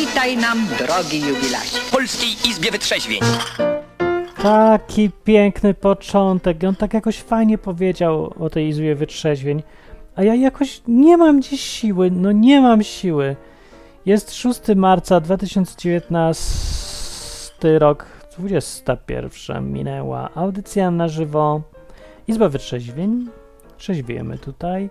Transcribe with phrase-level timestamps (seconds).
[0.00, 1.78] Witaj nam, drogi jubilacie.
[1.78, 3.20] W Polskiej Izbie Wytrzeźwień.
[4.42, 6.64] Taki piękny początek.
[6.68, 9.62] On tak jakoś fajnie powiedział o tej izbie wytrzeźwień.
[10.16, 12.10] A ja jakoś nie mam dziś siły.
[12.10, 13.36] No nie mam siły.
[14.06, 18.06] Jest 6 marca 2019 rok.
[18.38, 20.30] 21 minęła.
[20.34, 21.62] Audycja na żywo.
[22.28, 23.28] Izba wytrzeźwień.
[23.76, 24.90] Trzeźwiemy tutaj.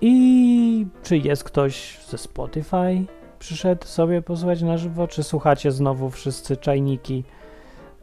[0.00, 3.04] I czy jest ktoś ze Spotify?
[3.44, 5.08] Przyszedł sobie posłuchać na żywo?
[5.08, 7.24] Czy słuchacie znowu wszyscy czajniki?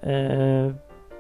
[0.04, 0.10] Yy,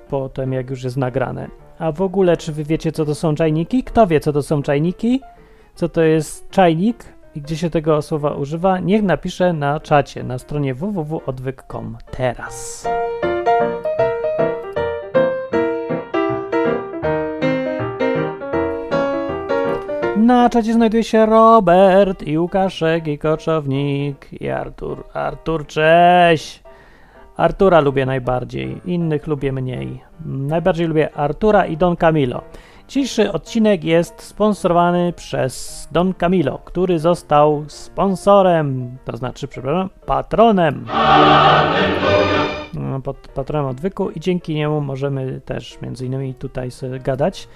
[0.09, 1.47] potem jak już jest nagrane.
[1.79, 3.83] A w ogóle, czy wy wiecie, co to są czajniki?
[3.83, 5.21] Kto wie, co to są czajniki?
[5.75, 8.79] Co to jest czajnik i gdzie się tego słowa używa?
[8.79, 12.87] Niech napisze na czacie na stronie www.odwyk.com teraz.
[20.21, 25.03] Na czacie znajduje się Robert i Łukaszek i Koczownik i Artur.
[25.13, 26.63] Artur, cześć!
[27.37, 30.03] Artura lubię najbardziej, innych lubię mniej.
[30.25, 32.41] Najbardziej lubię Artura i Don Camilo.
[32.87, 40.85] Dzisiejszy odcinek jest sponsorowany przez Don Camilo, który został sponsorem, to znaczy, przepraszam, patronem.
[42.73, 47.47] No, Pod patronem odwyku i dzięki niemu możemy też między innymi tutaj sobie gadać.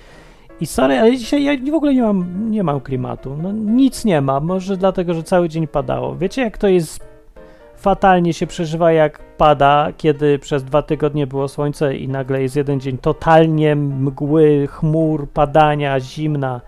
[0.61, 3.37] I sorry, ale dzisiaj ja w ogóle nie mam, nie mam klimatu.
[3.41, 6.15] No nic nie ma, może dlatego, że cały dzień padało.
[6.15, 7.05] Wiecie jak to jest
[7.75, 12.79] fatalnie się przeżywa, jak pada, kiedy przez dwa tygodnie było słońce i nagle jest jeden
[12.79, 16.61] dzień totalnie mgły, chmur, padania, zimna,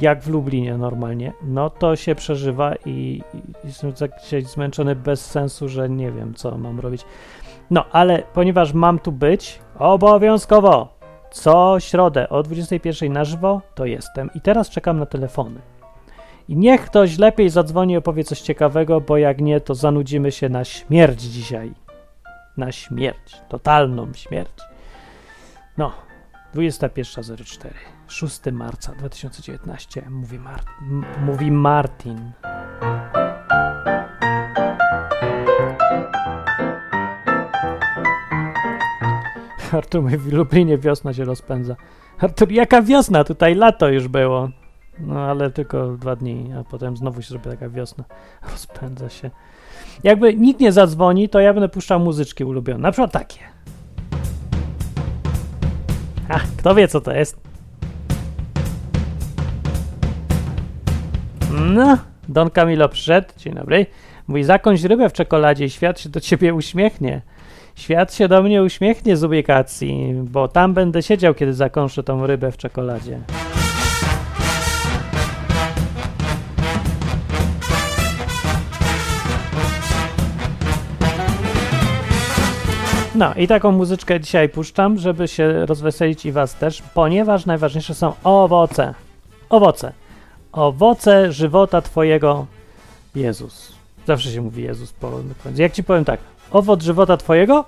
[0.00, 1.32] jak w Lublinie normalnie.
[1.42, 6.34] No to się przeżywa i, i jestem tak dzisiaj zmęczony bez sensu, że nie wiem,
[6.34, 7.04] co mam robić.
[7.70, 10.99] No, ale ponieważ mam tu być obowiązkowo
[11.32, 14.30] co środę o 21 na żywo, to jestem.
[14.34, 15.60] I teraz czekam na telefony.
[16.48, 20.48] I niech ktoś lepiej zadzwoni i opowie coś ciekawego, bo jak nie, to zanudzimy się
[20.48, 21.72] na śmierć dzisiaj.
[22.56, 23.36] Na śmierć.
[23.48, 24.52] Totalną śmierć.
[25.78, 25.92] No,
[26.54, 27.68] 21.04.
[28.08, 30.02] 6 marca 2019.
[30.10, 32.32] Mówi, Mar m- mówi Martin.
[39.72, 41.76] Artur mówi, w Lublinie wiosna się rozpędza.
[42.18, 43.24] Artur, jaka wiosna?
[43.24, 44.48] Tutaj lato już było.
[44.98, 48.04] No ale tylko dwa dni, a potem znowu się zrobi taka wiosna.
[48.52, 49.30] Rozpędza się.
[50.04, 52.78] Jakby nikt nie zadzwoni, to ja będę puszczał muzyczki ulubione.
[52.78, 53.38] Na przykład takie.
[56.28, 57.40] A, kto wie co to jest?
[61.50, 61.98] No,
[62.28, 63.28] Don Camilo przyszedł.
[63.36, 63.86] Dzień dobry.
[64.28, 67.22] Mówi, zakąć rybę w czekoladzie i świat się do ciebie uśmiechnie.
[67.74, 72.52] Świat się do mnie uśmiechnie z ubikacji, bo tam będę siedział, kiedy zakąszę tą rybę
[72.52, 73.20] w czekoladzie.
[83.14, 88.12] No i taką muzyczkę dzisiaj puszczam, żeby się rozweselić i was też, ponieważ najważniejsze są
[88.24, 88.94] owoce.
[89.48, 89.92] Owoce.
[90.52, 92.46] Owoce żywota twojego
[93.14, 93.72] Jezus.
[94.06, 95.12] Zawsze się mówi Jezus po.
[95.56, 96.20] Jak ci powiem tak,
[96.50, 97.64] owoc żywota twojego?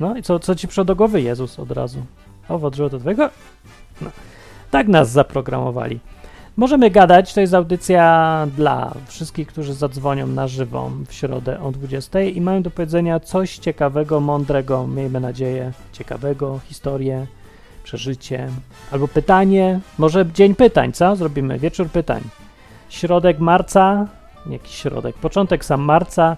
[0.00, 1.22] No i co, co ci przyszło do głowy?
[1.22, 2.02] Jezus od razu.
[2.48, 3.30] Owoc żywota twojego?
[4.00, 4.10] No.
[4.70, 6.00] Tak nas zaprogramowali.
[6.56, 12.20] Możemy gadać, to jest audycja dla wszystkich, którzy zadzwonią na żywo w środę o 20
[12.20, 17.26] i mają do powiedzenia coś ciekawego, mądrego, miejmy nadzieję, ciekawego, historię,
[17.84, 18.48] przeżycie,
[18.90, 21.16] albo pytanie, może dzień pytań, co?
[21.16, 22.22] Zrobimy wieczór pytań.
[22.88, 24.06] Środek marca,
[24.50, 26.36] jakiś środek, początek sam marca,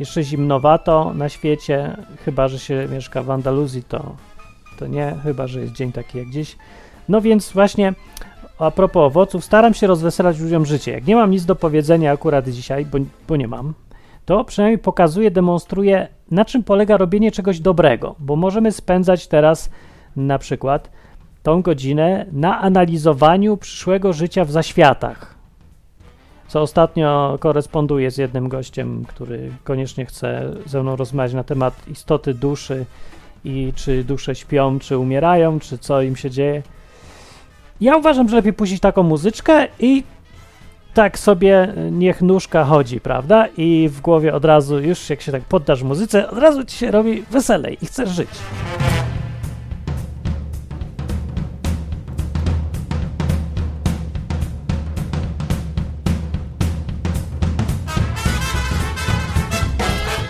[0.00, 4.16] jeszcze zimnowato na świecie, chyba, że się mieszka w Andaluzji, to,
[4.78, 6.56] to nie, chyba, że jest dzień taki jak dziś.
[7.08, 7.94] No więc właśnie
[8.58, 10.92] a propos owoców, staram się rozweselać ludziom życie.
[10.92, 12.98] Jak nie mam nic do powiedzenia akurat dzisiaj, bo,
[13.28, 13.74] bo nie mam,
[14.24, 19.70] to przynajmniej pokazuję, demonstruję, na czym polega robienie czegoś dobrego, bo możemy spędzać teraz
[20.16, 20.90] na przykład
[21.42, 25.37] tą godzinę na analizowaniu przyszłego życia w zaświatach.
[26.48, 32.34] Co ostatnio koresponduje z jednym gościem, który koniecznie chce ze mną rozmawiać na temat istoty
[32.34, 32.86] duszy
[33.44, 36.62] i czy dusze śpią, czy umierają, czy co im się dzieje.
[37.80, 40.04] Ja uważam, że lepiej puścić taką muzyczkę i
[40.94, 43.46] tak sobie niech nóżka chodzi, prawda?
[43.56, 46.90] I w głowie od razu, już jak się tak poddasz muzyce, od razu ci się
[46.90, 48.28] robi weselej i chcesz żyć.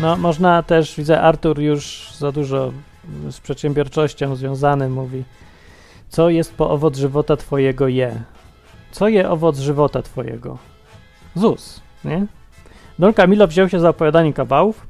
[0.00, 2.72] No, można też, widzę, Artur już za dużo
[3.30, 5.24] z przedsiębiorczością związany mówi.
[6.08, 8.22] Co jest po owoc żywota twojego je?
[8.90, 10.58] Co je owoc żywota twojego?
[11.34, 12.26] ZUS, nie?
[12.98, 14.86] Don Camilo wziął się za opowiadanie kawałów,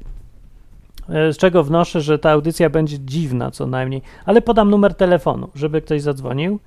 [1.09, 5.49] e, z czego wnoszę, że ta audycja będzie dziwna co najmniej, ale podam numer telefonu,
[5.55, 6.59] żeby ktoś zadzwonił,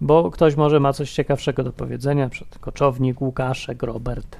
[0.00, 4.36] bo ktoś może ma coś ciekawszego do powiedzenia, przed Koczownik, Łukaszek, Robert,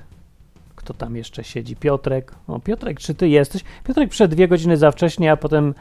[0.84, 2.32] kto tam jeszcze siedzi, Piotrek.
[2.48, 3.64] O, Piotrek, czy ty jesteś?
[3.84, 5.74] Piotrek przed dwie godziny za wcześnie, a potem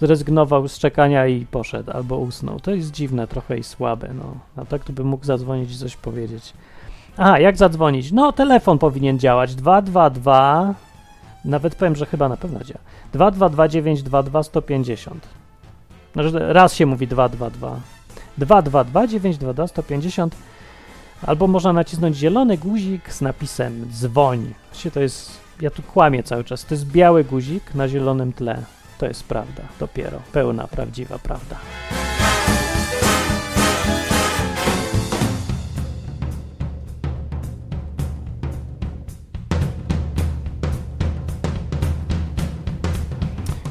[0.00, 2.60] zrezygnował z czekania i poszedł, albo usnął.
[2.60, 4.34] To jest dziwne trochę i słabe, no.
[4.56, 6.52] A tak to bym mógł zadzwonić i coś powiedzieć.
[7.16, 8.12] Aha, jak zadzwonić?
[8.12, 9.54] No, telefon powinien działać.
[9.54, 10.74] 222,
[11.44, 12.80] nawet powiem, że chyba na pewno działa.
[13.12, 15.28] 222 922 150.
[16.12, 17.80] Znaczy, raz się mówi 222.
[18.38, 20.36] 222 922 150
[21.26, 24.54] albo można nacisnąć zielony guzik z napisem dzwoń.
[24.70, 25.30] Właściwie to jest,
[25.60, 28.62] ja tu kłamię cały czas, to jest biały guzik na zielonym tle.
[28.98, 31.56] To jest prawda, dopiero, pełna, prawdziwa prawda.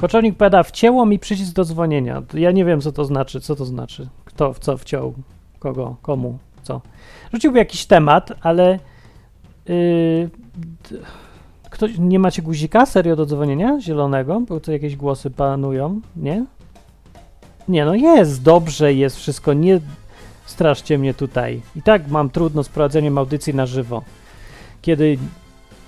[0.01, 2.23] Koczownik powiada, wcięło mi przycisk do dzwonienia.
[2.33, 4.09] Ja nie wiem, co to znaczy, co to znaczy.
[4.25, 5.13] Kto w co wciął,
[5.59, 6.81] kogo, komu, co.
[7.33, 8.79] Rzuciłby jakiś temat, ale
[9.65, 10.29] yy,
[11.69, 14.41] ktoś, nie macie guzika serio do dzwonienia zielonego?
[14.41, 16.45] Bo tu jakieś głosy panują, nie?
[17.67, 19.79] Nie, no jest, dobrze jest wszystko, nie
[20.45, 21.61] straszcie mnie tutaj.
[21.75, 24.01] I tak mam trudno z prowadzeniem audycji na żywo.
[24.81, 25.17] Kiedy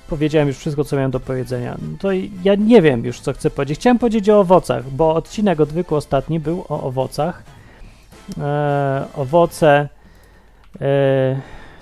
[0.09, 2.09] powiedziałem już wszystko, co miałem do powiedzenia, no to
[2.44, 3.80] ja nie wiem już, co chcę powiedzieć.
[3.80, 7.44] Chciałem powiedzieć o owocach, bo odcinek odwyku ostatni był o owocach.
[8.38, 9.89] E, owoce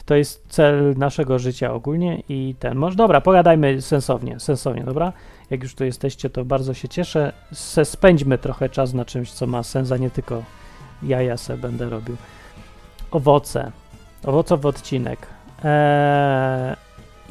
[0.05, 2.77] to jest cel naszego życia ogólnie i ten.
[2.77, 5.13] Może dobra, pogadajmy sensownie, sensownie, dobra?
[5.49, 7.33] Jak już tu jesteście, to bardzo się cieszę.
[7.53, 10.43] Se spędźmy trochę czas na czymś, co ma sens, a nie tylko
[11.03, 12.17] jaja se będę robił.
[13.11, 13.71] Owoce.
[14.25, 15.27] Owocowy odcinek.
[15.63, 16.75] Eee,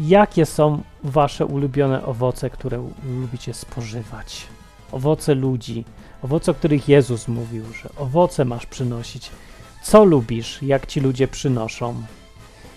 [0.00, 2.88] jakie są wasze ulubione owoce, które
[3.20, 4.46] lubicie spożywać?
[4.92, 5.84] Owoce ludzi.
[6.22, 9.30] Owoce, o których Jezus mówił, że owoce masz przynosić.
[9.86, 11.94] Co lubisz, jak ci ludzie przynoszą?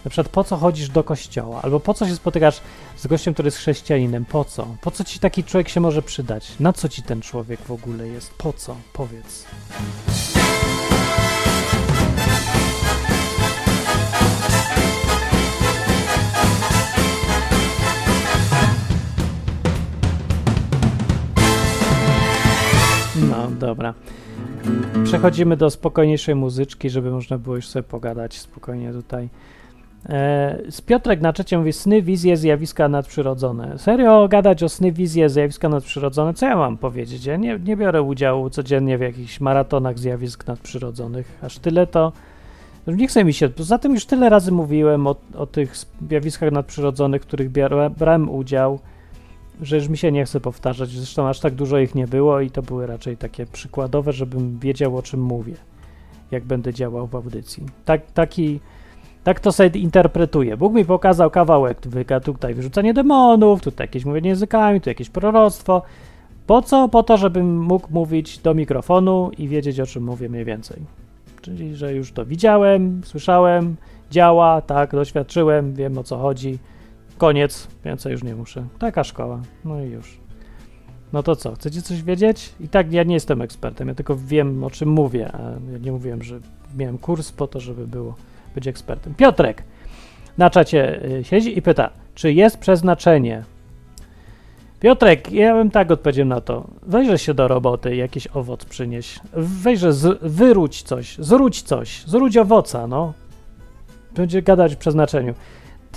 [0.06, 2.62] Na przykład po co chodzisz do kościoła, albo po co się spotykasz
[2.98, 4.68] z gościem, który jest chrześcijaninem, po co?
[4.82, 6.52] Po co ci taki człowiek się może przydać?
[6.60, 8.34] Na co ci ten człowiek w ogóle jest?
[8.34, 8.76] Po co?
[8.94, 9.46] Powiedz.
[23.30, 23.94] No, dobra.
[25.04, 29.30] Przechodzimy do spokojniejszej muzyczki, żeby można było już sobie pogadać spokojnie tutaj.
[30.10, 33.78] E, z Piotrek na trzecie mówi sny, wizje, zjawiska nadprzyrodzone.
[33.78, 36.34] Serio gadać o sny, wizje, zjawiska nadprzyrodzone?
[36.34, 37.26] Co ja mam powiedzieć?
[37.26, 41.40] Ja nie, nie biorę udziału codziennie w jakichś maratonach zjawisk nadprzyrodzonych.
[41.42, 42.12] Aż tyle to...
[42.88, 43.50] Nie chce mi się...
[43.50, 45.76] Poza tym już tyle razy mówiłem o, o tych
[46.10, 47.50] zjawiskach nadprzyrodzonych, w których
[47.98, 48.80] brałem udział,
[49.62, 50.90] że już mi się nie chce powtarzać.
[50.90, 54.98] Zresztą aż tak dużo ich nie było i to były raczej takie przykładowe, żebym wiedział
[54.98, 55.54] o czym mówię,
[56.32, 57.66] jak będę działał w audycji.
[57.86, 58.60] Tak, taki
[59.24, 60.58] tak to sobie interpretuję.
[60.58, 61.78] Bóg mi pokazał kawałek,
[62.24, 65.82] tutaj wyrzucanie demonów, tutaj jakieś mówienie językami, tu jakieś proroctwo.
[66.48, 66.90] Po co?
[66.90, 70.78] Po to, żebym mógł mówić do mikrofonu i wiedzieć, o czym mówię mniej więcej.
[71.42, 73.76] Czyli, że już to widziałem, słyszałem,
[74.12, 76.58] działa, tak, doświadczyłem, wiem o co chodzi.
[77.20, 78.68] Koniec, więcej już nie muszę.
[78.80, 80.18] Taka szkoła, no i już.
[81.14, 82.54] No to co, chcecie coś wiedzieć?
[82.60, 85.92] I tak ja nie jestem ekspertem, ja tylko wiem o czym mówię, a ja nie
[85.92, 86.40] mówiłem, że
[86.78, 88.16] miałem kurs po to, żeby było
[88.56, 89.16] być ekspertem.
[89.16, 89.64] Piotrek
[90.38, 93.44] na czacie y, siedzi i pyta, czy jest przeznaczenie?
[94.80, 96.68] Piotrek, ja bym tak odpowiedział na to.
[96.82, 99.20] Wejrze się do roboty, jakiś owoc przynieś.
[99.34, 103.14] Wejrze, z, wyróć coś, zróć coś, zróć owoca, no.
[104.16, 105.34] Będzie gadać o przeznaczeniu.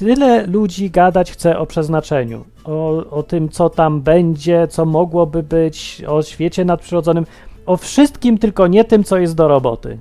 [0.02, 6.02] Tyle ludzi gadać chce o przeznaczeniu, o, o tym, co tam będzie, co mogłoby być,
[6.08, 7.26] o świecie nadprzyrodzonym,
[7.66, 9.98] o wszystkim, tylko nie tym, co jest do roboty.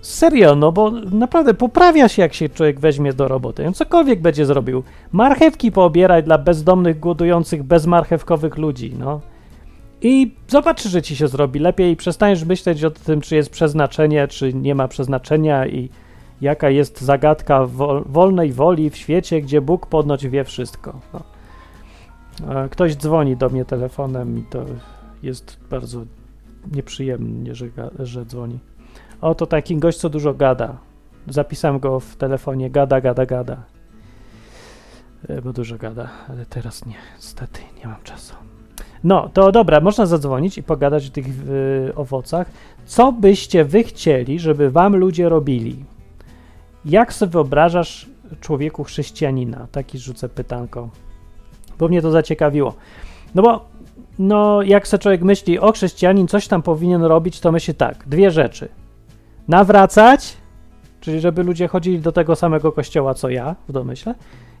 [0.00, 3.66] Serio, no bo naprawdę poprawia się, jak się człowiek weźmie do roboty.
[3.66, 4.82] On cokolwiek będzie zrobił.
[5.12, 9.20] Marchewki poobierać dla bezdomnych, głodujących, bezmarchewkowych ludzi, no.
[10.02, 14.28] I zobaczysz, że ci się zrobi lepiej i przestaniesz myśleć o tym, czy jest przeznaczenie,
[14.28, 15.88] czy nie ma przeznaczenia i
[16.40, 17.66] jaka jest zagadka
[18.06, 21.00] wolnej woli w świecie, gdzie Bóg podnoć wie wszystko.
[21.12, 21.22] No.
[22.70, 24.64] Ktoś dzwoni do mnie telefonem i to
[25.22, 26.04] jest bardzo
[26.72, 27.66] nieprzyjemnie, że,
[27.98, 28.58] że dzwoni.
[29.20, 30.76] Oto taki gość, co dużo gada.
[31.28, 33.56] Zapisałem go w telefonie, gada, gada, gada.
[35.28, 38.34] E, bo dużo gada, ale teraz nie, niestety nie mam czasu.
[39.04, 42.50] No, to dobra, można zadzwonić i pogadać o tych y, owocach.
[42.86, 45.84] Co byście wy chcieli, żeby wam ludzie robili?
[46.84, 48.06] Jak sobie wyobrażasz
[48.40, 49.66] człowieku chrześcijanina?
[49.72, 50.88] Taki rzucę pytanko.
[51.78, 52.74] bo mnie to zaciekawiło.
[53.34, 53.64] No bo
[54.18, 58.30] no, jak se człowiek myśli, o chrześcijanin coś tam powinien robić, to myśli tak, dwie
[58.30, 58.68] rzeczy.
[59.48, 60.36] Nawracać,
[61.00, 64.14] czyli żeby ludzie chodzili do tego samego kościoła co ja, w domyśle.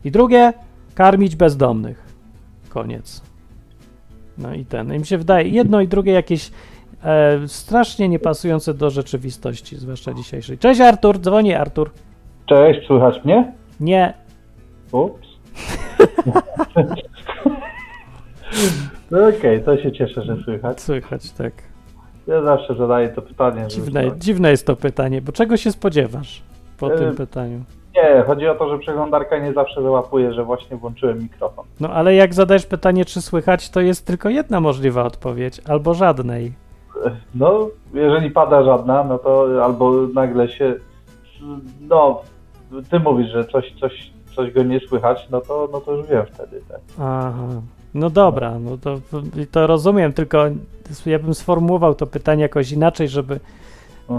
[0.04, 0.52] I drugie,
[0.94, 2.02] karmić bezdomnych.
[2.68, 3.22] Koniec.
[4.38, 4.94] No i ten.
[4.94, 6.50] I mi się wydaje, jedno i drugie jakieś
[7.04, 10.58] e, strasznie niepasujące do rzeczywistości, zwłaszcza dzisiejszej.
[10.58, 11.90] Cześć Artur, dzwoni Artur.
[12.48, 13.52] Cześć, słychać mnie?
[13.80, 14.14] Nie,
[14.92, 15.28] Ups.
[19.10, 20.80] No okej, to się cieszę, że słychać.
[20.80, 21.52] słychać, tak.
[22.26, 23.66] Ja zawsze zadaję to pytanie.
[23.68, 26.42] Dziwne, dziwne jest to pytanie, bo czego się spodziewasz
[26.78, 27.60] po E, tym pytaniu?
[27.96, 31.64] Nie, chodzi o to, że przeglądarka nie zawsze załapuje, że właśnie włączyłem mikrofon.
[31.80, 36.52] No ale jak zadajesz pytanie, czy słychać, to jest tylko jedna możliwa odpowiedź, albo żadnej.
[37.34, 40.74] No, jeżeli pada żadna, no to albo nagle się.
[41.80, 42.22] No,
[42.90, 46.26] ty mówisz, że coś, coś, coś go nie słychać, no to, no to już wiem
[46.32, 46.60] wtedy.
[46.68, 46.80] Tak.
[46.98, 47.46] Aha.
[47.94, 49.00] No dobra, no to,
[49.50, 50.46] to rozumiem, tylko
[51.06, 53.40] ja bym sformułował to pytanie jakoś inaczej, żeby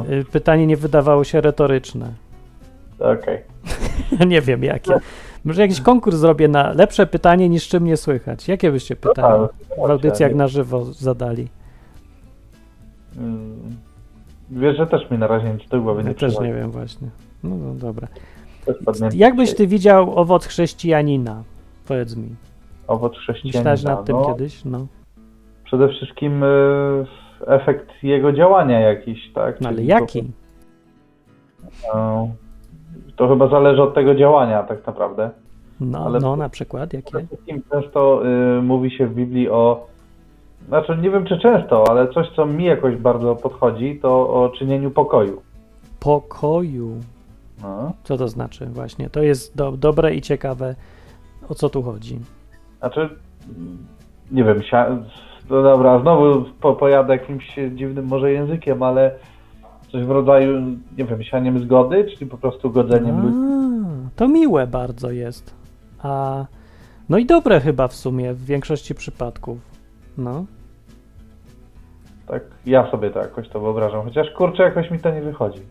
[0.10, 2.14] y, pytanie nie wydawało się retoryczne.
[3.00, 3.42] Okej.
[4.28, 4.94] nie wiem jakie.
[5.46, 8.48] Może jakiś konkurs zrobię na lepsze pytanie niż czym nie słychać.
[8.48, 11.48] Jakie byście No pytania tak, w audycjach na żywo zadali?
[13.18, 13.76] Mm,
[14.52, 17.08] Wiesz, że też mi na razie nic do głowy nie Ja też nie wiem właśnie.
[17.44, 18.08] No, no dobra.
[18.66, 19.58] Też padnie Jak byś dzisiaj.
[19.58, 21.44] ty widział owoc chrześcijanina?
[21.88, 22.30] Powiedz mi.
[22.88, 23.60] Owoc chrześcijanina.
[23.72, 24.66] Myślałeś nad tym no, kiedyś?
[24.66, 24.88] No.
[25.64, 27.06] Przede wszystkim y,
[27.48, 29.62] efekt jego działania jakiś, tak?
[29.62, 30.32] no ale Czyli jaki?
[31.92, 32.28] To,
[33.08, 35.30] y, to chyba zależy od tego działania tak naprawdę.
[35.80, 37.12] No, ale- no na przykład jakie?
[37.12, 38.22] Przede wszystkim często
[38.58, 39.88] y, mówi się w Biblii o,
[40.68, 44.92] znaczy nie wiem czy często, ale coś co mi jakoś bardzo podchodzi, to o czynieniu
[44.92, 45.42] pokoju.
[46.00, 46.92] Pokoju.
[47.64, 47.94] No.
[48.04, 49.10] Co to znaczy właśnie?
[49.10, 50.76] To jest do, dobre i ciekawe.
[51.50, 52.20] O co tu chodzi?
[52.80, 53.10] Znaczy,
[54.32, 54.62] nie wiem,
[55.50, 59.12] no dobra, znowu po, pojadę jakimś dziwnym może językiem, ale
[59.92, 60.62] coś w rodzaju,
[60.98, 63.38] nie wiem, sianiem zgody, czyli po prostu godzeniem ludzi.
[64.08, 65.54] A, to miłe bardzo jest.
[66.00, 66.46] A
[67.10, 69.58] no i dobre chyba w sumie w większości przypadków.
[70.18, 70.46] No.
[72.28, 75.62] Tak, ja sobie to jakoś to wyobrażam, chociaż kurczę, jakoś mi to nie wychodzi.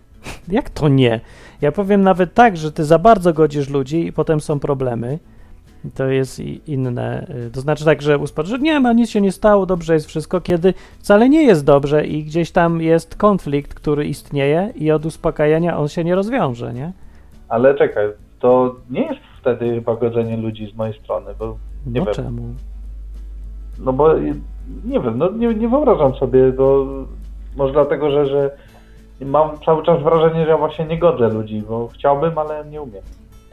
[0.49, 1.21] Jak to nie?
[1.61, 5.19] Ja powiem nawet tak, że ty za bardzo godzisz ludzi i potem są problemy.
[5.95, 7.27] To jest inne.
[7.49, 10.07] y, To znaczy tak, że uspokajasz, że nie ma, nic się nie stało, dobrze jest
[10.07, 15.07] wszystko, kiedy wcale nie jest dobrze i gdzieś tam jest konflikt, który istnieje i od
[15.07, 16.93] uspokajania on się nie rozwiąże, nie?
[17.49, 18.09] Ale czekaj,
[18.39, 21.57] to nie jest wtedy chyba godzenie ludzi z mojej strony, bo
[21.87, 22.15] nie No wiem.
[22.15, 22.43] czemu?
[23.79, 24.15] No bo
[24.85, 26.87] nie wiem, no nie, nie wyobrażam sobie, bo
[27.57, 28.51] może dlatego, że, że
[29.21, 33.03] mam cały czas wrażenie, że ja właśnie nie godzę ludzi, bo chciałbym, ale nie umiem.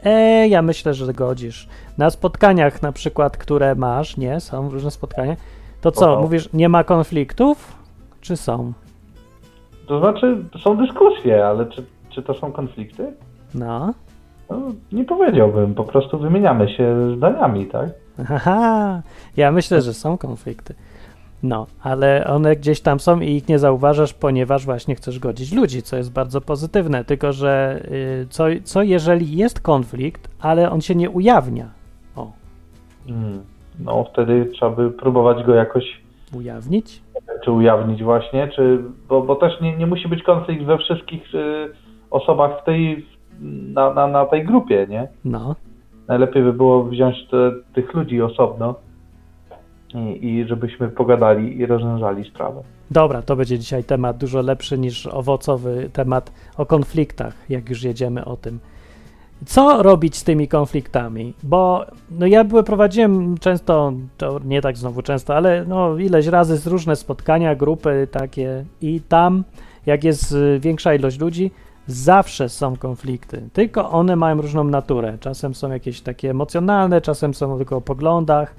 [0.04, 1.68] E, ja myślę, że godzisz.
[1.98, 5.36] Na spotkaniach na przykład, które masz, nie, są różne spotkania,
[5.80, 6.22] to co, Oho.
[6.22, 7.76] mówisz, nie ma konfliktów?
[8.20, 8.72] Czy są?
[9.86, 13.12] To znaczy, są dyskusje, ale czy, czy to są konflikty?
[13.54, 13.94] No.
[14.50, 14.58] No,
[14.92, 17.88] nie powiedziałbym, po prostu wymieniamy się zdaniami, tak?
[18.26, 19.02] Haha,
[19.36, 20.74] ja myślę, że są konflikty.
[21.42, 25.82] No, ale one gdzieś tam są i ich nie zauważasz, ponieważ właśnie chcesz godzić ludzi,
[25.82, 27.04] co jest bardzo pozytywne.
[27.04, 27.82] Tylko, że
[28.22, 31.70] y, co, co jeżeli jest konflikt, ale on się nie ujawnia?
[32.16, 32.32] O,
[33.08, 33.40] Mm.
[33.80, 36.00] No wtedy trzeba by próbować go jakoś
[36.32, 37.02] ujawnić?
[37.44, 41.68] czy ujawnić właśnie, czy, bo, bo też nie, nie musi być konflikt we wszystkich y,
[42.10, 43.06] osobach w tej,
[43.74, 45.08] na, na, na tej grupie, nie?
[45.24, 45.54] No,
[46.08, 48.74] Najlepiej by było wziąć te, tych ludzi osobno
[49.96, 52.62] i, i żebyśmy pogadali i rozwiązali sprawę.
[52.90, 58.24] dobra, to będzie dzisiaj temat dużo lepszy niż owocowy temat o konfliktach, jak już jedziemy
[58.24, 58.58] o tym.
[59.46, 61.34] Co robić z tymi konfliktami?
[61.42, 66.66] Bo no ja prowadziłem często, to nie tak znowu często, ale no ileś razy z
[66.66, 69.44] różne spotkania, grupy takie i tam,
[69.86, 71.50] jak jest y, większa ilość ludzi,
[71.86, 75.18] zawsze są konflikty, tylko one mają różną naturę.
[75.20, 78.54] Czasem są jakieś takie emocjonalne, czasem są tylko o poglądach,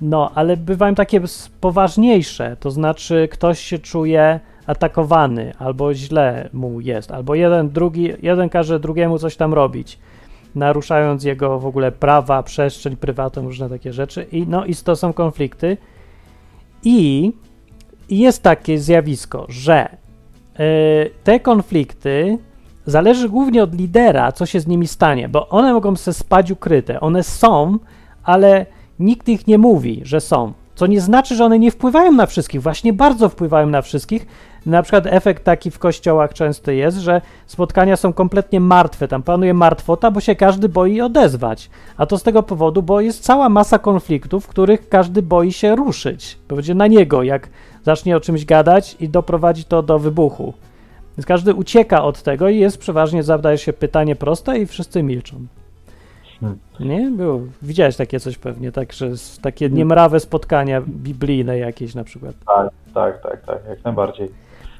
[0.00, 1.20] no, ale bywają takie
[1.60, 8.48] poważniejsze, to znaczy ktoś się czuje atakowany, albo źle mu jest, albo jeden, drugi, jeden
[8.48, 9.98] każe drugiemu coś tam robić,
[10.54, 14.26] naruszając jego w ogóle prawa, przestrzeń prywatną, różne takie rzeczy.
[14.32, 15.76] I no, i to są konflikty.
[16.84, 17.32] I
[18.10, 22.38] jest takie zjawisko, że y, te konflikty
[22.86, 27.00] zależy głównie od lidera, co się z nimi stanie, bo one mogą se spać ukryte.
[27.00, 27.78] One są,
[28.24, 28.66] ale
[28.98, 30.52] nikt ich nie mówi, że są.
[30.74, 32.62] Co nie znaczy, że one nie wpływają na wszystkich.
[32.62, 34.26] Właśnie bardzo wpływają na wszystkich,
[34.66, 39.54] Na przykład efekt taki w kościołach często jest, że spotkania są kompletnie martwe, tam panuje
[39.54, 41.70] martwota, bo się każdy boi odezwać.
[41.96, 45.76] A to z tego powodu, bo jest cała masa konfliktów, w których każdy boi się
[45.76, 46.38] ruszyć.
[46.48, 47.48] Będzie na niego, jak
[47.84, 50.54] zacznie o czymś gadać i doprowadzi to do wybuchu.
[51.16, 55.46] Więc każdy ucieka od tego i jest przeważnie, zadaje się pytanie proste i wszyscy milczą.
[56.40, 56.58] Hmm.
[56.80, 57.10] Nie?
[57.10, 57.40] Było.
[57.62, 59.10] Widziałeś takie coś pewnie, tak, że
[59.42, 62.34] takie niemrawe spotkania biblijne jakieś na przykład.
[62.46, 64.28] Tak, tak, tak, tak, jak najbardziej.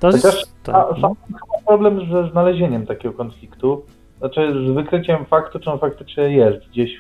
[0.01, 0.63] To Chociaż jest...
[0.63, 1.39] Tak, sam no.
[1.67, 3.83] problem ze znalezieniem takiego konfliktu,
[4.19, 6.91] znaczy z wykryciem faktu, czy on faktycznie jest gdzieś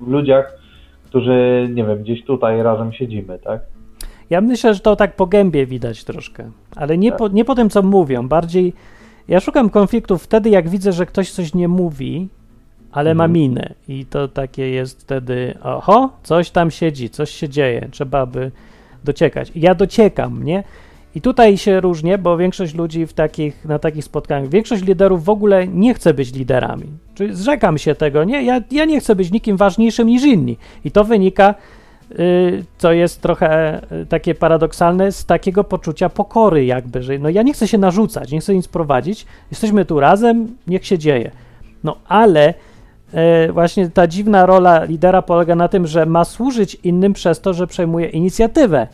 [0.00, 0.58] w, ludziach,
[1.04, 3.60] którzy, nie wiem, gdzieś tutaj razem siedzimy, tak?
[4.30, 7.70] Ja myślę, że to tak po gębie widać troszkę, ale nie, po, nie po tym,
[7.70, 8.28] co mówią.
[8.28, 8.72] Bardziej
[9.28, 12.28] ja szukam konfliktów wtedy, jak widzę, że ktoś coś nie mówi,
[12.96, 13.32] ale ma Mhm.
[13.32, 13.74] minę.
[13.88, 18.50] I to takie jest wtedy, oho, coś tam siedzi, coś się dzieje, trzeba by
[19.04, 19.52] dociekać.
[19.54, 20.64] I ja dociekam, nie?
[21.14, 25.28] I tutaj się różnię, bo większość ludzi w takich, na takich spotkaniach, większość liderów w
[25.28, 26.86] ogóle nie chce być liderami.
[27.14, 28.42] Czyli zrzekam się tego, nie?
[28.42, 30.56] Ja, ja nie chcę być nikim ważniejszym niż inni.
[30.84, 31.54] I to wynika
[32.18, 37.42] y, co jest trochę y, takie paradoksalne, z takiego poczucia pokory jakby, że no ja
[37.42, 41.30] nie chcę się narzucać, nie chcę nic prowadzić, jesteśmy tu razem, niech się dzieje.
[41.84, 42.54] No ale
[43.52, 47.66] właśnie ta dziwna rola lidera polega na tym, że ma służyć innym przez to, że
[47.66, 48.86] przejmuje inicjatywę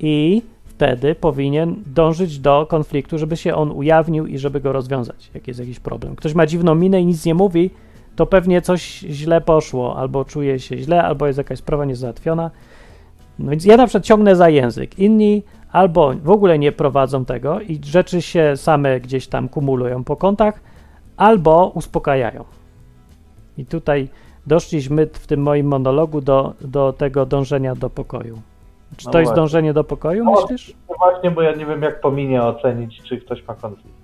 [0.00, 5.48] i wtedy powinien dążyć do konfliktu, żeby się on ujawnił i żeby go rozwiązać, jak
[5.48, 6.16] jest jakiś problem.
[6.16, 7.70] Ktoś ma dziwną minę i nic nie mówi,
[8.16, 12.50] to pewnie coś źle poszło, albo czuje się źle, albo jest jakaś sprawa niezałatwiona.
[13.38, 14.98] No więc ja na przykład ciągnę za język.
[14.98, 20.16] Inni albo w ogóle nie prowadzą tego i rzeczy się same gdzieś tam kumulują po
[20.16, 20.60] kątach,
[21.16, 22.44] albo uspokajają.
[23.58, 24.08] I tutaj
[24.46, 28.38] doszliśmy w tym moim monologu do, do tego dążenia do pokoju.
[28.96, 29.42] Czy No to jest właśnie.
[29.42, 30.74] dążenie do pokoju, No, myślisz?
[30.88, 33.96] No właśnie, bo ja nie wiem, jak po minie ocenić, czy ktoś ma konflikt.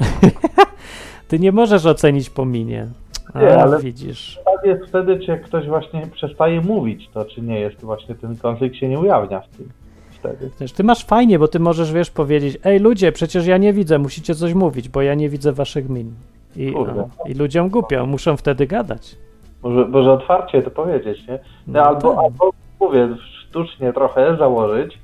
[1.28, 2.86] Ty nie możesz ocenić po minie.
[3.34, 4.40] A, Nie, ale- widzisz.
[4.44, 8.36] Tak jest wtedy, czy jak ktoś właśnie przestaje mówić, to czy nie jest właśnie ten
[8.36, 9.68] konflikt się nie ujawnia w tym
[10.10, 10.50] wtedy.
[10.76, 14.34] Ty masz fajnie, bo ty możesz, wiesz, powiedzieć, ej ludzie, przecież ja nie widzę, musicie
[14.34, 16.14] coś mówić, bo ja nie widzę waszych min.
[16.56, 17.08] I, Kurde.
[17.26, 19.16] i ludziom głupio, muszą wtedy gadać.
[19.62, 21.38] Może, może otwarcie to powiedzieć, nie?
[21.66, 22.18] No, No albo, tak.
[22.24, 23.08] albo mówię,
[23.40, 24.98] sztucznie trochę założyć,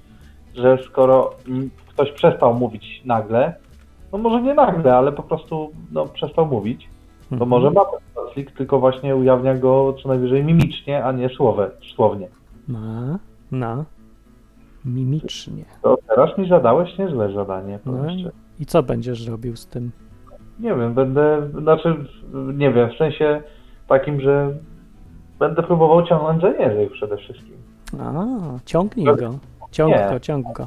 [0.55, 1.31] że skoro
[1.89, 3.55] ktoś przestał mówić nagle,
[4.13, 6.89] no może nie nagle, ale po prostu no, przestał mówić,
[7.29, 7.49] to Mhm.
[7.51, 12.29] może ma ten konflikt, tylko właśnie ujawnia go co najwyżej mimicznie, a nie słowe, słownie.
[12.69, 13.19] Na,
[13.51, 13.85] na,
[14.85, 15.65] mimicznie.
[15.83, 17.79] To teraz mi zadałeś niezłe zadanie.
[17.87, 17.93] No
[18.61, 19.91] i co będziesz robił z tym?
[20.61, 21.97] Nie wiem, będę, znaczy,
[22.55, 23.43] nie wiem, w sensie
[23.89, 24.55] takim, że
[25.39, 27.57] będę próbował ciągnąć język przede wszystkim.
[28.01, 28.25] A,
[28.65, 29.35] ciągnij go,
[29.71, 30.09] ciąg Nie.
[30.13, 30.67] go, ciąg go.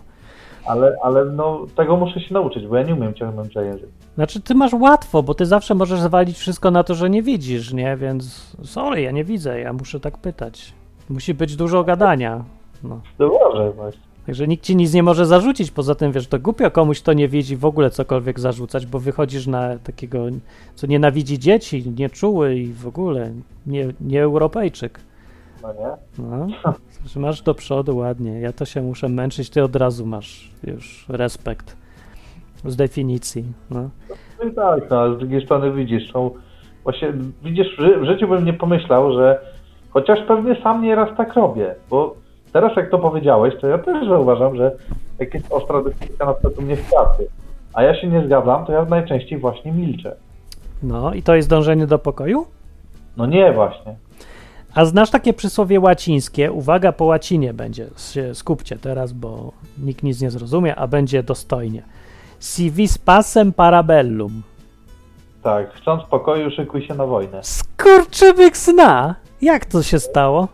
[0.65, 3.89] Ale, ale no, tego muszę się nauczyć, bo ja nie umiem ciągnąć język.
[4.15, 7.73] Znaczy, ty masz łatwo, bo ty zawsze możesz zwalić wszystko na to, że nie widzisz,
[7.73, 7.97] nie?
[7.97, 10.73] Więc sorry, ja nie widzę, ja muszę tak pytać.
[11.09, 12.43] Musi być dużo gadania.
[12.83, 12.99] No.
[13.19, 14.12] No może właśnie.
[14.25, 15.71] Także nikt ci nic nie może zarzucić.
[15.71, 19.47] Poza tym, wiesz, to głupio komuś, kto nie widzi w ogóle cokolwiek zarzucać, bo wychodzisz
[19.47, 20.25] na takiego,
[20.75, 23.31] co nienawidzi dzieci, nieczuły i w ogóle
[23.67, 24.99] nie, nie Europejczyk.
[25.63, 26.23] No nie?
[26.23, 26.47] No,
[27.15, 28.39] masz do przodu ładnie.
[28.39, 31.77] Ja to się muszę męczyć, ty od razu masz już respekt
[32.65, 33.43] z definicji.
[33.69, 33.89] No.
[34.39, 36.31] No i tak, no, ale z drugiej strony widzisz, są,
[36.83, 39.39] właśnie widzisz, w życiu bym nie pomyślał, że
[39.89, 42.15] chociaż pewnie sam nieraz tak robię, bo
[42.53, 44.71] teraz jak to powiedziałeś, to ja też zauważam, że
[45.19, 47.27] jak jest ostra dyskusja na przykład u mnie w pracy,
[47.73, 50.15] a ja się nie zgadzam, to ja najczęściej właśnie milczę.
[50.83, 52.45] no i to jest dążenie do pokoju?
[53.17, 53.95] No nie właśnie.
[54.75, 56.51] A znasz takie przysłowie łacińskie?
[56.51, 57.87] Uwaga, po łacinie będzie.
[58.33, 61.83] Skupcie teraz, bo nikt nic nie zrozumie, a będzie dostojnie.
[62.39, 64.41] Si vis pacem parabellum.
[65.43, 67.39] Tak, chcąc pokoju, szykuj się na wojnę.
[67.43, 69.15] Skurczybyk zna!
[69.41, 70.47] Jak to się stało?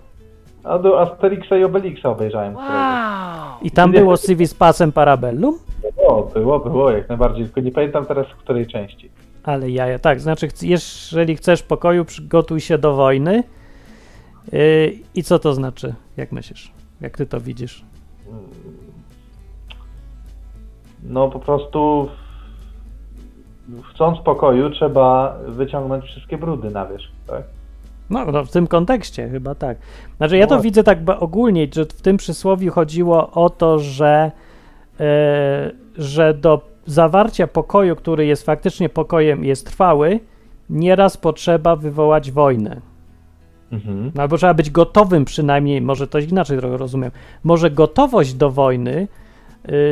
[0.69, 2.53] A do Asterixa i Obelixa obejrzałem.
[2.53, 3.61] któregoś.
[3.61, 5.59] I tam było si vis pacem parabellum?
[5.95, 9.09] Było, było, było, jak najbardziej, tylko nie pamiętam teraz w której części.
[9.43, 13.43] Ale jaja, tak, znaczy, jeżeli chcesz pokoju, przygotuj się do wojny.
[14.51, 15.93] Yy, I co to znaczy?
[16.17, 16.71] Jak myślisz?
[17.01, 17.83] Jak ty to widzisz?
[21.03, 22.09] No po prostu
[23.93, 27.43] chcąc pokoju trzeba wyciągnąć wszystkie brudy na wierzch, tak?
[28.09, 29.77] No, no, w tym kontekście chyba tak.
[30.17, 30.61] Znaczy, ja to No.
[30.61, 34.31] widzę tak ogólnie, że w tym przysłowiu chodziło o to, że,
[34.99, 40.19] e, że do zawarcia pokoju, który jest faktycznie pokojem i jest trwały,
[40.69, 42.81] nieraz potrzeba wywołać wojnę.
[43.71, 44.11] Mhm.
[44.15, 47.11] No, albo trzeba być gotowym przynajmniej, może to inaczej trochę rozumiem.
[47.43, 49.07] Może gotowość do wojny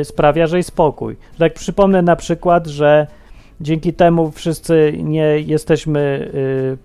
[0.00, 1.16] y, sprawia, że jest spokój.
[1.38, 3.06] Tak przypomnę na przykład, że
[3.60, 6.78] dzięki temu wszyscy nie jesteśmy y,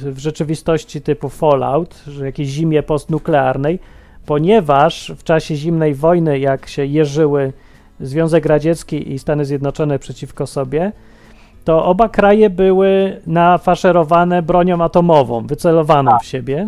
[0.00, 3.78] w, rzeczywistości typu Fallout, że jakiejś zimie postnuklearnej,
[4.26, 7.52] ponieważ w czasie zimnej wojny, jak się jeżyły
[8.00, 10.92] Związek Radziecki i Stany Zjednoczone przeciwko sobie,
[11.64, 16.66] to oba kraje były nafaszerowane bronią atomową, wycelowaną w siebie.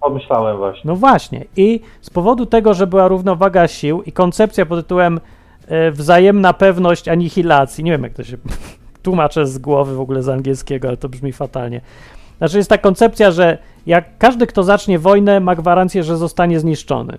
[0.00, 0.82] Pomyślałem właśnie.
[0.84, 1.44] No właśnie.
[1.56, 5.20] I z powodu tego, że była równowaga sił i koncepcja pod tytułem
[5.68, 8.36] e, wzajemna pewność anihilacji, nie wiem jak to się
[9.02, 11.80] tłumaczę z głowy w ogóle z angielskiego, ale to brzmi fatalnie.
[12.38, 17.18] Znaczy jest ta koncepcja, że jak każdy, kto zacznie wojnę, ma gwarancję, że zostanie zniszczony.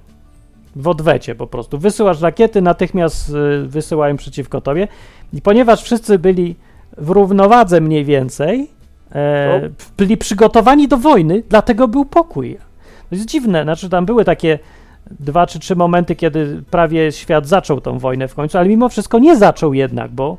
[0.76, 1.78] W odwecie po prostu.
[1.78, 4.88] Wysyłasz rakiety, natychmiast y, wysyłają przeciwko tobie.
[5.34, 6.56] I ponieważ wszyscy byli
[6.98, 8.68] w równowadze mniej więcej,
[9.12, 9.70] e, No.
[9.98, 12.58] byli przygotowani do wojny, dlatego był pokój.
[13.10, 14.60] To jest dziwne, znaczy tam były takie
[15.20, 19.20] dwa czy trzy momenty, kiedy prawie świat zaczął tą wojnę w końcu, ale mimo wszystko
[19.20, 20.38] nie zaczął jednak, bo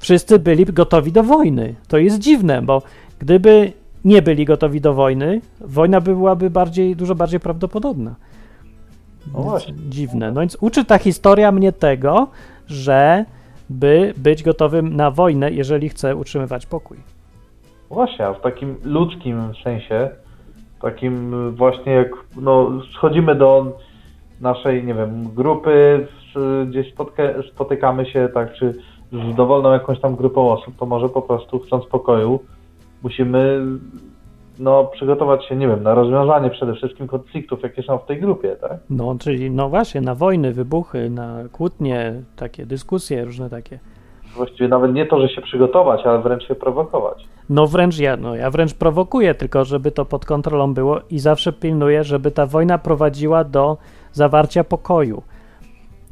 [0.00, 1.74] wszyscy byli gotowi do wojny.
[1.88, 2.82] To jest dziwne, bo
[3.18, 3.72] gdyby
[4.04, 8.14] nie byli gotowi do wojny, wojna byłaby bardziej, dużo bardziej prawdopodobna.
[9.34, 9.74] No właśnie.
[9.88, 10.32] Dziwne.
[10.32, 12.28] No więc uczy ta historia mnie tego,
[12.66, 13.24] że
[13.70, 16.96] by być gotowym na wojnę, jeżeli chce utrzymywać pokój.
[17.90, 20.10] Właśnie, a w takim ludzkim sensie,
[20.82, 23.78] takim właśnie jak no, schodzimy do
[24.40, 26.06] naszej, nie wiem, grupy,
[26.66, 26.94] gdzieś
[27.52, 28.74] spotykamy się tak, czy
[29.12, 32.40] z dowolną jakąś tam grupą osób, to może po prostu chcąc pokoju,
[33.02, 33.60] musimy
[34.58, 38.56] no, przygotować się, nie wiem, na rozwiązanie przede wszystkim konfliktów, jakie są w tej grupie,
[38.56, 38.78] tak?
[38.90, 43.78] No, czyli no właśnie, na wojny, wybuchy, na kłótnie, takie dyskusje różne takie.
[44.36, 47.24] Właściwie nawet nie to, że się przygotować, ale wręcz się prowokować.
[47.50, 51.52] No wręcz ja, no ja wręcz prowokuję, tylko żeby to pod kontrolą było i zawsze
[51.52, 53.76] pilnuję, żeby ta wojna prowadziła do
[54.12, 55.22] zawarcia pokoju.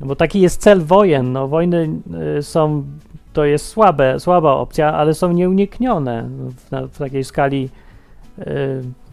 [0.00, 1.32] Bo taki jest cel wojen.
[1.32, 1.88] No wojny
[2.38, 2.84] y, są,
[3.36, 7.68] to jest słabe, słaba opcja, ale są nieuniknione w, w takiej skali,
[8.38, 8.44] y,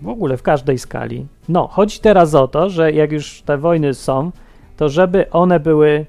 [0.01, 1.25] w ogóle w każdej skali.
[1.49, 4.31] No, chodzi teraz o to, że jak już te wojny są,
[4.77, 6.05] to żeby one były,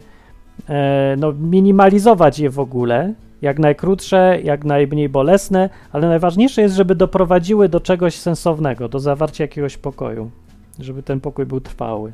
[0.69, 6.95] e, no minimalizować je w ogóle, jak najkrótsze, jak najmniej bolesne, ale najważniejsze jest, żeby
[6.95, 10.31] doprowadziły do czegoś sensownego, do zawarcia jakiegoś pokoju,
[10.79, 12.13] żeby ten pokój był trwały.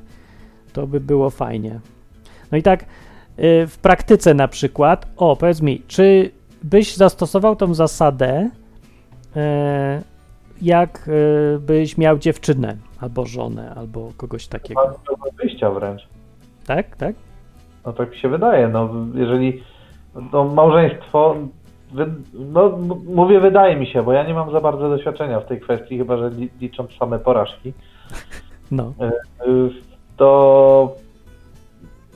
[0.73, 1.81] To by było fajnie.
[2.53, 2.85] No i tak
[3.69, 6.31] w praktyce na przykład, o powiedz mi, czy
[6.63, 8.51] byś zastosował tą zasadę,
[9.37, 10.03] e,
[10.63, 16.09] jak e, byś miał dziewczynę, albo żonę, albo kogoś takiego, Bardzo wyjścia wręcz.
[16.67, 17.15] tak, tak?
[17.87, 19.63] No tak mi się wydaje, no jeżeli
[20.33, 21.35] no, małżeństwo,
[21.93, 25.61] wy, no mówię wydaje mi się, bo ja nie mam za bardzo doświadczenia w tej
[25.61, 27.73] kwestii, chyba że li, licząc same porażki,
[28.71, 28.93] No,
[29.47, 29.71] y,
[30.17, 30.95] to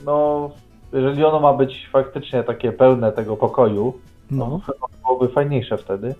[0.05, 0.51] no
[0.95, 3.95] jeżeli ono ma być faktycznie takie pełne tego pokoju,
[4.31, 6.15] no, chyba byłoby fajniejsze wtedy,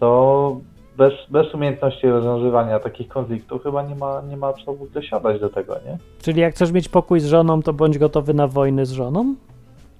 [0.00, 0.60] to
[0.96, 5.74] bez, bez umiejętności rozwiązywania takich konfliktów chyba nie ma, nie ma co dosiadać do tego,
[5.74, 5.98] nie?
[6.22, 9.34] czyli jak chcesz mieć pokój z żoną, to bądź gotowy na wojny z żoną?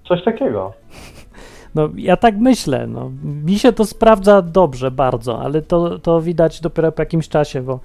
[0.09, 0.73] Coś takiego.
[1.75, 2.87] No, ja tak myślę.
[2.87, 3.11] No.
[3.25, 7.81] Mi się to sprawdza dobrze, bardzo, ale to, to widać dopiero po jakimś czasie, bo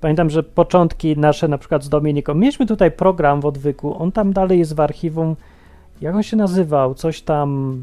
[0.00, 4.32] pamiętam, że początki nasze, na przykład z Dominiką, mieliśmy tutaj program w odwyku, on tam
[4.32, 5.36] dalej jest w archiwum.
[6.00, 6.94] Jak on się nazywał?
[6.94, 7.80] Coś tam.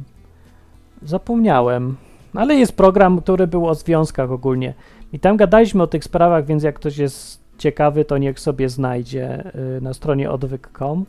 [1.01, 1.95] Zapomniałem.
[2.33, 4.73] Ale jest program, który był o związkach ogólnie.
[5.13, 9.51] I tam gadaliśmy o tych sprawach, więc jak ktoś jest ciekawy, to niech sobie znajdzie
[9.77, 11.05] y, na stronie odwyk.com.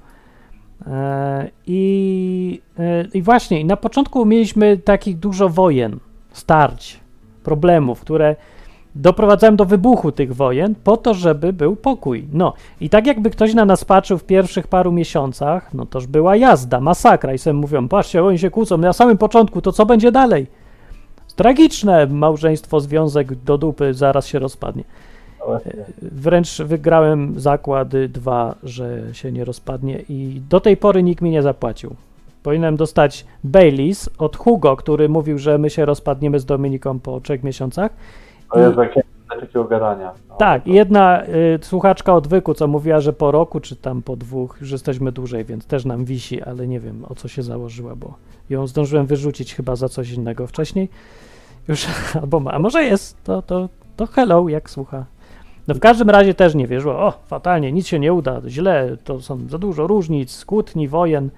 [0.86, 5.98] E, I, e, I właśnie, na początku mieliśmy takich dużo wojen,
[6.32, 7.00] starć,
[7.42, 8.36] problemów, które
[8.94, 12.28] doprowadzają do wybuchu tych wojen po to, żeby był pokój.
[12.32, 16.36] No i tak jakby ktoś na nas patrzył w pierwszych paru miesiącach, no toż była
[16.36, 20.12] jazda, masakra i sobie mówią, patrzcie, oni się kłócą na samym początku, to co będzie
[20.12, 20.46] dalej?
[21.36, 24.84] Tragiczne małżeństwo, związek do dupy, zaraz się rozpadnie.
[25.40, 25.72] No właśnie.
[26.02, 31.42] Wręcz wygrałem zakłady dwa, że się nie rozpadnie i do tej pory nikt mi nie
[31.42, 31.96] zapłacił.
[32.42, 37.42] Powinienem dostać Baileys od Hugo, który mówił, że my się rozpadniemy z Dominiką po trzech
[37.42, 37.92] miesiącach.
[38.52, 39.02] To jest takie,
[39.40, 40.12] takiego gadania.
[40.28, 44.16] No, Tak, i jedna y, słuchaczka odwyku, co mówiła, że po roku czy tam po
[44.16, 47.96] dwóch już jesteśmy dłużej, więc też nam wisi, ale nie wiem o co się założyła,
[47.96, 48.14] bo
[48.50, 50.88] ją zdążyłem wyrzucić chyba za coś innego wcześniej.
[51.68, 51.86] Już,
[52.22, 55.04] albo ma, a może jest, to, to, to hello, jak słucha.
[55.68, 59.20] No w każdym razie też nie wierzyło, o fatalnie, nic się nie uda, źle, to
[59.20, 61.30] są za dużo różnic, kłótni, wojen,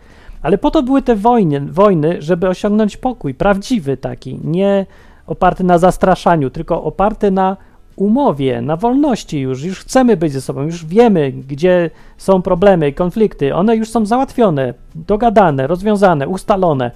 [0.43, 4.87] ale po to były te wojny, wojny, żeby osiągnąć pokój, prawdziwy taki, nie
[5.27, 7.57] oparty na zastraszaniu, tylko oparty na
[7.97, 13.55] umowie, na wolności już, już chcemy być ze sobą, już wiemy, gdzie są problemy, konflikty,
[13.55, 16.91] one już są załatwione, dogadane, rozwiązane, ustalone.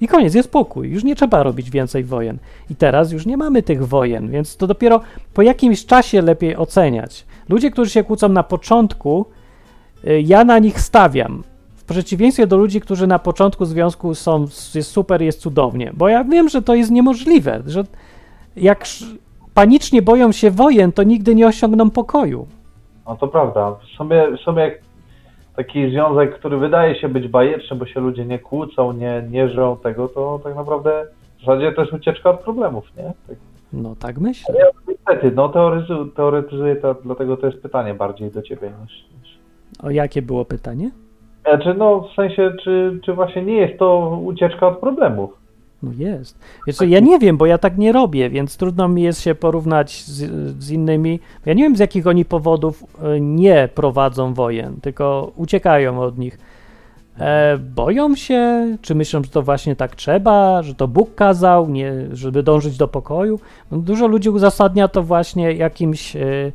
[0.00, 2.38] I koniec, jest spokój, już nie trzeba robić więcej wojen.
[2.70, 5.00] I teraz już nie mamy tych wojen, więc to dopiero
[5.34, 7.26] po jakimś czasie lepiej oceniać.
[7.48, 9.26] Ludzie, którzy się kłócą na początku,
[10.04, 11.42] y, ja na nich stawiam.
[11.90, 15.90] W przeciwieństwie do ludzi, którzy na początku związku są, jest super, jest cudownie.
[15.94, 17.84] Bo ja wiem, że to jest niemożliwe, że
[18.56, 18.84] jak
[19.54, 22.46] panicznie boją się wojen, to nigdy nie osiągną pokoju.
[23.06, 23.74] No to prawda.
[23.74, 24.74] W sumie, w sumie
[25.56, 29.76] taki związek, który wydaje się być bajeczny, bo się ludzie nie kłócą, nie, nie żą
[29.76, 31.06] tego, to tak naprawdę
[31.38, 33.12] w zasadzie to jest ucieczka od problemów, nie?
[33.28, 33.36] Tak.
[33.72, 34.54] No tak myślę.
[34.58, 39.04] Ja niestety, no teoryzuję, teoretyzuję to, dlatego to jest pytanie bardziej do ciebie niż...
[39.82, 40.90] O jakie było pytanie?
[41.42, 45.40] Znaczy, no w sensie, czy, czy właśnie nie jest to ucieczka od problemów?
[45.82, 46.38] No jest.
[46.66, 49.34] Wiesz co, ja nie wiem, bo ja tak nie robię, więc trudno mi jest się
[49.34, 50.30] porównać z,
[50.64, 51.20] z innymi.
[51.46, 56.38] Ja nie wiem, z jakich oni powodów e, nie prowadzą wojen, tylko uciekają od nich.
[57.18, 61.92] E, boją się, czy myślą, że to właśnie tak trzeba, że to Bóg kazał, nie,
[62.12, 63.40] żeby dążyć do pokoju.
[63.70, 66.52] No, dużo ludzi uzasadnia to właśnie jakimś, e,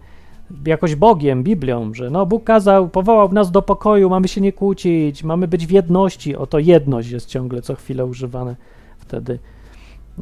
[0.66, 5.24] jakoś Bogiem, Biblią, że no Bóg kazał, powołał nas do pokoju, mamy się nie kłócić,
[5.24, 6.36] mamy być w jedności.
[6.36, 8.56] Oto jedność jest ciągle co chwilę używane
[8.98, 9.40] wtedy.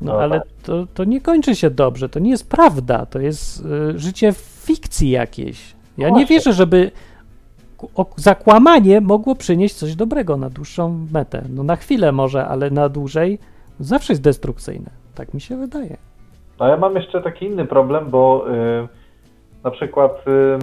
[0.02, 0.48] No, No ale tak.
[0.64, 4.38] to, to nie kończy się dobrze, to nie jest prawda, to jest y, życie w
[4.38, 5.76] fikcji jakiejś.
[5.98, 6.92] Ja nie wierzę, żeby
[8.16, 11.44] zakłamanie mogło przynieść coś dobrego na dłuższą metę.
[11.50, 13.40] No na chwilę może, ale na dłużej
[13.80, 14.90] zawsze jest destrukcyjne.
[15.16, 15.98] Tak mi się wydaje.
[16.60, 18.46] No ja mam jeszcze taki inny problem, bo
[18.84, 18.88] y,
[19.64, 20.60] na przykład y,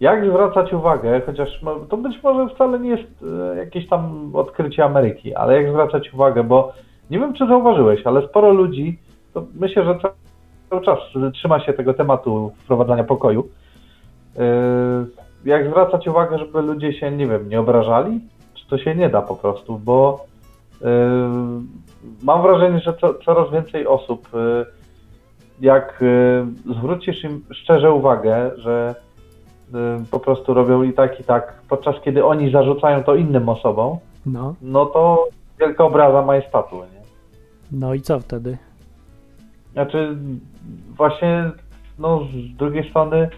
[0.00, 5.34] jak zwracać uwagę, chociaż to być może wcale nie jest y, jakieś tam odkrycie Ameryki,
[5.34, 6.72] ale jak zwracać uwagę, bo
[7.10, 8.98] nie wiem czy zauważyłeś, ale sporo ludzi,
[9.34, 10.12] to myślę, że ca-
[10.70, 10.98] cały czas
[11.34, 13.48] trzyma się tego tematu wprowadzania pokoju.
[14.36, 14.40] Y,
[15.44, 18.20] jak zwracać uwagę, żeby ludzie się, nie wiem, nie obrażali?
[18.54, 20.24] Czy to się nie da po prostu, bo
[22.22, 24.28] Mam wrażenie, że co, coraz więcej osób,
[25.64, 25.98] jak
[26.66, 28.94] yy, zwrócisz im szczerze uwagę, że
[29.72, 29.78] yy,
[30.10, 34.54] po prostu robią i tak, i tak, podczas kiedy oni zarzucają to innym osobom, No,
[34.62, 35.28] no to
[35.60, 37.04] wielka obraza majestatu, nie?
[37.72, 38.58] no i co wtedy?
[39.72, 40.16] Znaczy,
[40.96, 41.50] właśnie,
[41.98, 43.28] no, z drugiej strony,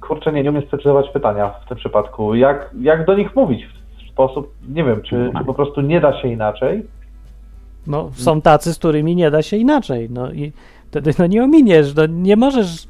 [0.00, 2.34] kurczę, nie, nie umiem sprecyzować pytania w tym przypadku.
[2.34, 6.22] Jak, jak do nich mówić w sposób, nie wiem, czy, czy po prostu nie da
[6.22, 6.86] się inaczej,
[7.86, 10.08] No, są tacy, z którymi nie da się inaczej.
[10.10, 10.52] No i
[10.90, 11.94] wtedy no, nie ominiesz.
[11.94, 12.88] No, nie możesz.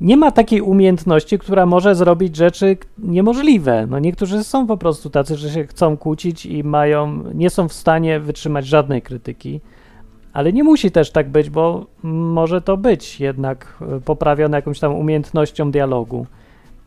[0.00, 3.86] Nie ma takiej umiejętności, która może zrobić rzeczy niemożliwe.
[3.90, 7.72] No, niektórzy są po prostu tacy, że się chcą kłócić i mają, nie są w
[7.72, 9.60] stanie wytrzymać żadnej krytyki.
[10.32, 14.94] Ale nie musi też tak być, bo może to być jednak e, poprawione jakąś tam
[14.94, 16.26] umiejętnością dialogu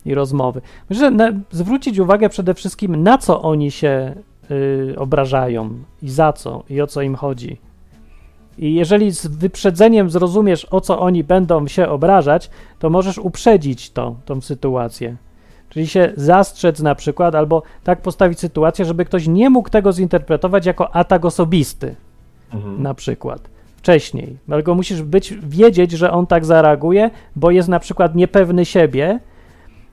[0.05, 0.61] i rozmowy.
[0.89, 4.15] Myślę, że zwrócić uwagę przede wszystkim, na co oni się
[4.51, 5.69] y, obrażają
[6.01, 7.57] i za co i o co im chodzi.
[8.61, 14.15] I jeżeli z wyprzedzeniem zrozumiesz, o co oni będą się obrażać, to możesz uprzedzić to,
[14.25, 15.15] tą sytuację.
[15.69, 20.65] Czyli się zastrzec na przykład, albo tak postawić sytuację, żeby ktoś nie mógł tego zinterpretować
[20.65, 21.95] jako atak osobisty,
[22.77, 23.49] na przykład.
[23.77, 24.37] Wcześniej.
[24.47, 29.19] Dlatego musisz być, wiedzieć, że on tak zareaguje, bo jest na przykład niepewny siebie,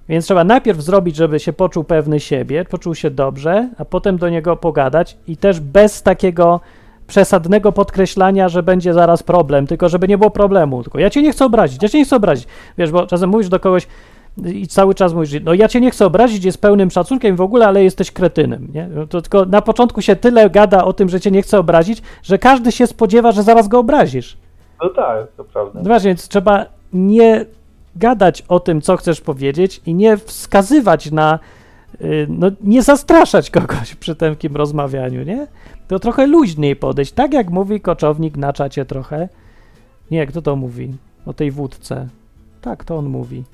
[0.09, 4.29] więc trzeba najpierw zrobić, żeby się poczuł pewny siebie, poczuł się dobrze, a potem do
[4.29, 6.61] niego pogadać i też bez takiego
[7.09, 10.83] przesadnego podkreślania, że będzie zaraz problem, tylko żeby nie było problemu.
[10.83, 12.47] Tylko ja cię nie chcę obrazić, ja cię nie chcę obrazić.
[12.79, 13.87] Wiesz, bo czasem mówisz do kogoś
[14.45, 17.67] i cały czas mówisz, no ja cię nie chcę obrazić, jest pełnym szacunkiem w ogóle,
[17.67, 18.89] ale jesteś kretynem, nie?
[18.95, 22.03] No To tylko na początku się tyle gada o tym, że cię nie chce obrazić,
[22.23, 24.37] że każdy się spodziewa, że zaraz go obrazisz.
[24.83, 25.81] No tak, to prawda.
[25.83, 27.45] No właśnie, więc trzeba nie
[27.97, 31.39] gadać o tym, co chcesz powiedzieć i nie wskazywać na,
[32.29, 35.47] no nie zastraszać kogoś przy takim rozmawianiu, nie?
[35.89, 39.29] To trochę luźniej podejść, tak jak mówi koczownik na czacie trochę.
[40.11, 40.95] Nie, kto to mówi?
[41.27, 42.09] O tej wódce.
[42.61, 43.45] Tak, to on mówi.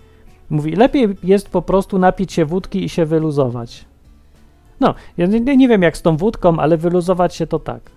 [0.51, 3.85] Mówi, lepiej jest po prostu napić się wódki i się wyluzować.
[4.81, 7.91] No, ja nie, nie wiem jak z tą wódką, ale wyluzować się to tak.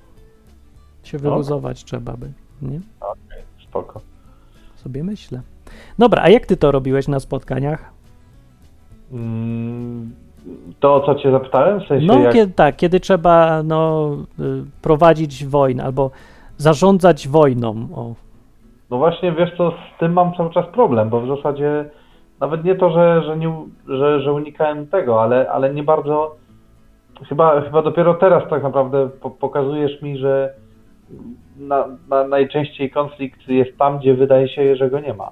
[1.04, 2.80] Się wyluzować trzeba by, nie?
[3.64, 4.02] Spoko.
[4.76, 5.42] Sobie myślę.
[6.00, 7.92] Dobra, a jak ty to robiłeś na spotkaniach?
[9.12, 10.12] Mm,
[10.80, 11.80] To o co cię zapytałem?
[11.80, 12.34] W sensie No, jak...
[12.34, 14.44] kiedy, tak, kiedy trzeba no, y,
[14.82, 16.12] prowadzić wojnę albo
[16.58, 17.88] zarządzać wojną.
[17.96, 18.14] O,
[18.90, 21.86] No właśnie, wiesz co, z tym mam cały czas problem, bo w zasadzie
[22.40, 23.54] nawet nie to, że, że, nie,
[23.88, 26.36] że, że unikałem tego, ale, ale nie bardzo,
[27.30, 30.54] chyba, chyba dopiero teraz tak naprawdę po, pokazujesz mi, że
[31.60, 35.32] na, na, najczęściej konflikt jest tam, gdzie wydaje się, że go nie ma.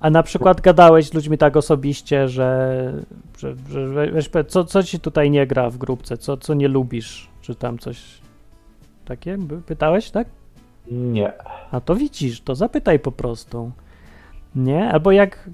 [0.00, 2.92] A na przykład gadałeś z ludźmi tak osobiście, że,
[3.38, 7.28] że, że weź, co, co ci tutaj nie gra w grupce, co, co nie lubisz,
[7.40, 8.20] czy tam coś
[9.04, 9.38] takie?
[9.66, 10.28] Pytałeś, tak?
[10.90, 11.32] Nie.
[11.70, 13.70] A to widzisz, to zapytaj po prostu.
[14.56, 14.90] Nie?
[14.90, 15.50] Albo jak.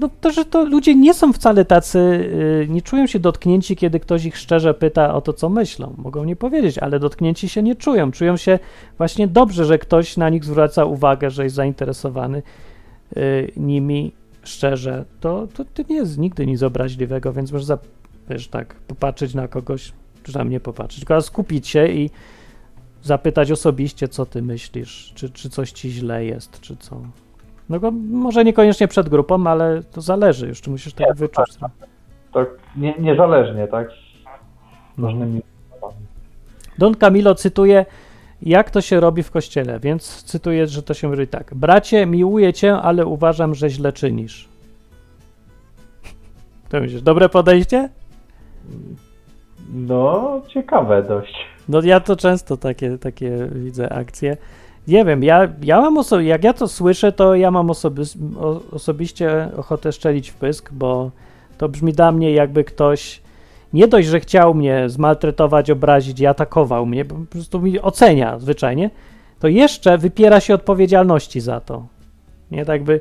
[0.00, 1.98] No to, że to ludzie nie są wcale tacy.
[1.98, 5.94] y, Nie czują się dotknięci, kiedy ktoś ich szczerze pyta o to, co myślą.
[5.98, 8.10] Mogą nie powiedzieć, ale dotknięci się nie czują.
[8.10, 8.58] Czują się
[8.98, 12.42] właśnie dobrze, że ktoś na nich zwraca uwagę, że jest zainteresowany
[13.56, 15.04] nimi szczerze.
[15.20, 17.78] To, to, to nie jest nigdy nic obraźliwego, więc możesz,
[18.30, 19.92] wiesz, tak, popatrzeć na kogoś,
[20.22, 22.10] czy tam nie popatrzeć, tylko skupić się i
[23.02, 27.00] zapytać osobiście, co ty myślisz, czy, czy coś ci źle jest, czy co.
[27.68, 31.56] No go, może niekoniecznie przed grupą, ale to zależy już, czy musisz tak wyczuć.
[32.32, 33.90] Tak nie, niezależnie, tak?
[34.98, 35.42] Z różnymi.
[36.78, 37.86] Don Camilo cytuje,
[38.42, 41.54] jak to się robi w kościele, więc cytuję, że to się mówi tak.
[41.54, 44.48] Bracie, miłuję cię, ale uważam, że źle czynisz.
[46.68, 47.88] To myślisz, dobre podejście?
[49.74, 51.34] No, ciekawe dość.
[51.68, 54.36] No ja to często takie, takie widzę akcje.
[54.88, 58.60] Nie wiem, ja, ja mam oso- jak ja to słyszę, to ja mam osoby- o,
[58.72, 61.10] osobiście ochotę szczelić w pysk, bo
[61.58, 63.22] to brzmi dla mnie jakby ktoś
[63.72, 68.90] nie dość, że chciał mnie zmaltretować, obrazić i atakował mnie, po prostu mi ocenia zwyczajnie,
[69.38, 71.86] to jeszcze wypiera się odpowiedzialności za to.
[72.50, 73.00] Nie tak by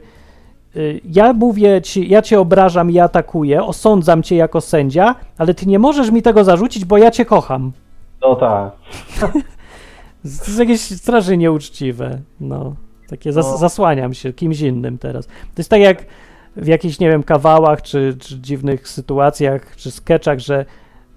[0.75, 5.65] y, ja mówię ci, ja cię obrażam i atakuję, osądzam cię jako sędzia, ale ty
[5.65, 7.71] nie możesz mi tego zarzucić, bo ja cię kocham.
[8.21, 8.71] No tak.
[10.23, 12.19] To jest jakieś strasznie nieuczciwe.
[12.39, 12.75] No,
[13.09, 13.57] takie zas No.
[13.57, 15.25] zasłaniam się kimś innym teraz.
[15.27, 16.05] To jest tak jak
[16.61, 20.65] w jakichś, nie wiem, kawałach, czy, czy dziwnych sytuacjach, czy sketchach, że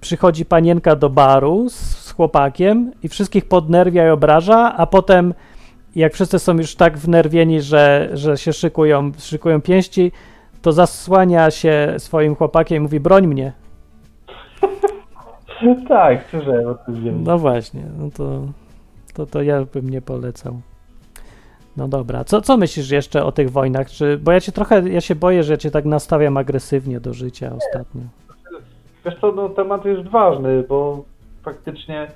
[0.00, 5.34] przychodzi panienka do baru z, z chłopakiem i wszystkich podnerwia i obraża, a potem
[5.96, 10.12] jak wszyscy są już tak wnerwieni, że, że się szykują, szykują pięści,
[10.62, 13.52] to zasłania się swoim chłopakiem i mówi, broń mnie.
[15.88, 17.22] tak, słyszałem o tym.
[17.24, 18.42] No właśnie, no to,
[19.14, 20.60] to, to ja bym nie polecał.
[21.76, 23.90] No dobra, co, co myślisz jeszcze o tych wojnach?
[23.90, 27.12] Czy, bo ja cię trochę, ja się boję, że ja cię tak nastawiam agresywnie do
[27.14, 28.02] życia ostatnio.
[29.04, 31.04] Wiesz co, no temat jest ważny, bo
[31.42, 32.08] faktycznie,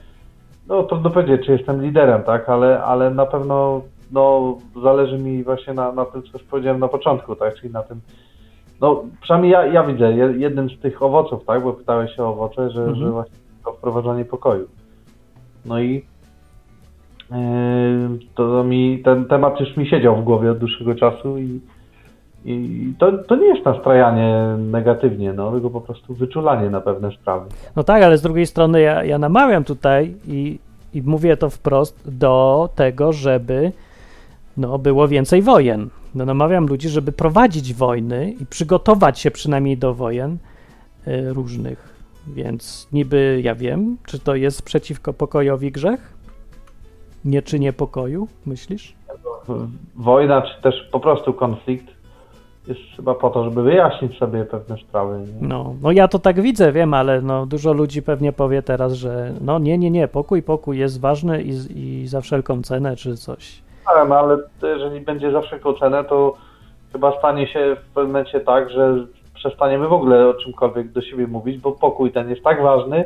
[0.69, 5.75] no trudno powiedzieć, czy jestem liderem, tak, ale, ale na pewno, no zależy mi właśnie
[5.75, 8.01] na, na tym, co już powiedziałem na początku, tak, czyli na tym,
[8.81, 12.29] no przynajmniej ja, ja widzę, je- jednym z tych owoców, tak, bo pytałeś się o
[12.29, 12.97] owoce, że, Mhm.
[12.99, 14.66] że właśnie to wprowadzanie pokoju.
[15.64, 16.05] No i
[18.35, 21.61] to mi, ten temat już mi siedział w głowie od dłuższego czasu i
[22.47, 27.47] i to, to nie jest nastrajanie negatywnie, no, tylko po prostu wyczulanie na pewne sprawy.
[27.77, 30.59] No tak, ale z drugiej strony ja, ja namawiam tutaj i,
[30.95, 33.73] i mówię to wprost do tego, żeby
[34.57, 35.89] no, było więcej wojen.
[36.15, 40.37] No, namawiam ludzi, żeby prowadzić wojny i przygotować się przynajmniej do wojen
[41.09, 41.97] y, różnych.
[42.27, 46.15] Więc niby ja wiem, czy to jest przeciwko pokojowi grzech?
[47.27, 48.95] Nie czynię pokoju, myślisz?
[49.97, 51.87] Wojna, czy też po prostu konflikt
[52.69, 55.19] jest chyba po to, żeby wyjaśnić sobie pewne sprawy.
[55.19, 55.49] Nie?
[55.49, 59.33] No, no ja to tak widzę, wiem, ale no, dużo ludzi pewnie powie teraz, że
[59.41, 63.62] no nie, nie, nie, pokój, pokój jest ważny i, i za wszelką cenę, czy coś.
[63.87, 66.35] Tak, no ale jeżeli będzie za wszelką cenę, to
[66.93, 71.27] chyba stanie się w pewnym momencie tak, że przestaniemy w ogóle o czymkolwiek do siebie
[71.27, 73.05] mówić, bo pokój ten jest tak ważny,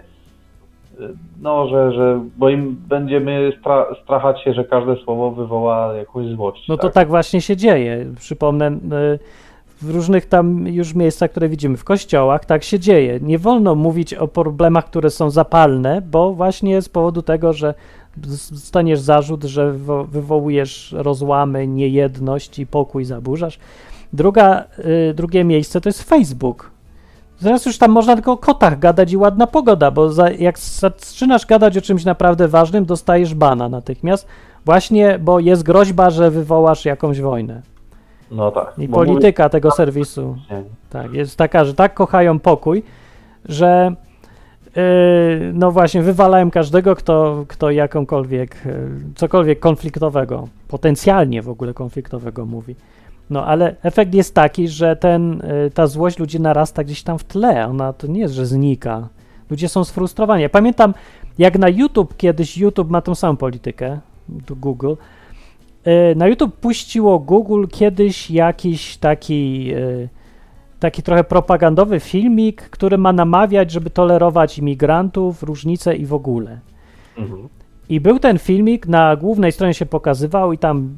[1.42, 6.68] no, że, że bo im będziemy stra strachać się, że każde słowo wywoła jakąś złość.
[6.68, 8.06] No to tak właśnie się dzieje.
[8.18, 9.18] Przypomnę, y,
[9.82, 13.20] w różnych tam już miejscach, które widzimy, w kościołach, tak się dzieje.
[13.22, 17.74] Nie wolno mówić o problemach, które są zapalne, bo właśnie z powodu tego, że
[18.16, 23.58] dostaniesz zarzut, że wywo- wywołujesz rozłamy, niejedność i pokój zaburzasz.
[24.12, 24.64] Druga,
[25.10, 26.70] y, drugie miejsce to jest Facebook.
[27.40, 31.46] Zaraz już tam można tylko o kotach gadać i ładna pogoda, bo za, jak zaczynasz
[31.46, 34.26] gadać o czymś naprawdę ważnym, dostajesz bana natychmiast,
[34.64, 37.62] właśnie, bo jest groźba, że wywołasz jakąś wojnę.
[38.30, 38.78] No tak.
[38.78, 40.36] I polityka tego serwisu,
[40.90, 42.82] tak, jest taka, że tak kochają pokój,
[43.44, 43.92] że
[44.76, 44.82] yy,
[45.54, 52.76] no właśnie wywalają każdego, kto, kto jakąkolwiek, yy, cokolwiek konfliktowego, potencjalnie w ogóle konfliktowego mówi.
[53.30, 57.24] No ale efekt jest taki, że ten, yy, ta złość ludzi narasta gdzieś tam w
[57.24, 59.08] tle, ona to nie jest, że znika.
[59.50, 60.42] Ludzie są sfrustrowani.
[60.42, 60.94] Ja pamiętam,
[61.38, 63.98] jak na YouTube kiedyś, YouTube ma tą samą politykę,
[64.46, 64.94] tu Google,
[65.84, 70.08] E, Na YouTube puściło Google kiedyś jakiś taki, e,
[70.80, 76.60] taki trochę propagandowy filmik, który ma namawiać, żeby tolerować imigrantów, różnice i w ogóle.
[77.18, 77.48] Mhm.
[77.88, 80.94] I był ten filmik, na głównej stronie się pokazywał i tam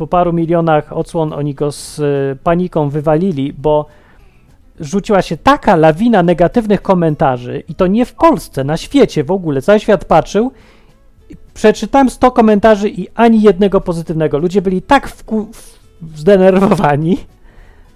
[0.00, 3.86] po paru milionach odsłon oni go z y, paniką wywalili, bo
[4.80, 9.62] rzuciła się taka lawina negatywnych komentarzy i to nie w Polsce, na świecie w ogóle.
[9.62, 10.52] Cały świat patrzył.
[11.54, 14.38] Przeczytałem 100 komentarzy i ani jednego pozytywnego.
[14.38, 15.46] Ludzie byli tak wku-
[16.16, 17.16] zdenerwowani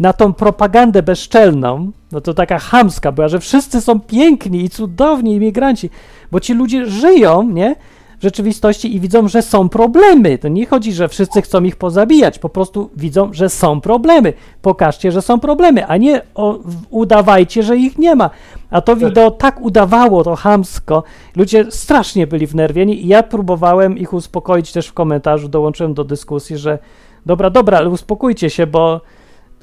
[0.00, 5.34] na tą propagandę bezczelną, no to taka chamska była, że wszyscy są piękni i cudowni
[5.34, 5.90] imigranci,
[6.32, 7.76] bo ci ludzie żyją, nie?
[8.24, 10.38] Rzeczywistości i widzą, że są problemy.
[10.38, 14.32] To nie chodzi, że wszyscy chcą ich pozabijać, po prostu widzą, że są problemy.
[14.62, 16.58] Pokażcie, że są problemy, a nie o,
[16.90, 18.30] udawajcie, że ich nie ma.
[18.70, 21.02] A to wideo tak udawało, to chamsko.
[21.36, 26.58] Ludzie strasznie byli wnerwieni i ja próbowałem ich uspokoić też w komentarzu, dołączyłem do dyskusji,
[26.58, 26.78] że
[27.26, 29.00] dobra, dobra, ale uspokójcie się, bo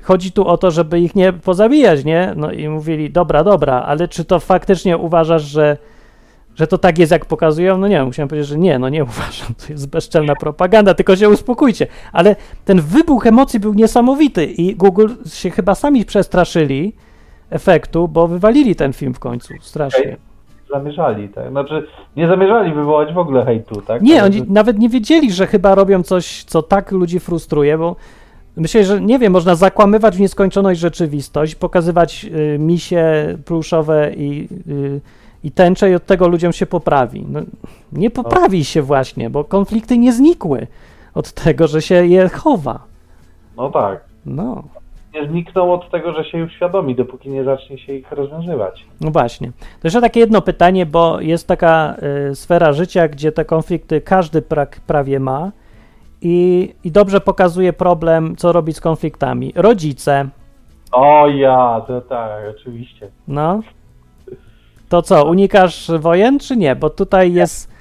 [0.02, 2.34] chodzi tu o to, żeby ich nie pozabijać, nie?
[2.36, 5.78] No i mówili, dobra, dobra, ale czy to faktycznie uważasz, że,
[6.62, 7.78] że to tak jest, jak pokazują?
[7.78, 11.30] No nie, musiałem powiedzieć, że nie, no nie uważam, to jest bezczelna propaganda, tylko się
[11.30, 11.88] uspokójcie.
[12.14, 12.36] Ale
[12.66, 16.94] ten wybuch emocji był niesamowity i Google się chyba sami przestraszyli
[17.50, 20.18] efektu, bo wywalili ten film w końcu, strasznie.
[20.70, 21.50] Zamierzali, tak?
[21.50, 24.02] Znaczy, nie zamierzali wywołać w ogóle hejtu, tak?
[24.02, 27.96] Nie, oni nawet nie wiedzieli, że chyba robią coś, co tak ludzi frustruje, bo
[28.58, 35.02] myślę, że nie wiem, można zakłamywać w nieskończoność rzeczywistość, pokazywać y, misie pluszowe i, y,
[35.44, 37.26] i tęcze i od tego ludziom się poprawi.
[37.30, 37.40] No,
[37.92, 40.68] nie poprawi się właśnie, bo konflikty nie znikły
[41.14, 42.80] od tego, że się je chowa.
[43.58, 44.04] No tak.
[44.26, 44.64] No,
[45.14, 48.86] Nie znikną od tego, że się uświadomi, dopóki nie zacznie się ich rozwiązywać.
[49.02, 49.48] no właśnie.
[49.52, 51.96] To jeszcze takie jedno pytanie, bo jest taka
[52.32, 55.52] y, sfera życia, gdzie te konflikty każdy pra- prawie ma
[56.22, 59.52] i, i dobrze pokazuje problem, co robić z konfliktami.
[59.56, 60.30] Rodzice,
[60.92, 63.10] O ja, to tak, oczywiście.
[63.28, 63.60] No.
[64.92, 66.76] To co, unikasz wojen, czy nie?
[66.76, 67.72] Bo tutaj jest.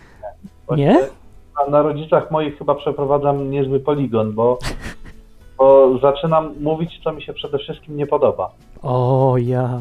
[0.76, 0.98] Nie?
[1.70, 4.58] Na rodzicach moich chyba przeprowadzam niezły poligon, bo,
[5.58, 8.50] bo zaczynam mówić, co mi się przede wszystkim nie podoba.
[8.82, 9.80] O ja.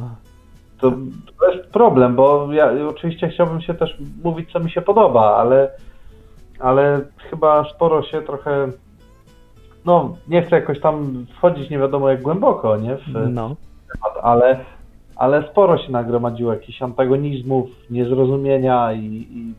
[0.81, 0.91] To,
[1.39, 5.71] to jest problem, bo ja oczywiście chciałbym się też mówić, co mi się podoba, ale,
[6.59, 8.67] ale chyba sporo się trochę.
[9.85, 12.95] No, nie chcę jakoś tam wchodzić nie wiadomo jak głęboko, nie?
[12.95, 13.55] W No.
[13.93, 14.59] temat, ale,
[15.19, 19.53] ale sporo się nagromadziło jakichś antagonizmów, niezrozumienia i, i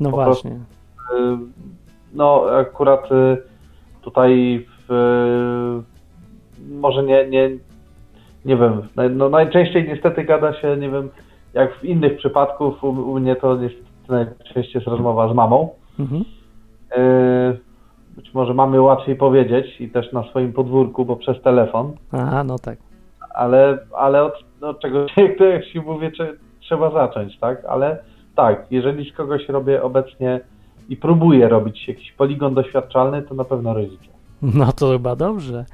[0.00, 0.50] No właśnie.
[0.50, 0.56] y,
[2.14, 3.36] no akurat y,
[4.02, 7.50] tutaj w, y, może nie, nie,
[8.44, 11.08] nie wiem, no najczęściej niestety gada się, nie wiem,
[11.54, 15.68] jak w innych przypadkach, u, u mnie to niestety najczęściej jest rozmowa z mamą.
[15.98, 16.24] Mhm.
[18.16, 22.58] Być może mamy łatwiej powiedzieć i też na swoim podwórku, bo przez telefon, Aha, no
[22.58, 22.78] tak.
[23.34, 24.34] ale, ale od,
[24.68, 25.06] od czego
[25.52, 27.64] jak się mówię, trze- trzeba zacząć, tak?
[27.64, 27.98] Ale
[28.36, 30.40] tak, jeżeli z kogoś robię obecnie
[30.88, 34.04] i próbuję robić jakiś poligon doświadczalny, to na pewno rodzice.
[34.42, 35.64] No to chyba dobrze.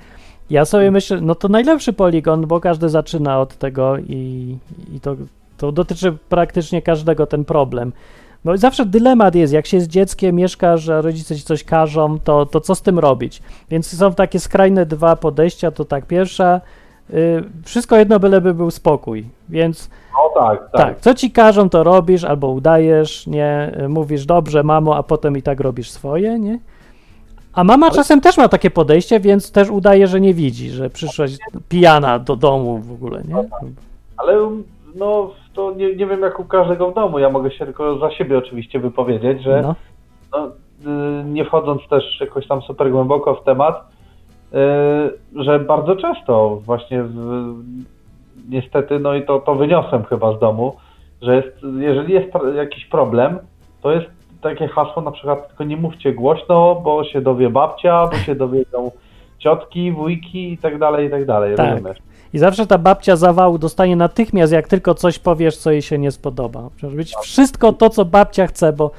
[0.51, 4.57] Ja sobie myślę, no to najlepszy poligon, bo każdy zaczyna od tego i,
[4.95, 5.16] i to,
[5.57, 7.93] to dotyczy praktycznie każdego ten problem.
[8.45, 12.47] Bo zawsze dylemat jest, jak się z dzieckiem mieszkasz, a rodzice ci coś każą, to,
[12.47, 13.43] to co z tym robić?
[13.70, 16.61] Więc są takie skrajne dwa podejścia, to tak, pierwsza,
[17.64, 20.70] wszystko jedno byleby był spokój, więc No tak, tak.
[20.72, 25.36] tak, co ci każą, to robisz albo udajesz, nie, y, mówisz dobrze, mamo, a potem
[25.36, 26.59] i tak robisz swoje, nie?
[27.55, 31.30] A mama czasem też ma takie podejście, więc też udaje, że nie widzi, że przyszłaś
[31.68, 33.34] pijana do domu w ogóle, nie?
[34.16, 34.50] Ale
[34.94, 37.18] no to nie, nie wiem jak u każdego w domu.
[37.18, 39.74] Ja mogę się tylko za siebie oczywiście wypowiedzieć, że No,
[40.32, 40.46] no,
[41.20, 44.01] y, nie wchodząc też jakoś tam super głęboko w temat, y,
[45.36, 47.14] że bardzo często właśnie w,
[48.48, 50.76] niestety, no i to, to wyniosłem chyba z domu,
[51.22, 51.48] że jest,
[51.78, 53.38] jeżeli jest jakiś problem,
[53.82, 54.07] to jest
[54.42, 58.90] takie hasło na przykład tylko nie mówcie głośno, bo się dowie babcia, bo się dowiedzą
[59.38, 61.70] ciotki, wujki i tak dalej, i tak dalej, Tak.
[61.70, 61.98] rozumiesz?
[62.32, 66.11] I zawsze ta babcia zawału dostanie natychmiast, jak tylko coś powiesz, co jej się nie
[66.11, 66.68] spodoba.
[66.82, 68.90] Może być wszystko to, co babcia chce, bo,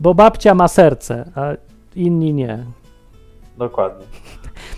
[0.00, 1.52] bo babcia ma serce, a
[1.96, 2.58] inni nie.
[3.58, 4.06] Dokładnie.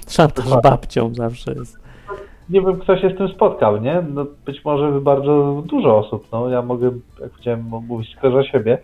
[0.09, 1.85] Szantaż babcią zawsze jest.
[2.51, 4.03] Nie wiem, kto się z tym spotkał, nie?
[4.15, 6.91] No, być może bardzo dużo osób, no ja mogę,
[7.21, 8.79] jak chciałem mówić tylko za siebie,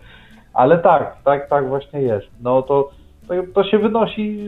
[0.53, 2.27] ale tak, tak, tak właśnie jest.
[2.41, 2.89] No to,
[3.27, 4.39] to, to się wynosi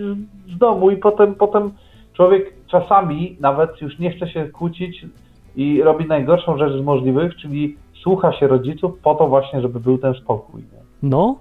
[0.55, 1.71] z domu i potem, potem
[2.13, 5.05] człowiek czasami nawet już nie chce się kłócić
[5.55, 9.97] i robi najgorszą rzecz z możliwych, czyli słucha się rodziców po to właśnie, żeby był
[9.97, 10.61] ten spokój.
[10.61, 10.79] Nie?
[11.03, 11.35] No,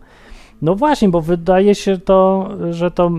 [0.63, 3.11] no właśnie, bo wydaje się to, że to.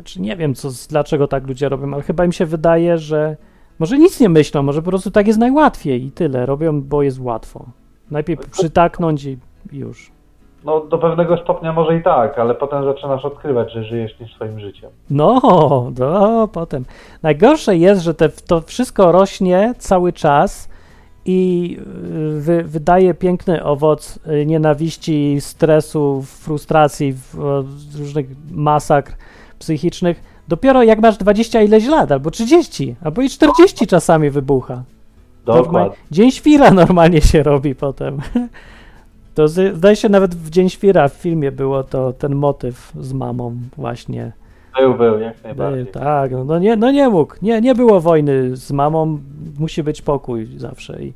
[0.00, 3.36] Znaczy nie wiem, co, dlaczego tak ludzie robią, ale chyba im się wydaje, że
[3.78, 6.46] może nic nie myślą, może po prostu tak jest najłatwiej i tyle.
[6.46, 7.64] Robią, bo jest łatwo.
[8.10, 9.38] Najpierw przytaknąć i
[9.72, 10.10] już.
[10.64, 14.60] no do pewnego stopnia może i tak, ale potem zaczynasz odkrywać, że żyjesz nie swoim
[14.60, 14.90] życiem.
[15.10, 15.40] No,
[15.98, 16.84] no, potem.
[17.22, 20.68] Najgorsze jest, że te, to wszystko rośnie cały czas
[21.24, 21.76] i
[22.36, 27.14] y, wy, wydaje piękny owoc y, nienawiści, stresu, frustracji,
[27.98, 29.12] różnych masakr
[29.60, 30.22] psychicznych.
[30.48, 34.82] Dopiero jak masz 20 ileś lat, albo 30, albo i 40 czasami wybucha.
[35.46, 35.96] Dokładnie.
[36.10, 38.18] Dzień Świra normalnie się robi potem.
[39.34, 43.54] To zdaje się nawet w Dzień Świra w filmie było to ten motyw z mamą
[43.76, 44.32] właśnie.
[44.78, 45.86] Był, był, jak najbardziej.
[45.86, 47.34] tak, no, no, nie, no nie mógł.
[47.42, 49.18] Nie, nie było wojny z mamą,
[49.58, 51.12] musi być pokój zawsze i,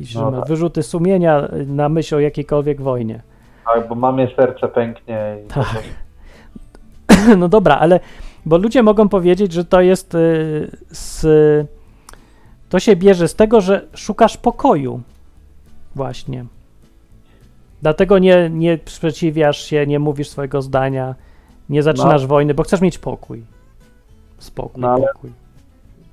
[0.00, 0.48] i No tak.
[0.48, 3.20] wyrzuty sumienia na myśl o jakiejkolwiek wojnie.
[3.74, 5.36] Tak, bo mamie serce pęknie.
[5.44, 5.82] I Tak.
[7.38, 8.00] No dobra, ale
[8.46, 11.26] bo ludzie mogą powiedzieć, że to jest y, z.
[12.68, 15.00] To się bierze z tego, że szukasz pokoju.
[15.94, 16.44] Właśnie.
[17.82, 21.14] Dlatego nie, nie sprzeciwiasz się, nie mówisz swojego zdania,
[21.68, 23.44] nie zaczynasz wojny, bo chcesz mieć pokój.
[24.38, 25.30] Spokój, No ale- pokój.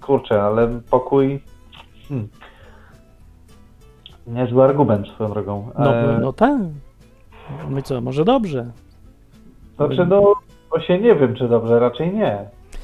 [0.01, 1.41] Kurczę, ale pokój.
[2.10, 2.28] Hmm.
[4.28, 5.72] Niezły argument swoją drogą.
[5.80, 6.62] No, E, no tak.
[7.70, 8.72] No i co, może dobrze.
[9.76, 10.34] Znaczy, no,
[10.74, 12.38] właśnie nie wiem, czy dobrze, raczej nie.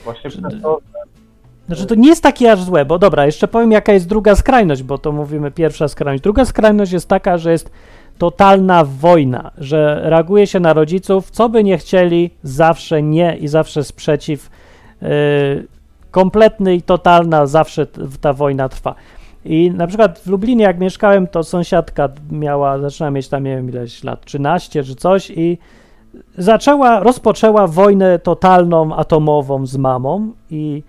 [0.03, 0.79] Właśnie Czy- przez to,
[1.67, 4.83] Znaczy to nie jest takie aż złe, bo dobra, jeszcze powiem jaka jest druga skrajność,
[4.83, 6.23] bo to mówimy pierwsza skrajność.
[6.23, 7.71] Druga skrajność jest taka, że jest
[8.17, 13.83] totalna wojna, że reaguje się na rodziców, co by nie chcieli, zawsze nie i zawsze
[13.83, 14.49] sprzeciw.
[15.01, 15.09] Yy,
[16.11, 17.87] kompletny i totalna, zawsze
[18.21, 18.95] ta wojna trwa.
[19.45, 23.69] I na przykład w Lublinie, jak mieszkałem, to sąsiadka miała, zaczyna mieć tam, nie wiem
[23.69, 25.57] ileś lat, 13 czy coś i
[26.37, 30.83] zaczęła, rozpoczęła wojnę totalną, atomową z mamą i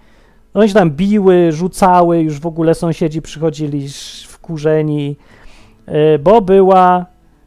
[0.55, 3.89] no i się tam biły, rzucały, już w ogóle sąsiedzi przychodzili
[4.27, 5.17] wkurzeni,
[5.89, 7.07] y, bo była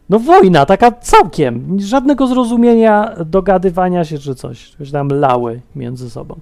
[0.10, 6.36] no wojna, taka całkiem, żadnego zrozumienia, dogadywania się czy coś, już tam lały między sobą.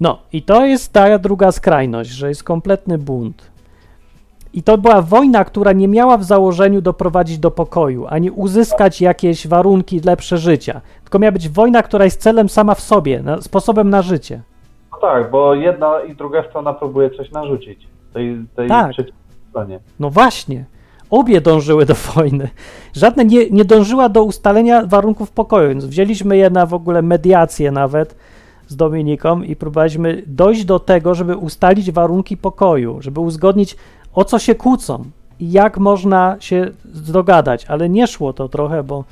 [0.00, 3.53] No i to jest ta druga skrajność, że jest kompletny bunt.
[4.54, 9.46] I to była wojna, która nie miała w założeniu doprowadzić do pokoju, ani uzyskać jakieś
[9.46, 10.80] warunki lepsze życia.
[11.04, 14.42] Tylko miała być wojna, która jest celem sama w sobie, na, sposobem na życie.
[14.92, 17.86] no tak, bo jedna i druga strona próbuje coś narzucić.
[18.12, 18.92] Tej, tej Tak.
[19.50, 19.80] stronie.
[20.00, 20.64] No właśnie.
[21.10, 22.48] Obie dążyły do wojny.
[22.92, 27.70] Żadne nie, nie dążyła do ustalenia warunków pokoju, więc wzięliśmy je na w ogóle mediację
[27.70, 28.16] nawet
[28.66, 33.76] z Dominiką i próbowaliśmy dojść do tego, żeby ustalić warunki pokoju, żeby uzgodnić
[34.14, 35.04] o co się kłócą
[35.40, 36.70] i jak można się
[37.12, 39.04] dogadać, ale nie szło to trochę, bo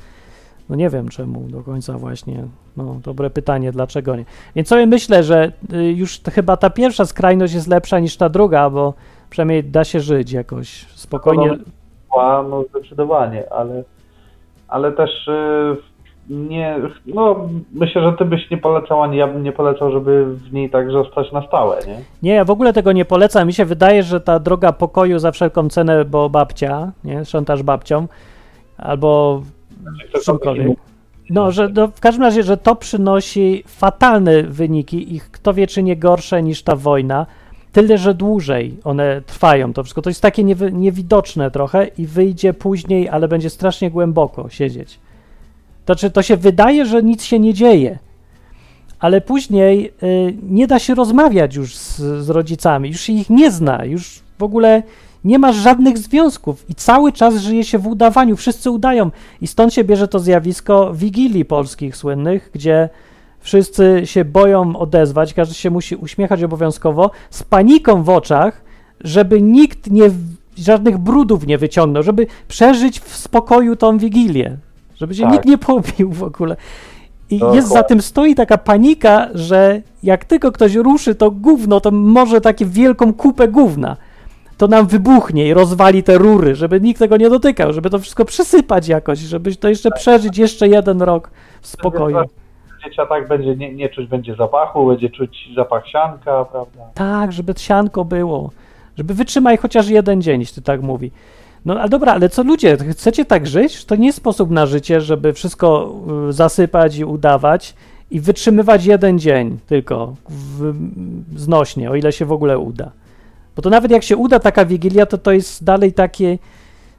[0.69, 2.43] no nie wiem czemu do końca właśnie.
[2.77, 4.25] No, dobre pytanie, dlaczego nie.
[4.55, 8.69] Więc sobie myślę, że y, już chyba ta pierwsza skrajność jest lepsza niż ta druga,
[8.69, 8.93] bo
[9.29, 11.57] przynajmniej da się żyć jakoś spokojnie.
[12.19, 13.83] A, no zdecydowanie, ale,
[14.67, 15.92] ale też y,
[16.29, 20.53] nie, no myślę, że ty byś nie polecał, ani ja bym nie polecał, żeby w
[20.53, 21.97] niej tak zostać na stałe, nie?
[22.23, 23.47] Nie, ja w ogóle tego nie polecam.
[23.47, 28.07] Mi się wydaje, że ta droga pokoju za wszelką cenę, bo babcia, nie, szantaż babcią,
[28.77, 29.41] albo
[30.25, 30.77] czymkolwiek.
[31.29, 35.83] No, że no, w każdym razie, że to przynosi fatalne wyniki i kto wie, czy
[35.83, 37.25] nie gorsze niż ta wojna.
[37.71, 39.73] Tyle, że dłużej one trwają.
[39.73, 44.99] To wszystko to jest takie niewidoczne trochę i wyjdzie później, ale będzie strasznie głęboko siedzieć.
[45.85, 47.99] To czy to się wydaje, że nic się nie dzieje,
[48.99, 53.51] ale później y, nie da się rozmawiać już z, z rodzicami, już się ich nie
[53.51, 54.83] zna, już w ogóle
[55.23, 59.11] nie masz żadnych związków i cały czas żyje się w udawaniu, wszyscy udają.
[59.41, 62.89] I stąd się bierze to zjawisko wigilii polskich słynnych, gdzie
[63.39, 68.61] wszyscy się boją odezwać, każdy się musi uśmiechać obowiązkowo, z paniką w oczach,
[69.01, 70.09] żeby nikt nie,
[70.57, 74.57] żadnych brudów nie wyciągnął, żeby przeżyć w spokoju tą wigilię,
[74.95, 75.31] żeby się Tak.
[75.31, 76.55] nikt nie pobił w ogóle.
[77.29, 77.55] I Dokładnie.
[77.57, 82.41] jest za tym stoi taka panika, że jak tylko ktoś ruszy to gówno, to może
[82.41, 83.97] takie wielką kupę gówna,
[84.57, 88.25] to nam wybuchnie i rozwali te rury, żeby nikt tego nie dotykał, żeby to wszystko
[88.25, 91.31] przysypać jakoś, żeby to jeszcze przeżyć jeszcze jeden rok
[91.61, 92.17] w spokoju.
[92.85, 96.81] Dzieciak będzie nie, nie czuć będzie zapachu, będzie czuć zapach sianka, prawda?
[96.93, 98.51] Tak, żeby sianko było,
[98.97, 101.11] żeby wytrzymaj chociaż jeden dzień, jeśli tak mówi.
[101.65, 103.85] No ale dobra, ale co ludzie, chcecie tak żyć?
[103.85, 105.95] To nie sposób na życie, żeby wszystko
[106.29, 107.73] y, zasypać i udawać
[108.11, 110.73] i wytrzymywać jeden dzień tylko w,
[111.35, 112.91] znośnie, o ile się w ogóle uda.
[113.55, 116.37] Bo to nawet jak się uda taka wigilia, to to jest dalej takie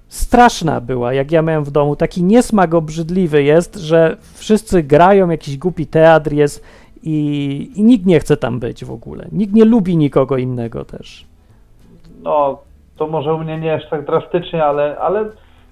[0.08, 1.96] straszna była, jak ja miałem w domu.
[1.96, 6.62] Taki niesmak obrzydliwy jest, że wszyscy grają, jakiś głupi teatr jest
[7.02, 9.28] i, i nikt nie chce tam być w ogóle.
[9.32, 11.26] Nikt nie lubi nikogo innego też.
[12.22, 12.58] No,
[12.96, 15.24] to może u mnie nie aż tak drastycznie, ale, ale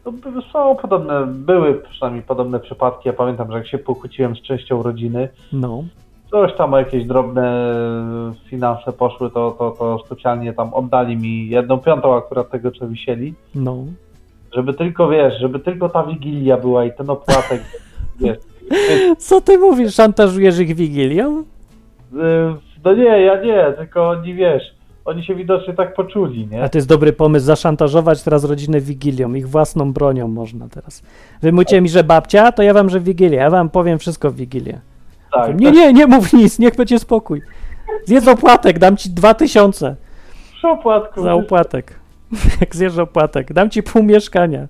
[0.06, 0.12] No,
[0.52, 3.08] są podobne, były przynajmniej podobne przypadki.
[3.08, 5.84] Ja pamiętam, że jak się pokłóciłem z częścią rodziny, No.
[6.30, 7.74] coś tam o jakieś drobne
[8.46, 13.34] finanse poszły, to, to, to specjalnie tam oddali mi jedną piątą akurat tego, co wisieli,
[13.54, 13.76] No.
[14.54, 17.62] żeby tylko, wiesz, żeby tylko ta wigilia była i ten opłatek,
[18.20, 18.38] wiesz,
[19.18, 19.94] Co ty mówisz?
[19.94, 21.40] Szantażujesz ich Wigilią?
[21.40, 21.44] y,
[22.84, 24.62] no nie, ja nie, tylko oni, wiesz,
[25.04, 26.62] oni się widocznie tak poczuli, nie?
[26.62, 31.02] A to jest dobry pomysł, zaszantażować teraz rodzinę Wigilią, ich własną bronią można teraz.
[31.42, 34.36] Wy mówicie mi, że babcia, to ja wam, że Wigilię, ja wam powiem wszystko w
[34.36, 34.80] Wigilię.
[35.32, 37.42] Tak, Nie, nie, nie mów nic, niech będzie spokój.
[38.04, 39.96] Zjedz opłatek, dam ci dwa tysiące
[40.62, 41.22] przy opłatku.
[41.22, 42.00] za opłatek.
[42.60, 44.68] Jak zjesz opłatek, dam ci pół mieszkania.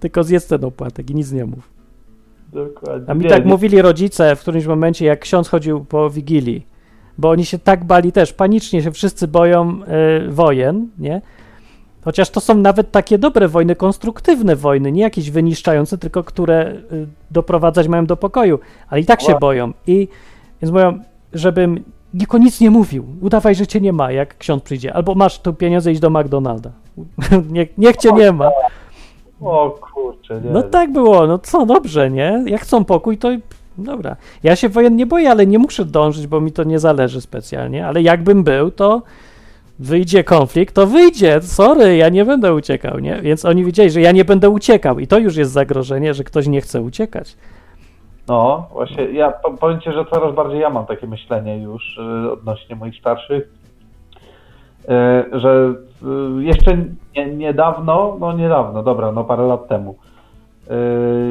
[0.00, 1.70] Tylko zjedz ten opłatek i nic nie mów.
[2.52, 3.10] Dokładnie.
[3.10, 6.66] A mi tak nie, mówili rodzice w którymś momencie, jak ksiądz chodził po Wigilii,
[7.18, 9.80] bo oni się tak bali też, panicznie się wszyscy boją
[10.26, 11.20] y, wojen, nie?
[12.04, 17.06] Chociaż to są nawet takie dobre wojny, konstruktywne wojny, nie jakieś wyniszczające, tylko które y,
[17.30, 18.58] doprowadzać mają do pokoju,
[18.88, 19.72] ale i tak się boją.
[19.86, 20.08] I
[20.62, 20.98] więc mówią,
[21.32, 25.38] żebym nikomu nic nie mówił, udawaj, że cię nie ma, jak ksiądz przyjdzie, albo masz
[25.38, 26.70] tu pieniądze, idź do McDonalda.
[27.52, 28.50] niech, niech cię nie ma.
[29.40, 30.50] O kurczę, nie.
[30.50, 32.44] No tak było, no co, dobrze, nie?
[32.46, 33.28] Jak chcą pokój, to
[33.78, 34.16] dobra.
[34.42, 37.86] Ja się wojen nie boję, ale nie muszę dążyć, bo mi to nie zależy specjalnie,
[37.86, 39.02] ale jakbym był, to
[39.78, 43.20] wyjdzie konflikt, to wyjdzie, sorry, ja nie będę uciekał, nie?
[43.22, 46.46] Więc oni wiedzieli, że ja nie będę uciekał i to już jest zagrożenie, że ktoś
[46.46, 47.36] nie chce uciekać.
[48.28, 52.32] No, właśnie, ja po- powiem Ci, że coraz bardziej ja mam takie myślenie już y,
[52.32, 53.48] odnośnie moich starszych,
[55.34, 55.74] y, że
[56.38, 56.76] y, jeszcze
[57.16, 59.96] nie, niedawno, no niedawno, dobra, no parę lat temu,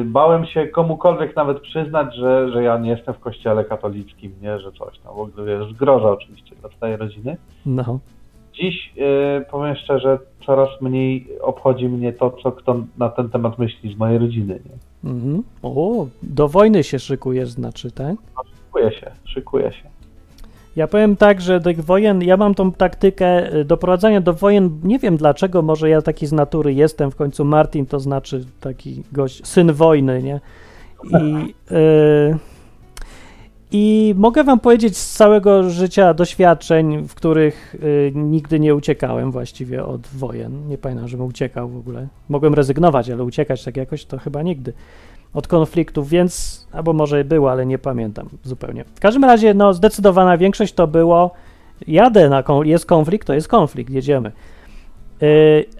[0.04, 4.72] bałem się komukolwiek nawet przyznać, że, że ja nie jestem w kościele katolickim, nie, że
[4.72, 7.36] coś tam, w ogóle wiesz, zgroża oczywiście dla całej rodziny.
[7.66, 7.98] No,
[8.54, 13.94] Dziś, y, powiem szczerze, coraz mniej obchodzi mnie to, co kto na ten temat myśli
[13.94, 15.10] z mojej rodziny, nie.
[15.10, 15.42] mhm.
[15.62, 18.16] O, do wojny się szykujesz, znaczy, tak?
[18.64, 19.97] Szykuję się, szykuję się.
[20.78, 24.98] Ja powiem tak, że tych wojen, ja mam tą taktykę y, doprowadzania do wojen, nie
[24.98, 29.46] wiem dlaczego, może ja taki z natury jestem, w końcu Martin to znaczy taki gość,
[29.46, 30.40] syn wojny, nie?
[31.04, 32.38] I, y,
[33.72, 39.84] I mogę wam powiedzieć z całego życia doświadczeń, w których y, nigdy nie uciekałem właściwie
[39.84, 40.68] od wojen.
[40.68, 42.08] Nie pamiętam, żebym uciekał w ogóle.
[42.28, 44.72] Mogłem rezygnować, ale uciekać tak jakoś to chyba nigdy
[45.34, 48.84] od konfliktów, więc albo może było, ale nie pamiętam zupełnie.
[48.84, 51.30] W każdym razie, no, zdecydowana większość to było
[51.86, 54.32] jadę na jest konflikt, to jest konflikt, jedziemy.
[55.20, 55.28] Yy,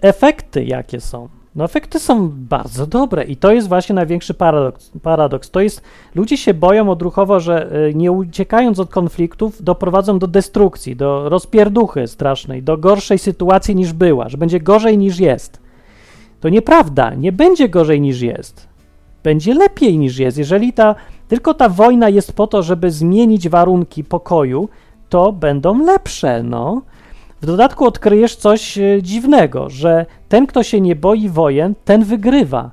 [0.01, 1.29] efekty jakie są?
[1.55, 4.91] No efekty są bardzo dobre i to jest właśnie największy paradoks.
[5.03, 5.51] paradoks.
[5.51, 5.81] To jest,
[6.15, 12.07] ludzie się boją odruchowo, że y, nie uciekając od konfliktów doprowadzą do destrukcji, do rozpierduchy
[12.07, 15.59] strasznej, do gorszej sytuacji niż była, że będzie gorzej niż jest.
[16.39, 18.68] To nieprawda, nie będzie gorzej niż jest
[19.23, 20.37] będzie lepiej niż jest.
[20.37, 20.95] Jeżeli ta,
[21.27, 24.69] tylko ta wojna jest po to, żeby zmienić warunki pokoju,
[25.09, 26.81] to będą lepsze, no.
[27.41, 32.71] W dodatku odkryjesz coś e, dziwnego, że ten, kto się nie boi wojen, ten wygrywa.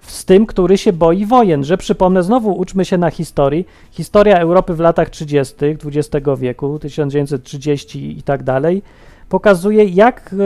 [0.00, 3.66] Z tym, który się boi wojen, że przypomnę, znowu uczmy się na historii.
[3.90, 5.54] Historia Europy w latach 30.
[5.84, 8.82] XX wieku, 1930 i tak dalej,
[9.28, 10.36] pokazuje, jak e,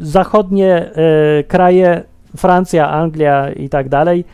[0.00, 2.02] zachodnie e, kraje,
[2.36, 4.24] Francja, Anglia i tak dalej,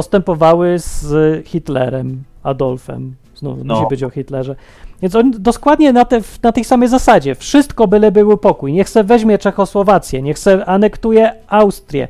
[0.00, 3.14] postępowały z Hitlerem, Adolfem.
[3.34, 3.74] Znowu No.
[3.74, 4.56] musi być o Hitlerze.
[5.02, 7.34] Więc on dokładnie na, te, na tej samej zasadzie.
[7.34, 8.72] Wszystko byle był pokój.
[8.72, 12.08] Niech se weźmie Czechosłowację, niech se anektuje Austrię.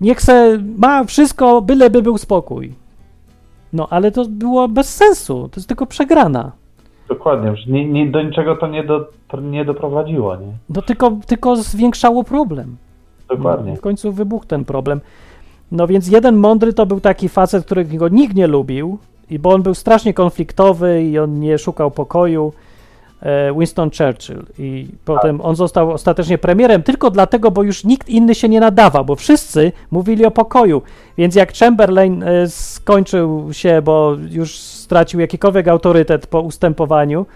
[0.00, 2.74] Niech se ma wszystko, byleby był spokój.
[3.72, 5.48] No, ale to było bez sensu.
[5.48, 6.52] To jest tylko przegrana.
[7.08, 10.52] Dokładnie, że ni, ni, do niczego to nie, do, to nie doprowadziło, nie?
[10.68, 12.76] No tylko, tylko zwiększało problem.
[13.28, 13.76] Dokładnie.
[13.76, 15.00] W końcu wybuchł ten problem.
[15.72, 18.98] No więc jeden mądry to był taki facet, którego nikt nie lubił,
[19.30, 22.52] i bo on był strasznie konfliktowy i on nie szukał pokoju.
[23.22, 24.42] e, Winston Churchill.
[24.58, 29.04] I potem on został ostatecznie premierem tylko dlatego, bo już nikt inny się nie nadawał,
[29.04, 30.82] bo wszyscy mówili o pokoju.
[31.18, 37.26] Więc jak Chamberlain e, skończył się, bo już stracił jakikolwiek autorytet po ustępowaniu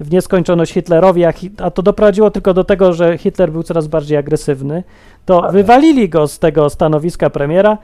[0.00, 3.86] w nieskończoność Hitlerowi, a, Hi- a to doprowadziło tylko do tego, że Hitler był coraz
[3.86, 4.82] bardziej agresywny,
[5.24, 7.78] to wywalili go z tego stanowiska premiera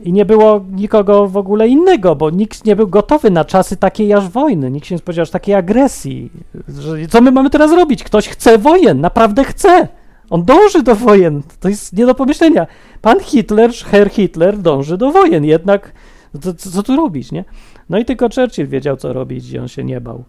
[0.00, 4.12] i nie było nikogo w ogóle innego, bo nikt nie był gotowy na czasy takiej
[4.12, 4.70] aż wojny.
[4.70, 6.30] Nikt się nie spodziewał aż takiej agresji.
[6.68, 8.04] Że, co my mamy teraz robić?
[8.04, 9.88] Ktoś chce wojen, naprawdę chce.
[10.30, 11.42] On dąży do wojen.
[11.60, 12.66] To jest nie do pomyślenia.
[13.02, 15.92] Pan Hitler, Herr Hitler dąży do wojen, jednak
[16.40, 17.44] co, co tu robić, nie?
[17.88, 20.24] No i tylko Churchill wiedział, co robić i on się nie bał.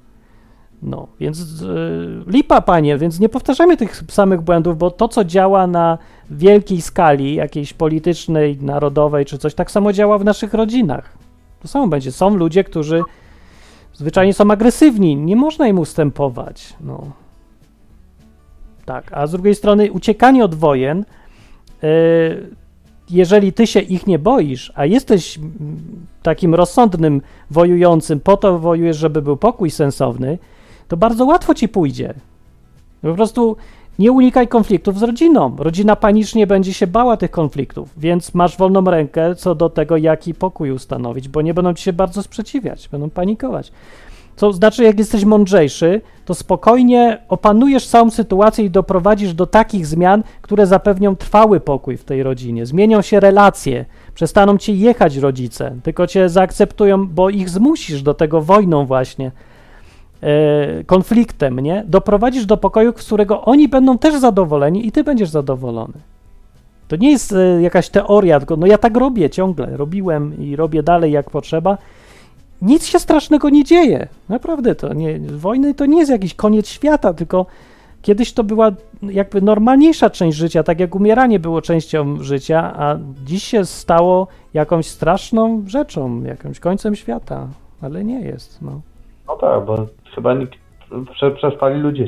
[0.85, 5.67] No, więc yy, lipa, panie, więc nie powtarzamy tych samych błędów, bo to, co działa
[5.67, 5.97] na
[6.29, 11.17] wielkiej skali, jakiejś politycznej, narodowej czy coś, tak samo działa w naszych rodzinach.
[11.61, 12.11] To samo będzie.
[12.11, 13.01] Są ludzie, którzy
[13.93, 16.73] zwyczajnie są agresywni, nie można im ustępować.
[16.81, 17.11] No.
[18.85, 21.05] Tak, a z drugiej strony uciekanie od wojen,
[21.81, 21.89] yy,
[23.09, 25.39] jeżeli ty się ich nie boisz, a jesteś
[26.23, 27.21] takim rozsądnym
[27.51, 30.37] wojującym, po to wojujesz, żeby był pokój sensowny,
[30.87, 32.13] to bardzo łatwo ci pójdzie.
[33.01, 33.57] Po prostu
[33.99, 35.55] nie unikaj konfliktów z rodziną.
[35.59, 40.33] Rodzina panicznie będzie się bała tych konfliktów, więc masz wolną rękę co do tego, jaki
[40.33, 43.71] pokój ustanowić, bo nie będą ci się bardzo sprzeciwiać, będą panikować.
[44.35, 50.23] Co znaczy, jak jesteś mądrzejszy, to spokojnie opanujesz całą sytuację i doprowadzisz do takich zmian,
[50.41, 52.65] które zapewnią trwały pokój w tej rodzinie.
[52.65, 58.41] Zmienią się relacje, przestaną ci jechać rodzice, tylko cię zaakceptują, bo ich zmusisz do tego
[58.41, 59.31] wojną właśnie,
[60.85, 61.83] konfliktem, nie?
[61.87, 65.93] Doprowadzisz do pokoju, z którego oni będą też zadowoleni i ty będziesz zadowolony.
[66.87, 70.83] To nie jest e, jakaś teoria, tylko no ja tak robię ciągle, robiłem i robię
[70.83, 71.77] dalej jak potrzeba
[72.61, 74.07] nic się strasznego nie dzieje.
[74.29, 77.45] Naprawdę to nie, wojny to nie jest jakiś koniec świata, tylko
[78.01, 78.71] kiedyś to była
[79.01, 84.87] jakby normalniejsza część życia, tak jak umieranie było częścią życia, a dziś się stało jakąś
[84.87, 87.47] straszną rzeczą, jakimś końcem świata,
[87.81, 88.61] ale nie jest.
[88.61, 88.81] No,
[89.27, 90.53] no tak, bo chyba nikt,
[91.35, 92.07] przestali ludzie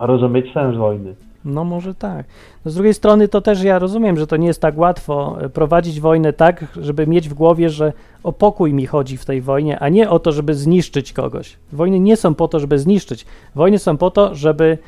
[0.00, 1.14] rozumieć sens wojny.
[1.44, 2.26] No może tak.
[2.64, 5.48] No z drugiej strony to też ja rozumiem, że to nie jest tak łatwo e,
[5.48, 9.78] prowadzić wojnę tak, żeby mieć w głowie, że o pokój mi chodzi w tej wojnie,
[9.78, 11.56] a nie o to, żeby zniszczyć kogoś.
[11.72, 13.26] Wojny nie są po to, żeby zniszczyć.
[13.54, 14.78] Wojny są po to, żeby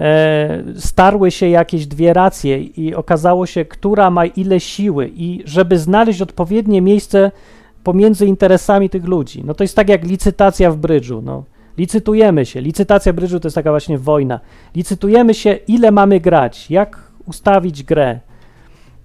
[0.00, 5.78] e, starły się jakieś dwie racje i okazało się, która ma ile siły i żeby
[5.78, 7.30] znaleźć odpowiednie miejsce
[7.84, 9.42] pomiędzy interesami tych ludzi.
[9.44, 11.22] No to jest tak jak licytacja w brydżu.
[11.24, 11.44] No
[11.78, 12.60] Licytujemy się.
[12.60, 14.40] Licytacja brydżu to jest taka właśnie wojna.
[14.74, 18.20] Licytujemy się, ile mamy grać, jak ustawić grę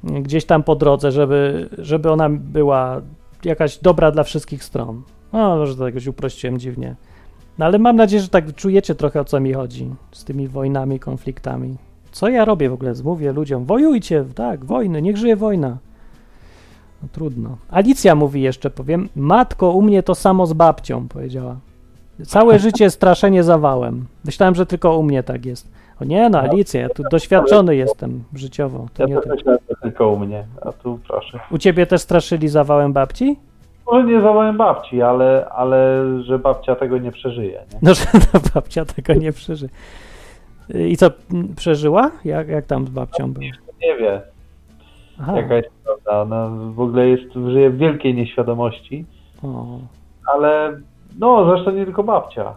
[0.04, 3.02] gdzieś tam po drodze, żeby, żeby ona była
[3.46, 5.02] jakaś dobra dla wszystkich stron.
[5.34, 6.96] No, może to jakoś uprościłem dziwnie.
[7.58, 11.00] No, ale mam nadzieję, że tak czujecie trochę o co mi chodzi z tymi wojnami,
[11.00, 11.76] konfliktami.
[12.12, 12.94] Co ja robię w ogóle?
[13.04, 15.78] Mówię ludziom, wojujcie, tak, wojny, niech żyje wojna.
[17.04, 17.58] No trudno.
[17.70, 21.58] Alicja mówi jeszcze, powiem, matko, u mnie to samo z babcią, powiedziała.
[22.26, 24.06] Całe życie straszenie zawałem.
[24.26, 25.72] Myślałem, że tylko u mnie tak jest.
[26.02, 28.86] O nie, no Alicja, ja tu doświadczony jestem życiowo.
[28.94, 31.40] To ja nie też myślałem, że tylko u mnie, a tu proszę.
[31.52, 33.38] U ciebie też straszyli zawałem babci?
[33.92, 37.64] Może nie zawałem babci, ale, ale że babcia tego nie przeżyje.
[37.74, 37.80] Nie?
[37.82, 38.06] No, że
[38.54, 39.72] babcia tego nie przeżyje.
[40.70, 41.12] I co,
[41.56, 42.12] przeżyła?
[42.26, 43.46] Jak, jak tam z babcią było?
[43.82, 44.22] Nie wie.
[45.22, 45.38] Aha.
[45.38, 46.22] Jaka jest prawda.
[46.22, 49.06] Ona w ogóle jest, żyje w wielkiej nieświadomości.
[49.44, 49.80] O.
[50.34, 50.80] Ale
[51.20, 52.54] no, zresztą nie tylko babcia.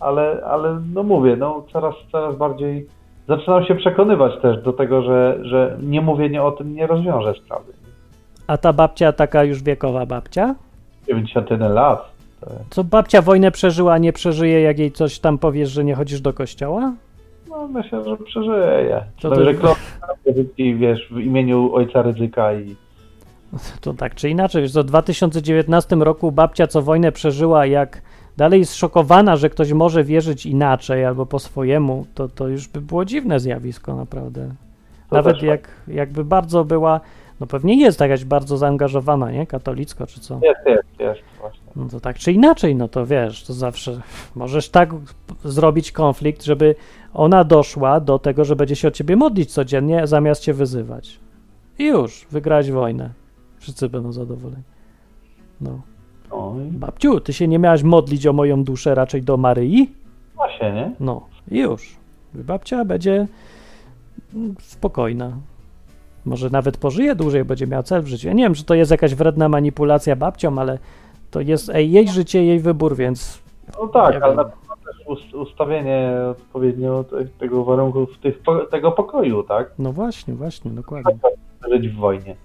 [0.00, 2.86] Ale, ale no mówię, no coraz, coraz bardziej
[3.28, 7.72] zaczynam się przekonywać też do tego, że, że nie mówienie o tym nie rozwiąże sprawy.
[8.46, 10.54] A ta babcia, taka już wiekowa babcia?
[11.06, 12.14] 91 lat.
[12.70, 16.32] Co babcia wojnę przeżyła, nie przeżyje, jak jej coś tam powiesz, że nie chodzisz do
[16.32, 16.92] kościoła?
[17.48, 19.04] No myślę, że przeżyje.
[19.20, 19.54] To, to, że
[20.56, 22.76] wiesz, w imieniu ojca ryzyka i
[23.80, 28.02] to tak czy inaczej, wiesz, w 2019 roku babcia, co wojnę przeżyła, jak
[28.36, 32.80] dalej jest szokowana, że ktoś może wierzyć inaczej albo po swojemu, to, to już by
[32.80, 34.50] było dziwne zjawisko naprawdę.
[35.10, 37.00] Nawet jak, jakby bardzo była,
[37.40, 39.46] no pewnie jest jakaś bardzo zaangażowana, nie?
[39.46, 40.40] Katolicko czy co?
[40.42, 41.60] Jest, jest, jest właśnie.
[41.76, 44.00] No to tak czy inaczej, no to wiesz, to zawsze
[44.34, 44.90] możesz tak
[45.44, 46.74] zrobić konflikt, żeby
[47.14, 51.20] ona doszła do tego, że będzie się o ciebie modlić codziennie, zamiast cię wyzywać.
[51.78, 53.10] I już, wygrać wojnę.
[53.64, 54.62] Wszyscy będą zadowoleni.
[55.60, 55.80] No.
[56.30, 56.62] Oj.
[56.70, 59.94] Babciu, ty się nie miałaś modlić o moją duszę raczej do Maryi?
[60.34, 60.92] Właśnie, nie?
[61.00, 61.96] No, i już.
[62.34, 63.26] Babcia będzie
[64.60, 65.32] spokojna.
[66.24, 68.28] Może nawet pożyje dłużej, będzie miała cel w życiu.
[68.28, 70.78] Ja nie wiem, czy to jest jakaś wredna manipulacja babcią, ale
[71.30, 73.42] to jest ej, jej życie, jej wybór, więc.
[73.80, 77.04] No tak, ale na pewno też ustawienie odpowiednio
[77.38, 79.74] tego warunków tych, tego pokoju, tak?
[79.78, 81.14] No właśnie, właśnie, dokładnie.
[81.70, 82.36] Żyć w wojnie.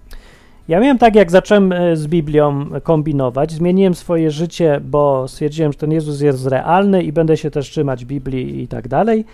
[0.69, 5.77] Ja miałem tak, jak zacząłem e, z Biblią kombinować, zmieniłem swoje życie, bo stwierdziłem, że
[5.77, 9.25] ten Jezus jest realny i będę się też trzymać Biblii i tak dalej.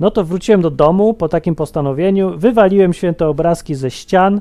[0.00, 4.40] No to wróciłem do domu po takim postanowieniu, wywaliłem święte obrazki ze ścian,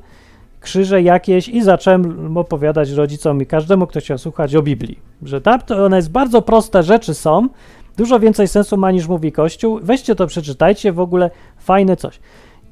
[0.60, 5.00] krzyże jakieś i zacząłem opowiadać rodzicom i każdemu, kto chciał słuchać o Biblii.
[5.24, 7.50] Że tam to one jest bardzo proste rzeczy są,
[7.98, 9.80] dużo więcej sensu ma niż mówi Kościół.
[9.84, 12.20] Weźcie to, przeczytajcie, w ogóle fajne coś.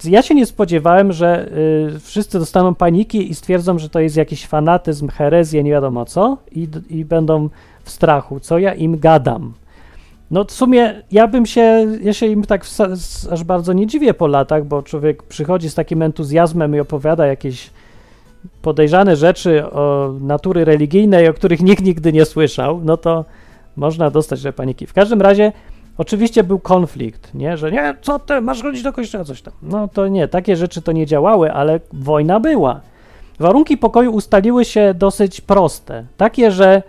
[0.05, 1.49] Ja się nie spodziewałem, że
[1.95, 6.37] y, wszyscy dostaną paniki i stwierdzą, że to jest jakiś fanatyzm, herezja, nie wiadomo co,
[6.51, 7.49] i, i będą
[7.83, 9.53] w strachu, co ja im gadam.
[10.31, 12.65] No w sumie ja bym się, ja się im tak
[13.31, 17.69] aż bardzo nie dziwię po latach, bo człowiek przychodzi z takim entuzjazmem i opowiada jakieś
[18.61, 23.25] podejrzane rzeczy o natury religijnej, o których nikt nigdy nie słyszał, no to
[23.75, 24.87] można dostać te paniki.
[24.87, 25.51] W każdym razie
[25.97, 29.53] oczywiście był konflikt, nie, że nie, co ty, masz chodzić do kościoła, coś tam.
[29.61, 32.81] No to nie, takie rzeczy to nie działały, ale wojna była.
[33.39, 36.83] Warunki pokoju ustaliły się dosyć proste, takie, że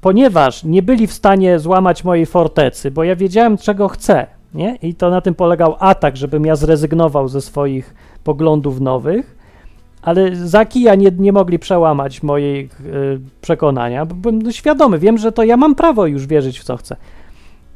[0.00, 4.76] ponieważ nie byli w stanie złamać mojej fortecy, bo ja wiedziałem, czego chcę, nie?
[4.82, 9.36] I to na tym polegał atak, żebym ja zrezygnował ze swoich poglądów nowych,
[10.02, 15.32] ale za kija nie, nie mogli przełamać mojej y, przekonania, bo byłem świadomy, wiem, że
[15.32, 16.96] to ja mam prawo już wierzyć w co chcę.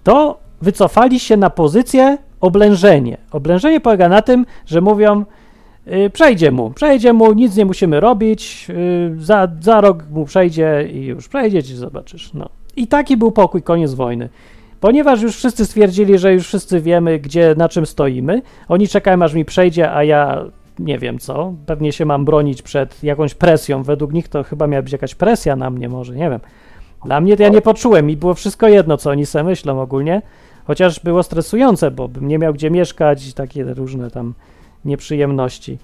[0.04, 3.16] To wycofali się na pozycję oblężenie.
[3.30, 5.24] Oblężenie polega na tym, że mówią,
[5.86, 10.88] y, przejdzie mu, przejdzie mu, nic nie musimy robić, y, za, za rok mu przejdzie
[10.92, 12.32] i już przejdzie, ci zobaczysz.
[12.34, 12.48] No.
[12.76, 14.28] I taki był pokój, koniec wojny.
[14.80, 19.34] Ponieważ już wszyscy stwierdzili, że już wszyscy wiemy, gdzie, na czym stoimy, oni czekają, aż
[19.34, 20.44] mi przejdzie, a ja
[20.78, 23.82] nie wiem co, pewnie się mam bronić przed jakąś presją.
[23.82, 26.40] Według nich to chyba miała być jakaś presja na mnie, może, nie wiem.
[27.04, 30.22] Dla mnie to ja nie poczułem i było wszystko jedno, co oni sobie myślą ogólnie,
[30.68, 34.34] chociaż było stresujące, bo bym nie miał gdzie mieszkać takie różne tam
[34.84, 35.78] nieprzyjemności.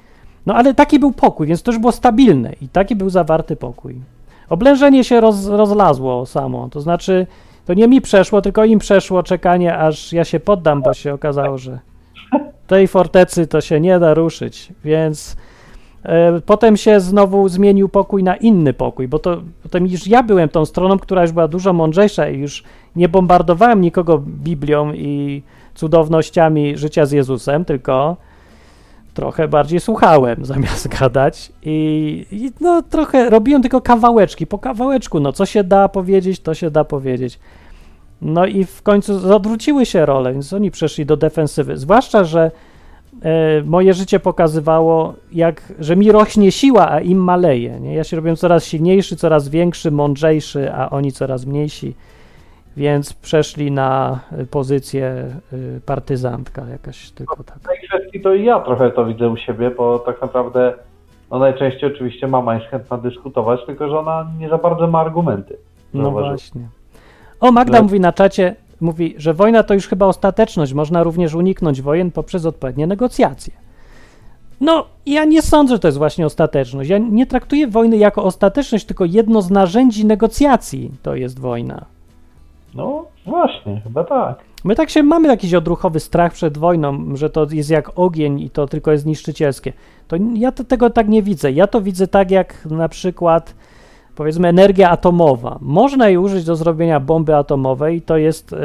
[0.46, 4.00] No ale taki był pokój, więc to już było stabilne i taki był zawarty pokój.
[4.48, 7.26] Oblężenie się roz, rozlazło samo, to znaczy
[7.66, 11.58] to nie mi przeszło, tylko im przeszło czekanie, aż ja się poddam, bo się okazało,
[11.58, 11.78] że
[12.66, 15.36] tej fortecy to się nie da ruszyć, więc
[16.46, 20.64] potem się znowu zmienił pokój na inny pokój, bo to potem już ja byłem tą
[20.64, 22.64] stroną, która już była dużo mądrzejsza i już
[22.96, 25.42] nie bombardowałem nikogo Biblią i
[25.74, 28.16] cudownościami życia z Jezusem, tylko
[29.14, 35.32] trochę bardziej słuchałem zamiast gadać i, i, no trochę robiłem tylko kawałeczki, po kawałeczku, no
[35.32, 37.38] co się da powiedzieć, to się da powiedzieć.
[38.22, 41.76] No i w końcu odwróciły się role, więc oni przeszli do defensywy.
[41.76, 42.50] Zwłaszcza, że e,
[43.64, 47.80] moje życie pokazywało, jak, że mi rośnie siła, a im maleje.
[47.80, 47.94] Nie?
[47.94, 51.94] Ja się robię coraz silniejszy, coraz większy, mądrzejszy, a oni coraz mniejsi.
[52.76, 57.58] Więc przeszli na pozycję y, partyzantka jakaś tylko tak.
[57.58, 60.74] W tej kwestii to i ja trochę to widzę u siebie, bo tak naprawdę
[61.30, 65.56] no najczęściej oczywiście mama jest chętna dyskutować, tylko że ona nie za bardzo ma argumenty.
[65.94, 66.68] No właśnie.
[67.40, 71.82] O, Magda mówi na czacie, mówi, że wojna to już chyba ostateczność, można również uniknąć
[71.82, 73.52] wojen poprzez odpowiednie negocjacje.
[74.60, 76.90] No, ja nie sądzę, że to jest właśnie ostateczność.
[76.90, 81.84] Ja nie traktuję wojny jako ostateczność, tylko jedno z narzędzi negocjacji to jest wojna.
[82.74, 84.38] No, właśnie, chyba tak.
[84.64, 88.50] My tak się mamy jakiś odruchowy strach przed wojną, że to jest jak ogień i
[88.50, 89.72] to tylko jest niszczycielskie.
[90.08, 91.52] To ja to, tego tak nie widzę.
[91.52, 93.54] Ja to widzę tak jak na przykład
[94.14, 95.58] powiedzmy energia atomowa.
[95.60, 98.56] Można jej użyć do zrobienia bomby atomowej, to jest y,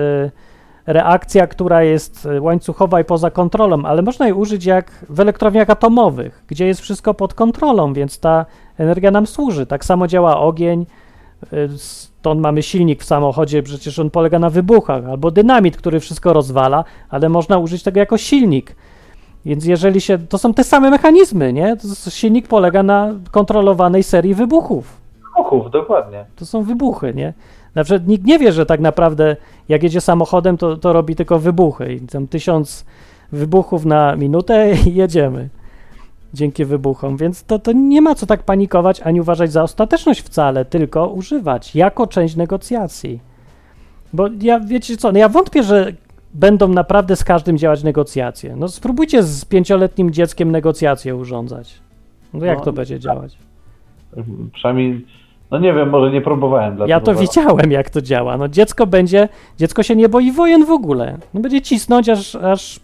[0.85, 5.69] reakcja, która jest y, łańcuchowa i poza kontrolą, ale można jej użyć jak w elektrowniach
[5.69, 8.45] atomowych, gdzie jest wszystko pod kontrolą, więc ta
[8.77, 9.65] energia nam służy.
[9.65, 10.85] Tak samo działa ogień,
[11.53, 16.33] y, stąd mamy silnik w samochodzie, przecież on polega na wybuchach, albo dynamit, który wszystko
[16.33, 18.75] rozwala, ale można użyć tego jako silnik.
[19.45, 21.77] Więc jeżeli się, to są te same mechanizmy, nie?
[22.09, 24.98] Silnik polega na kontrolowanej serii wybuchów
[25.49, 26.25] wybuchów, dokładnie.
[26.35, 27.33] To są wybuchy, nie?
[27.75, 29.35] Na przykład nikt nie wie, że tak naprawdę
[29.69, 32.85] jak jedzie samochodem, to, to robi tylko wybuchy i tam tysiąc
[33.31, 35.49] wybuchów na minutę i jedziemy
[36.33, 40.65] dzięki wybuchom, więc to, to nie ma co tak panikować ani uważać za ostateczność wcale,
[40.65, 43.19] tylko używać jako część negocjacji.
[44.13, 45.93] Bo ja, wiecie co, no ja wątpię, że
[46.33, 48.55] będą naprawdę z każdym działać negocjacje.
[48.55, 51.79] No spróbujcie z pięcioletnim dzieckiem negocjacje urządzać.
[52.33, 53.37] No jak no, to będzie działać?
[54.53, 55.05] Przynajmniej
[55.51, 56.77] no nie wiem, może nie próbowałem.
[56.87, 58.37] Ja to widziałem, jak to działa.
[58.37, 61.17] No dziecko będzie, dziecko się nie boi wojen w ogóle.
[61.33, 62.79] No będzie cisnąć, aż, aż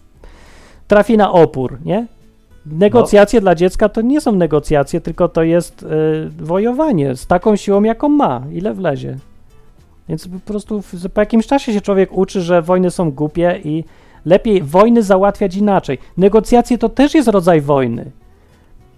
[0.88, 2.06] trafi na opór, nie?
[2.66, 3.42] Negocjacje no.
[3.42, 5.86] dla dziecka to nie są negocjacje, tylko to jest y,
[6.44, 9.16] wojowanie z taką siłą, jaką ma, ile wlezie.
[10.08, 13.84] Więc po prostu w, po jakimś czasie się człowiek uczy, że wojny są głupie i
[14.24, 15.98] lepiej wojny załatwiać inaczej.
[16.16, 18.10] Negocjacje to też jest rodzaj wojny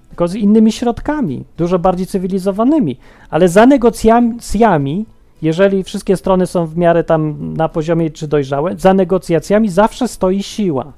[0.09, 2.97] tylko z innymi środkami, dużo bardziej cywilizowanymi.
[3.31, 5.07] Ale za negocjacjami,
[5.43, 10.43] jeżeli wszystkie strony są w miarę tam na poziomie czy dojrzałe, za negocjacjami zawsze stoi
[10.43, 10.93] siła.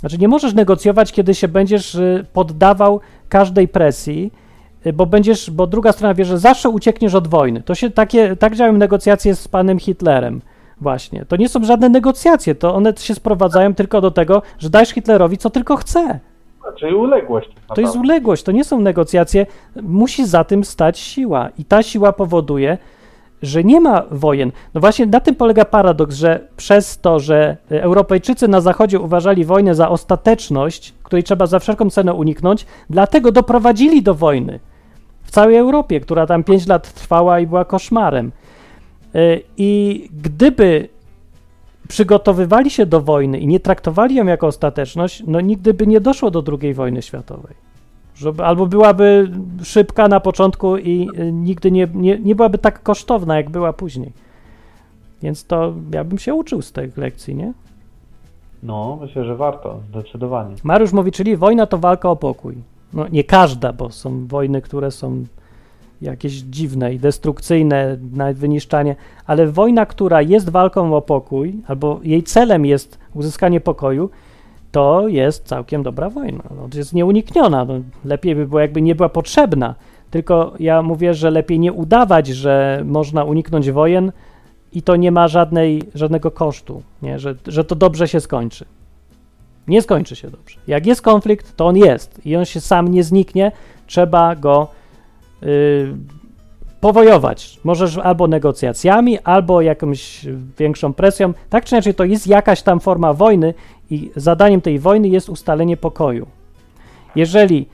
[0.00, 4.32] Znaczy, nie możesz negocjować, kiedy się będziesz y, poddawał każdej presji,
[4.86, 7.62] y, bo będziesz, bo druga strona wie, że zawsze uciekniesz od wojny.
[7.62, 10.40] To się takie, tak działają negocjacje z panem Hitlerem.
[10.80, 11.24] Właśnie.
[11.24, 15.38] To nie są żadne negocjacje, to one się sprowadzają tylko do tego, że dajesz Hitlerowi
[15.38, 16.20] co tylko chce.
[16.78, 17.48] Czyli uległość.
[17.68, 19.46] Tak to jest uległość, to nie są negocjacje.
[19.82, 21.48] Musi za tym stać siła.
[21.58, 22.78] I ta siła powoduje,
[23.42, 24.52] że nie ma wojen.
[24.74, 29.74] No właśnie na tym polega paradoks, że przez to, że Europejczycy na Zachodzie uważali wojnę
[29.74, 34.60] za ostateczność, której trzeba za wszelką cenę uniknąć, dlatego doprowadzili do wojny
[35.22, 38.32] w całej Europie, która tam 5 lat trwała i była koszmarem.
[39.14, 40.88] Y, I gdyby
[41.90, 46.30] przygotowywali się do wojny i nie traktowali ją jako ostateczność, no nigdy by nie doszło
[46.30, 47.54] do II wojny światowej.
[48.14, 49.30] Żeby, albo byłaby
[49.62, 54.12] szybka na początku i y, nigdy nie, nie, nie byłaby tak kosztowna, jak była później.
[55.22, 57.52] Więc to ja bym się uczył z tych lekcji, nie?
[58.62, 60.54] No, myślę, że warto, zdecydowanie.
[60.64, 62.54] Mariusz mówi, czyli wojna to walka o pokój.
[62.92, 65.24] No nie każda, bo są wojny, które są
[66.02, 68.96] jakieś dziwne i destrukcyjne, nawet wyniszczanie,
[69.26, 74.10] ale wojna, która jest walką o pokój, albo jej celem jest uzyskanie pokoju,
[74.72, 76.42] to jest całkiem dobra wojna.
[76.50, 77.64] No, jest nieunikniona.
[77.64, 77.74] No,
[78.04, 79.74] lepiej by było, jakby nie była potrzebna.
[80.10, 84.12] Tylko ja mówię, że lepiej nie udawać, że można uniknąć wojen
[84.72, 87.18] i to nie ma żadnej, żadnego kosztu, nie?
[87.18, 88.64] Że, że to dobrze się skończy.
[89.68, 90.58] Nie skończy się dobrze.
[90.66, 93.52] Jak jest konflikt, to on jest i on się sam nie zniknie.
[93.86, 94.68] Trzeba go
[95.42, 95.94] y,
[96.80, 97.60] powojować.
[97.64, 100.26] Możesz albo negocjacjami, albo jakąś
[100.58, 101.32] większą presją.
[101.50, 103.54] Tak czy inaczej, to jest jakaś tam forma wojny
[103.90, 106.26] i zadaniem tej wojny jest ustalenie pokoju.
[107.16, 107.66] Jeżeli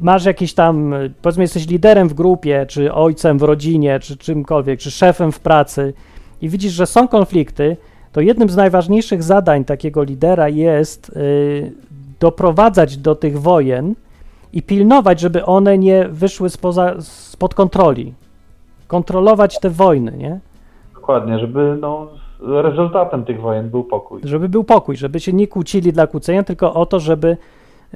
[0.00, 4.90] masz jakiś tam, powiedzmy, jesteś liderem w grupie, czy ojcem w rodzinie, czy czymkolwiek, czy
[4.90, 5.94] szefem w pracy
[6.42, 7.76] i widzisz, że są konflikty,
[8.12, 11.72] to jednym z najważniejszych zadań takiego lidera jest y,
[12.20, 13.94] doprowadzać do tych wojen
[14.52, 18.14] i pilnować, żeby one nie wyszły spoza, spod kontroli.
[18.86, 20.40] Kontrolować te wojny, nie?
[20.94, 22.08] Dokładnie, żeby no,
[22.40, 24.20] rezultatem tych wojen był pokój.
[24.24, 27.36] Żeby był pokój, żeby się nie kłócili dla kłócenia, tylko o to, żeby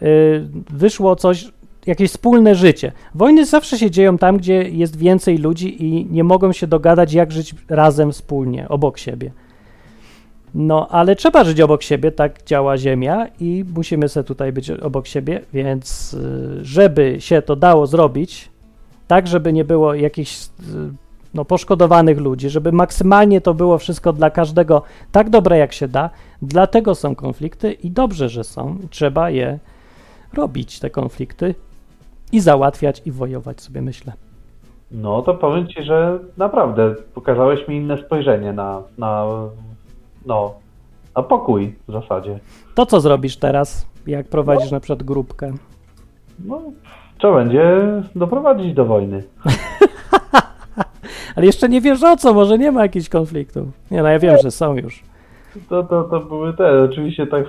[0.02, 1.52] y, wyszło coś,
[1.86, 2.92] jakieś wspólne życie.
[3.14, 7.32] Wojny zawsze się dzieją tam, gdzie jest więcej ludzi i nie mogą się dogadać, jak
[7.32, 9.30] żyć razem, wspólnie, obok siebie.
[10.54, 15.06] No, ale trzeba żyć obok siebie, tak działa Ziemia i musimy sobie tutaj być obok
[15.06, 18.50] siebie, więc y, żeby się to dało zrobić,
[19.06, 20.48] tak, żeby nie było jakichś y,
[21.34, 24.82] no, poszkodowanych ludzi, żeby maksymalnie to było wszystko dla każdego
[25.12, 26.10] tak dobre, jak się da,
[26.42, 28.78] dlatego są konflikty i dobrze, że są.
[28.90, 29.58] Trzeba je
[30.34, 31.54] robić, te konflikty
[32.32, 34.12] i załatwiać i wojować sobie, myślę.
[34.90, 39.26] No to powiem Ci, że naprawdę pokazałeś mi inne spojrzenie na, na
[40.26, 40.54] no,
[41.16, 42.38] na pokój w zasadzie.
[42.74, 44.76] To co zrobisz teraz, jak prowadzisz no.
[44.76, 45.52] na przykład grupkę?
[46.44, 46.62] No,
[47.22, 47.80] co będzie
[48.14, 49.22] doprowadzić do wojny.
[51.36, 53.66] Ale jeszcze nie wiesz o co, może nie ma jakichś konfliktów.
[53.90, 55.02] Nie, no ja wiem, że są już.
[55.68, 57.44] To, to, to były te, oczywiście tak,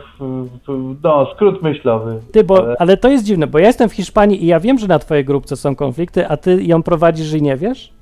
[1.03, 2.19] no, skrót myślowy.
[2.31, 2.75] Ty, bo, ale...
[2.79, 5.25] ale to jest dziwne, bo ja jestem w Hiszpanii i ja wiem, że na twojej
[5.25, 7.93] grupce są konflikty, a ty ją prowadzisz i nie wiesz?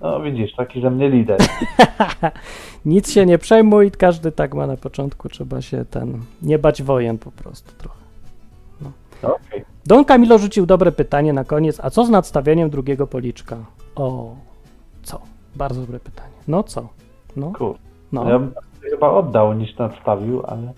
[0.00, 1.38] No widzisz, taki ze mnie lider.
[2.84, 7.18] Nic się nie przejmuj, każdy tak ma na początku, trzeba się ten, nie bać wojen
[7.18, 7.98] po prostu trochę.
[8.80, 8.90] No.
[9.22, 9.64] Okay.
[9.86, 13.56] Don Camilo rzucił dobre pytanie na koniec, a co z nadstawianiem drugiego policzka?
[13.96, 14.34] O,
[15.02, 15.20] co?
[15.56, 16.34] Bardzo dobre pytanie.
[16.48, 16.88] No co?
[17.36, 17.76] No, Kur.
[18.12, 18.30] no.
[18.30, 18.52] Ja bym
[18.90, 20.72] chyba oddał niż nadstawił, ale...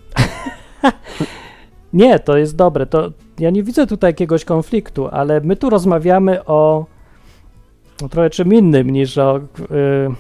[1.92, 2.86] nie, to jest dobre.
[2.86, 6.99] To ja nie widzę tutaj jakiegoś konfliktu, ale my tu rozmawiamy o no,
[8.08, 9.40] trochę czym innym niż o.
[9.58, 10.14] Yy,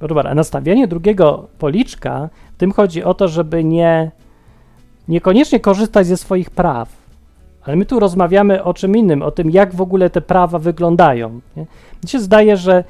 [0.00, 4.10] no dobra, nastawienie drugiego policzka, w tym chodzi o to, żeby nie
[5.08, 6.88] niekoniecznie korzystać ze swoich praw.
[7.62, 11.40] Ale my tu rozmawiamy o czym innym, o tym, jak w ogóle te prawa wyglądają.
[11.56, 11.66] Nie?
[12.02, 12.84] Mi się zdaje, że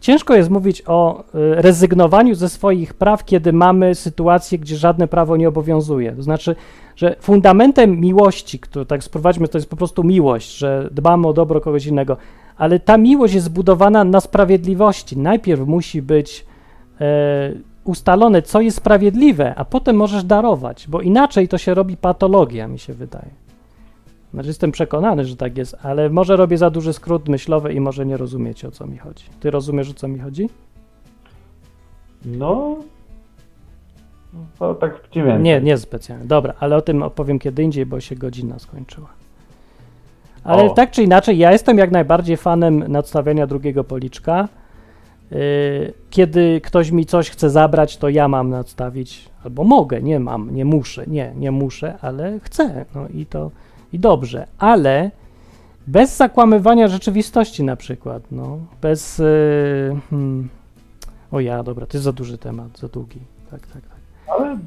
[0.00, 1.24] ciężko jest mówić o y,
[1.62, 6.12] rezygnowaniu ze swoich praw, kiedy mamy sytuację, gdzie żadne prawo nie obowiązuje.
[6.12, 6.56] To znaczy,
[6.96, 11.60] że fundamentem miłości, który tak sprowadźmy, to jest po prostu miłość, że dbamy o dobro
[11.60, 12.16] kogoś innego
[12.56, 15.18] ale ta miłość jest zbudowana na sprawiedliwości.
[15.18, 16.46] Najpierw musi być
[17.00, 17.52] e,
[17.84, 22.78] ustalone, co jest sprawiedliwe, a potem możesz darować, bo inaczej to się robi patologia, mi
[22.78, 23.30] się wydaje.
[24.32, 28.06] Znaczy, jestem przekonany, że tak jest, ale może robię za duży skrót myślowy i może
[28.06, 29.24] nie rozumiecie, o co mi chodzi.
[29.40, 30.48] Ty rozumiesz, o co mi chodzi?
[32.24, 32.76] No,
[34.58, 36.26] to tak mniej Nie, nie specjalnie.
[36.26, 39.21] Dobra, ale o tym opowiem kiedy indziej, bo się godzina skończyła.
[40.44, 40.70] Ale o.
[40.70, 44.48] tak czy inaczej, ja jestem jak najbardziej fanem nadstawiania drugiego policzka.
[45.30, 45.38] Yy,
[46.10, 50.64] kiedy ktoś mi coś chce zabrać, to ja mam nadstawić, albo mogę, nie mam, nie
[50.64, 53.50] muszę, nie, nie muszę, ale chcę, no i to,
[53.92, 55.10] i dobrze, ale
[55.86, 60.48] bez zakłamywania rzeczywistości na przykład, no, bez, yy, hmm,
[61.30, 63.20] o ja, dobra, to jest za duży temat, za długi,
[63.50, 64.00] tak, tak, tak.
[64.38, 64.58] Ale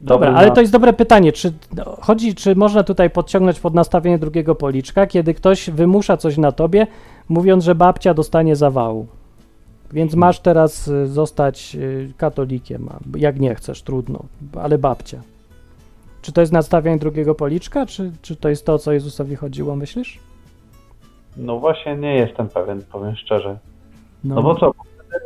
[0.00, 1.32] Dobra, ale to jest dobre pytanie.
[1.32, 1.52] Czy
[2.00, 6.86] chodzi, czy można tutaj podciągnąć pod nastawienie drugiego policzka, kiedy ktoś wymusza coś na tobie,
[7.28, 9.06] mówiąc, że babcia dostanie zawału?
[9.92, 14.22] Więc masz teraz y, zostać y, katolikiem, jak nie chcesz, trudno,
[14.62, 15.20] ale babcia.
[16.22, 19.76] Czy to jest nadstawianie drugiego policzka, czy, czy to jest to, o co Jezusowi chodziło,
[19.76, 20.18] myślisz?
[21.36, 23.58] No właśnie nie jestem pewien, powiem szczerze.
[24.24, 24.72] No bo co,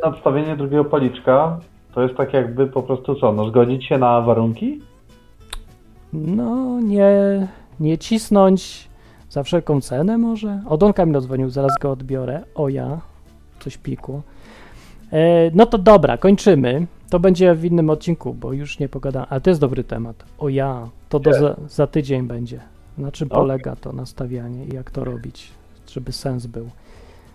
[0.03, 1.59] nadstawienie drugiego policzka
[1.93, 4.81] to jest tak jakby po prostu co, no zgodzić się na warunki?
[6.13, 7.11] No, nie,
[7.79, 8.89] nie cisnąć
[9.29, 10.61] za wszelką cenę może?
[10.67, 12.41] O, Don Kamil dzwonił, zaraz go odbiorę.
[12.55, 13.01] O ja,
[13.59, 14.21] coś pikło.
[15.13, 16.87] E, no to dobra, kończymy.
[17.09, 19.25] To będzie w innym odcinku, bo już nie pogadam.
[19.29, 20.25] Ale to jest dobry temat.
[20.37, 22.59] O ja, to do za, za tydzień będzie.
[22.97, 23.39] Na czym Okay.
[23.39, 25.51] polega to nastawianie i jak to robić,
[25.89, 26.69] żeby sens był.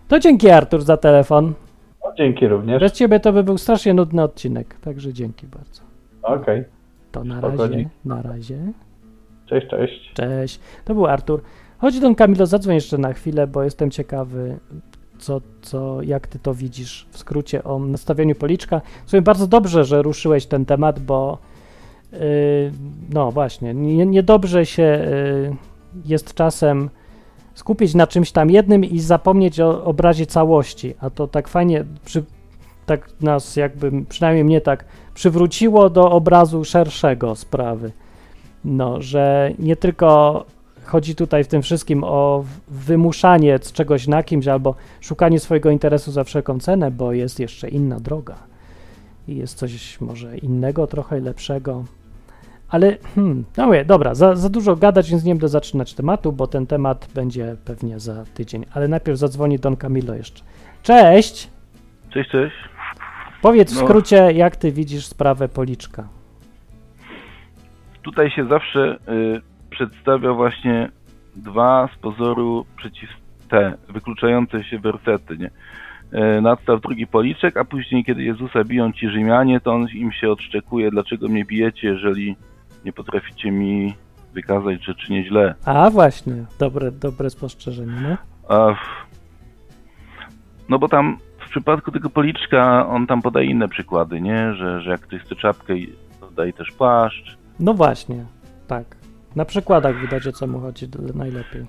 [0.09, 1.53] To dzięki Artur za telefon.
[2.07, 2.81] No, dzięki również.
[2.81, 5.83] Bez ciebie to by był strasznie nudny odcinek, także dzięki bardzo.
[6.23, 6.65] Okej,
[7.13, 8.59] To na Spoko, razie, na razie.
[9.47, 10.13] cześć, cześć.
[10.15, 11.43] Cześć, to był Artur.
[11.79, 14.59] Chodź Don Kamilo, zadzwoń jeszcze na chwilę, bo jestem ciekawy,
[15.19, 18.81] co, co, jak ty to widzisz w skrócie o nastawieniu policzka.
[19.07, 21.39] W sumie bardzo dobrze, że ruszyłeś ten temat, bo
[22.13, 22.19] yy,
[23.15, 25.57] no właśnie, nie- niedobrze się yy,
[26.05, 26.91] jest czasem
[27.57, 32.25] skupić na czymś tam jednym i zapomnieć o obrazie całości, a to tak fajnie przy,
[32.87, 34.85] tak nas jakby, przynajmniej mnie tak
[35.15, 37.93] przywróciło do obrazu szerszego sprawy.
[38.65, 40.45] No, że nie tylko
[40.85, 46.25] chodzi tutaj w tym wszystkim o wymuszanie czegoś na kimś albo szukanie swojego interesu za
[46.25, 48.37] wszelką cenę, bo jest jeszcze inna droga.
[49.29, 51.85] I jest coś może innego, trochę lepszego.
[52.69, 56.47] Ale, hmm, no mówię, dobra, za, za dużo gadać, więc nie będę zaczynać tematu, bo
[56.47, 58.65] ten temat będzie pewnie za tydzień.
[58.75, 60.43] Ale najpierw zadzwoni Don Camilo jeszcze.
[60.83, 61.51] Cześć!
[62.11, 62.57] Cześć, cześć.
[63.43, 63.87] Powiedz w No.
[63.87, 66.09] skrócie, jak ty widzisz sprawę policzka.
[68.03, 69.41] Tutaj się zawsze y,
[69.71, 70.89] przedstawia właśnie
[71.37, 73.11] dwa z pozoru przeciw
[73.49, 75.51] te, wykluczające się wersety, nie?
[76.37, 80.31] Y, nadstaw drugi policzek, a później kiedy Jezusa biją ci Rzymianie, to on im się
[80.31, 82.37] odszczekuje, dlaczego mnie bijecie, jeżeli
[82.87, 83.95] nie potraficie mi
[84.35, 85.55] wykazać, że czynię źle.
[85.65, 88.17] A właśnie, dobre, dobre spostrzeżenie, no.
[88.57, 88.79] A w...
[90.69, 94.55] No bo tam w przypadku tego policzka on tam podaje inne przykłady, nie?
[94.55, 97.37] Że, że jak ktoś chce czapkę, i dodaje też płaszcz.
[97.61, 98.25] No właśnie,
[98.67, 98.97] tak.
[99.37, 101.67] Na przykładach widać o co mu chodzi najlepiej.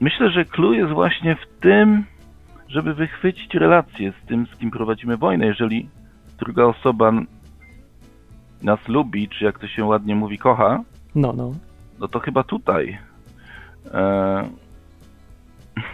[0.00, 2.04] Myślę, że clue jest właśnie w tym,
[2.68, 5.46] żeby wychwycić relację z tym, z kim prowadzimy wojnę.
[5.46, 5.88] Jeżeli
[6.38, 7.12] druga osoba
[8.62, 10.82] nas lubi, czy jak to się ładnie mówi, kocha,
[11.14, 11.52] No, no.
[12.00, 12.98] no to chyba tutaj.
[13.94, 14.48] E...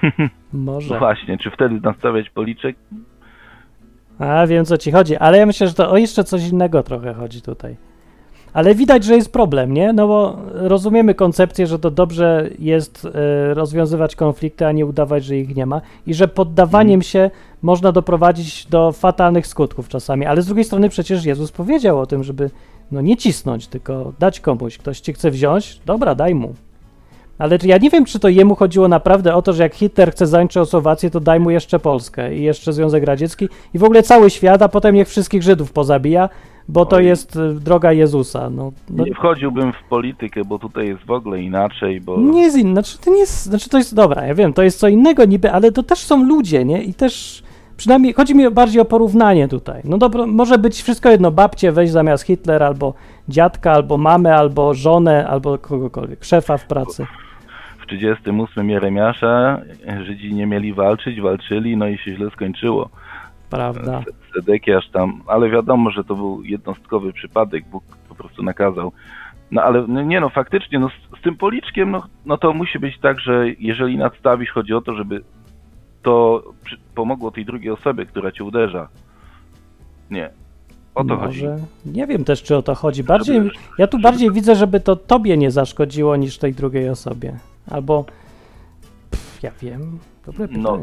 [0.53, 0.93] Może.
[0.95, 2.77] no właśnie, czy wtedy nastawiać policzek?
[4.19, 7.15] A wiem co ci chodzi, ale ja myślę, że to o jeszcze coś innego trochę
[7.15, 7.77] chodzi tutaj.
[8.57, 9.93] Ale widać, że jest problem, nie?
[9.93, 15.37] No bo rozumiemy koncepcję, że to dobrze jest e, rozwiązywać konflikty, a nie udawać, że
[15.37, 17.31] ich nie ma i że poddawaniem się
[17.63, 22.25] można doprowadzić do fatalnych skutków czasami, ale z drugiej strony przecież Jezus powiedział o tym,
[22.25, 22.51] żeby
[22.91, 24.79] no nie cisnąć, tylko dać komuś.
[24.79, 26.55] Ktoś cię chce wziąć, dobra, daj mu.
[27.39, 30.13] Ale czy- ja nie wiem, czy to jemu chodziło naprawdę o to, że jak Hitler
[30.13, 34.03] chce zająć Czechosłowację, to daj mu jeszcze Polskę i jeszcze Związek Radziecki i w ogóle
[34.03, 36.29] cały świat, a potem niech wszystkich Żydów pozabija,
[36.69, 38.51] bo to jest y, droga Jezusa.
[38.51, 42.21] No, no, Nie wchodziłbym w politykę, bo tutaj jest w ogóle inaczej, bo...
[42.21, 44.79] nie jest inne, znaczy to nie jest, znaczy to jest, dobra, ja wiem, to jest
[44.79, 46.83] co innego niby, ale to też są ludzie, nie?
[46.83, 47.43] I też,
[47.77, 49.81] przynajmniej, chodzi mi bardziej o porównanie tutaj.
[49.85, 52.95] No dobro, może być wszystko jedno, babcie weź zamiast Hitler, albo
[53.29, 57.07] dziadka, albo mamę, albo żonę, albo kogokolwiek, szefa w pracy.
[57.79, 59.61] W 38 Jeremiasza
[60.07, 62.89] Żydzi nie mieli walczyć, walczyli, no i się źle skończyło.
[63.51, 64.03] Prawda.
[64.35, 68.93] Sedekiasz tam, ale wiadomo, że to był jednostkowy przypadek, Bóg po prostu nakazał.
[69.51, 72.79] No ale no, nie no, faktycznie, no, z, z tym policzkiem, no, no to musi
[72.79, 75.23] być tak, że jeżeli nadstawisz, chodzi o to, żeby
[76.03, 78.89] to przy, pomogło tej drugiej osobie, która cię uderza.
[80.11, 80.31] Nie.
[80.95, 81.47] O to chodzi.
[81.47, 83.05] Może, nie wiem też, czy o to chodzi.
[83.05, 87.39] Bardziej, ja tu bardziej widzę, żeby to tobie nie zaszkodziło niż tej drugiej osobie.
[87.71, 88.05] Albo,
[89.11, 90.79] pff, ja wiem, dobre No.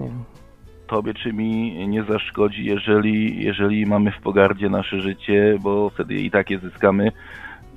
[0.93, 6.31] Tobie czy mi nie zaszkodzi, jeżeli, jeżeli mamy w pogardzie nasze życie, bo wtedy i
[6.31, 7.11] tak je zyskamy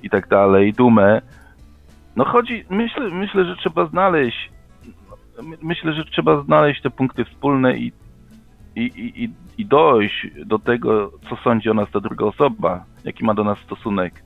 [0.03, 1.23] i tak dalej, dumę.
[2.17, 4.51] No chodzi, myślę, myślę, że trzeba znaleźć,
[5.43, 7.93] my- myślę, że trzeba znaleźć te punkty wspólne i,
[8.77, 13.35] i, i, i- dojść do tego, co sądzi o nas ta druga osoba, jaki ma
[13.35, 14.23] do nas stosunek.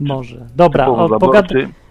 [0.00, 0.46] Może.
[0.56, 1.46] Dobra, o, pogad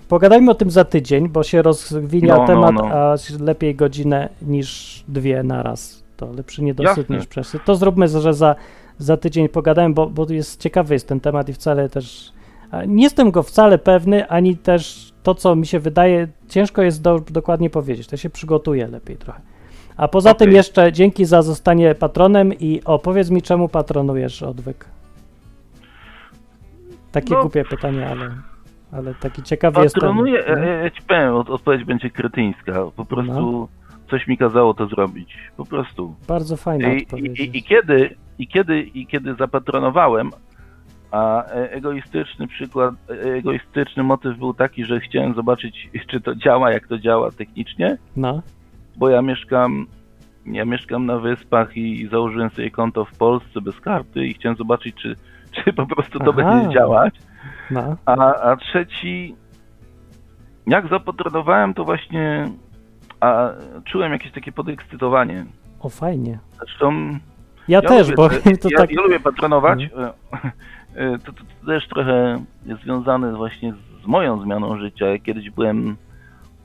[0.09, 2.85] pogadajmy o tym za tydzień, bo się rozwinia No, no, temat, no.
[2.85, 6.00] a lepiej godzinę niż dwie naraz.
[6.21, 7.17] To lepszy niedosyt Jasne.
[7.17, 7.65] niż przesyt.
[7.65, 8.55] To zróbmy, że za,
[8.97, 12.33] za tydzień pogadałem, bo, bo jest ciekawy jest ten temat i wcale też
[12.87, 17.19] nie jestem go wcale pewny, ani też to, co mi się wydaje, ciężko jest do,
[17.19, 18.07] dokładnie powiedzieć.
[18.07, 19.41] To się przygotuje lepiej trochę.
[19.97, 20.55] A poza tym Okej.
[20.55, 24.85] jeszcze dzięki za zostanie patronem i opowiedz mi, czemu patronujesz odwyk.
[27.11, 27.41] Takie No.
[27.41, 28.31] głupie pytanie, ale,
[28.91, 30.01] ale taki ciekawy jestem.
[30.01, 30.59] Patronuję, no.
[30.59, 32.85] e, ja ci powiem, od, odpowiedź będzie kretyńska.
[32.95, 33.67] Po prostu No.
[34.11, 35.37] Coś mi kazało to zrobić.
[35.57, 36.15] Po prostu.
[36.27, 40.31] Bardzo fajna I, i, i, kiedy, i, kiedy, I kiedy zapatronowałem,
[41.11, 46.71] a e, egoistyczny przykład, e, egoistyczny motyw był taki, że chciałem zobaczyć, czy to działa,
[46.71, 48.41] jak to działa technicznie, No,
[48.97, 49.87] bo ja mieszkam,
[50.45, 54.57] ja mieszkam na wyspach i, i założyłem sobie konto w Polsce bez karty i chciałem
[54.57, 55.15] zobaczyć, czy,
[55.55, 56.43] czy po prostu to Aha.
[56.43, 57.15] będzie działać.
[57.71, 57.97] no.
[58.05, 59.35] A, a trzeci,
[60.67, 62.51] jak zapatronowałem, to właśnie
[63.21, 63.49] a,
[63.85, 65.45] czułem jakieś takie podekscytowanie.
[65.79, 66.39] O, fajnie.
[66.59, 67.09] Zresztą
[67.67, 68.29] Ja, też, lubię, bo
[68.61, 68.89] to ja, tak.
[68.89, 68.89] Mhm.
[68.91, 69.83] ja lubię patronować.
[69.83, 70.13] E,
[70.95, 73.73] e, To, to, to też trochę jest związane właśnie
[74.03, 75.05] z moją zmianą życia.
[75.05, 75.95] Ja Kiedyś byłem,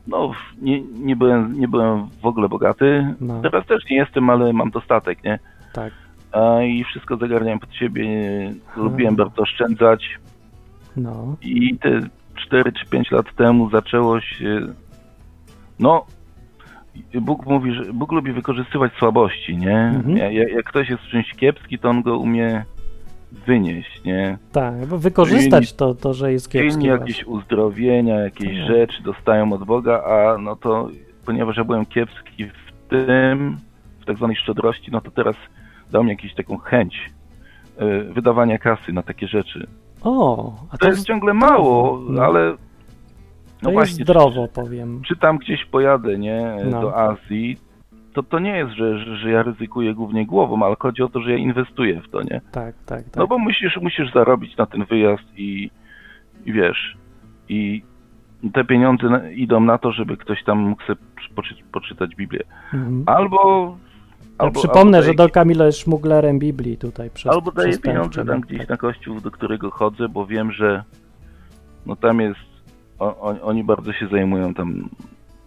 [0.07, 0.31] no
[0.63, 3.15] nie, nie, byłem, nie byłem w ogóle bogaty.
[3.21, 3.43] No.
[3.43, 5.39] Teraz też nie jestem, ale mam dostatek, nie?
[5.73, 5.93] Tak.
[6.33, 8.07] A, I wszystko zagarniałem pod siebie.
[8.77, 10.19] Lubiłem bardzo oszczędzać.
[10.97, 12.01] No, I te
[12.35, 14.61] 4 czy 5 lat temu zaczęło się.
[15.79, 16.07] No,
[17.21, 19.79] Bóg mówi, że Bóg lubi wykorzystywać słabości, nie?
[19.79, 20.17] Mhm.
[20.17, 22.65] Ja- ja- Jak ktoś jest w czymś kiepski, to on go umie
[23.47, 24.39] wynieść, nie?
[24.53, 26.87] tak, bo wykorzystać to, to, że jest Inni kiepski.
[26.87, 28.67] jakieś uzdrowienia, jakieś Tak.
[28.67, 30.89] rzeczy dostają od Boga, a no to
[31.27, 33.57] ponieważ ja byłem kiepski w tym,
[34.01, 35.37] w tak zwanej szczodrości, no to teraz
[35.91, 37.11] dał mi jakąś taką chęć
[37.83, 39.67] y, wydawania kasy na takie rzeczy.
[40.03, 42.23] O, a To to, jest ciągle mało, no.
[42.23, 42.55] ale
[43.67, 45.03] no jest właśnie, zdrowo, powiem.
[45.09, 46.81] czy tam gdzieś pojadę, nie, No.
[46.81, 47.57] do Azji,
[48.13, 51.21] to to nie jest, że, że, że ja ryzykuję głównie głową, ale chodzi o to,
[51.21, 52.41] że ja inwestuję w to, nie?
[52.53, 53.17] Tak, tak, tak.
[53.17, 55.71] No bo musisz, musisz zarobić na ten wyjazd i,
[56.47, 56.97] i wiesz,
[57.49, 57.83] i
[58.53, 61.01] te pieniądze na, idą na to, żeby ktoś tam mógł sobie
[61.35, 62.43] poczy, poczytać Biblię.
[62.75, 63.03] Mhm.
[63.07, 63.77] Albo...
[64.39, 67.79] Ja albo przypomnę, albo że daję- do Kamila jest szmuglerem Biblii tutaj przez Albo daję
[67.79, 68.51] pieniądze tam tak.
[68.51, 70.85] gdzieś na kościół, do którego chodzę, bo wiem, że
[71.87, 72.41] no tam jest,
[72.99, 74.89] o, o, oni bardzo się zajmują tam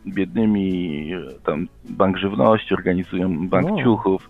[0.07, 1.11] biednymi,
[1.45, 3.84] tam bank żywności, organizują bank O.
[3.84, 4.30] ciuchów,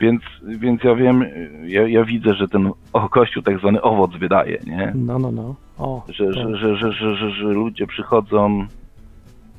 [0.00, 1.24] więc, więc ja wiem,
[1.66, 4.92] ja, ja widzę, że ten o, kościół tak zwany owoc wydaje, nie?
[4.94, 5.54] No, no, no.
[5.78, 8.66] O, Że, to- że, że, że, że, że, że ludzie przychodzą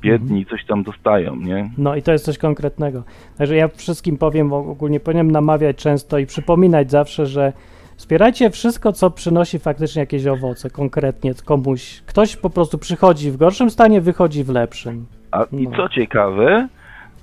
[0.00, 1.70] biedni i coś tam dostają, nie?
[1.78, 3.02] No i to jest coś konkretnego.
[3.38, 7.52] Także ja wszystkim powiem, ogólnie powinienem namawiać często i przypominać zawsze, że
[7.98, 12.02] wspierajcie wszystko, co przynosi faktycznie jakieś owoce, konkretnie komuś.
[12.06, 15.06] Ktoś po prostu przychodzi w gorszym stanie, wychodzi w lepszym.
[15.30, 15.76] A i No.
[15.76, 16.68] co ciekawe,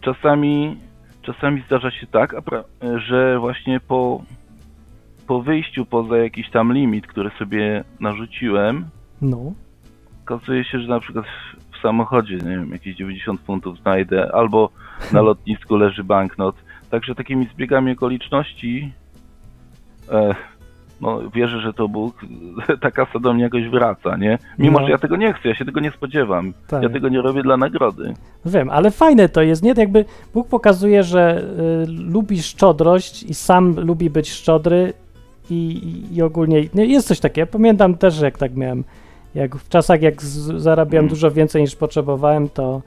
[0.01, 0.77] czasami,
[1.21, 2.35] czasami zdarza się tak,
[3.07, 4.21] że właśnie po,
[5.27, 8.85] po wyjściu poza jakiś tam limit, który sobie narzuciłem,
[9.21, 9.53] No,
[10.25, 14.69] okazuje się, że na przykład w, w samochodzie, nie wiem, jakieś 90 funtów znajdę, albo
[15.11, 16.55] na lotnisku leży banknot.
[16.89, 18.91] Także takimi zbiegami okoliczności
[20.11, 20.35] e,
[21.01, 22.15] no, wierzę, że to Bóg,
[22.81, 24.37] ta kasa do mnie jakoś wraca, nie?
[24.59, 24.85] Mimo, No.
[24.85, 26.53] że ja tego nie chcę, ja się tego nie spodziewam.
[26.67, 26.83] tak.
[26.83, 28.13] Ja tego nie robię dla nagrody.
[28.45, 29.73] Wiem, ale fajne to jest, nie?
[29.77, 31.43] Jakby Bóg pokazuje, że
[31.83, 34.93] y, lubi szczodrość i sam lubi być szczodry
[35.49, 35.53] i,
[36.11, 37.39] i, i ogólnie nie, jest coś takiego.
[37.47, 38.83] Ja pamiętam też, jak tak miałem,
[39.35, 42.81] jak w czasach, jak z, zarabiałem dużo więcej niż potrzebowałem, to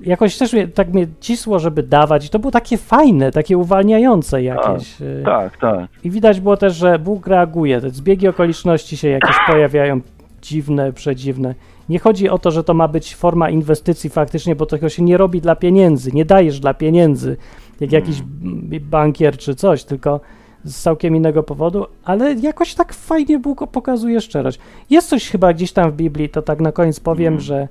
[0.00, 4.42] jakoś też mnie, tak mnie cisło, żeby dawać i to było takie fajne, takie uwalniające
[4.42, 5.00] jakieś.
[5.00, 5.88] y, Tak, tak.
[6.04, 7.80] I widać było też, że Bóg reaguje.
[7.80, 10.00] Te zbiegi okoliczności się jakieś pojawiają
[10.42, 11.54] dziwne, przedziwne.
[11.88, 15.16] Nie chodzi o to, że to ma być forma inwestycji faktycznie, bo tego się nie
[15.16, 17.36] robi dla pieniędzy, nie dajesz dla pieniędzy,
[17.80, 20.20] jak jakiś b- bankier czy coś, tylko
[20.64, 24.58] z całkiem innego powodu, ale jakoś tak fajnie Bóg pokazuje szczerość.
[24.90, 27.40] Jest coś chyba gdzieś tam w Biblii, to tak na koniec powiem, Mm.
[27.40, 27.68] że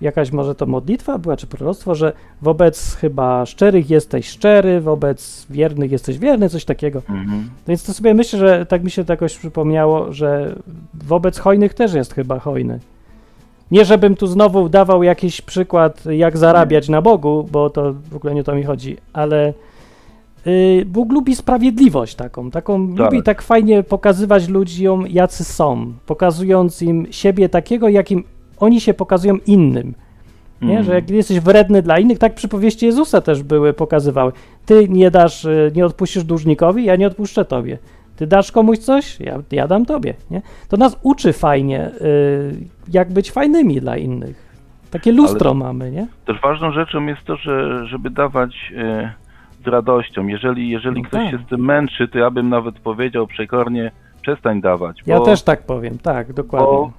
[0.00, 2.12] jakaś może to modlitwa była, czy proroctwo, że
[2.42, 7.02] wobec chyba szczerych jesteś szczery, wobec wiernych jesteś wierny, coś takiego.
[7.08, 7.50] Mhm.
[7.68, 10.54] Więc to sobie myślę, że tak mi się to jakoś przypomniało, że
[10.94, 12.78] wobec hojnych też jest chyba hojny.
[13.70, 18.34] Nie żebym tu znowu dawał jakiś przykład, jak zarabiać na Bogu, bo to w ogóle
[18.34, 19.52] nie o to mi chodzi, ale
[20.46, 22.98] y, Bóg lubi sprawiedliwość taką, taką Tak.
[22.98, 28.24] lubi tak fajnie pokazywać ludziom, jacy są, pokazując im siebie takiego, jakim
[28.60, 29.94] oni się pokazują innym.
[30.62, 30.68] Nie?
[30.78, 30.84] Mhm.
[30.86, 34.32] Że jak jesteś wredny dla innych, tak przypowieści Jezusa też były, pokazywały.
[34.66, 37.78] Ty nie dasz, y, nie odpuścisz dłużnikowi, ja nie odpuszczę tobie.
[38.16, 40.14] Ty dasz komuś coś, ja, ja dam tobie.
[40.30, 40.42] Nie?
[40.68, 42.54] To nas uczy fajnie, y,
[42.92, 44.50] jak być fajnymi dla innych.
[44.90, 46.06] Takie lustro mamy, nie?
[46.26, 49.12] Też ważną rzeczą jest to, że, żeby dawać e,
[49.64, 50.26] z radością.
[50.26, 51.30] Jeżeli, jeżeli No ktoś tak.
[51.30, 53.90] się z tym męczy, to ja bym nawet powiedział przekornie,
[54.22, 55.02] przestań dawać.
[55.06, 56.68] Bo, Ja też tak powiem, tak, dokładnie.
[56.68, 56.92] bo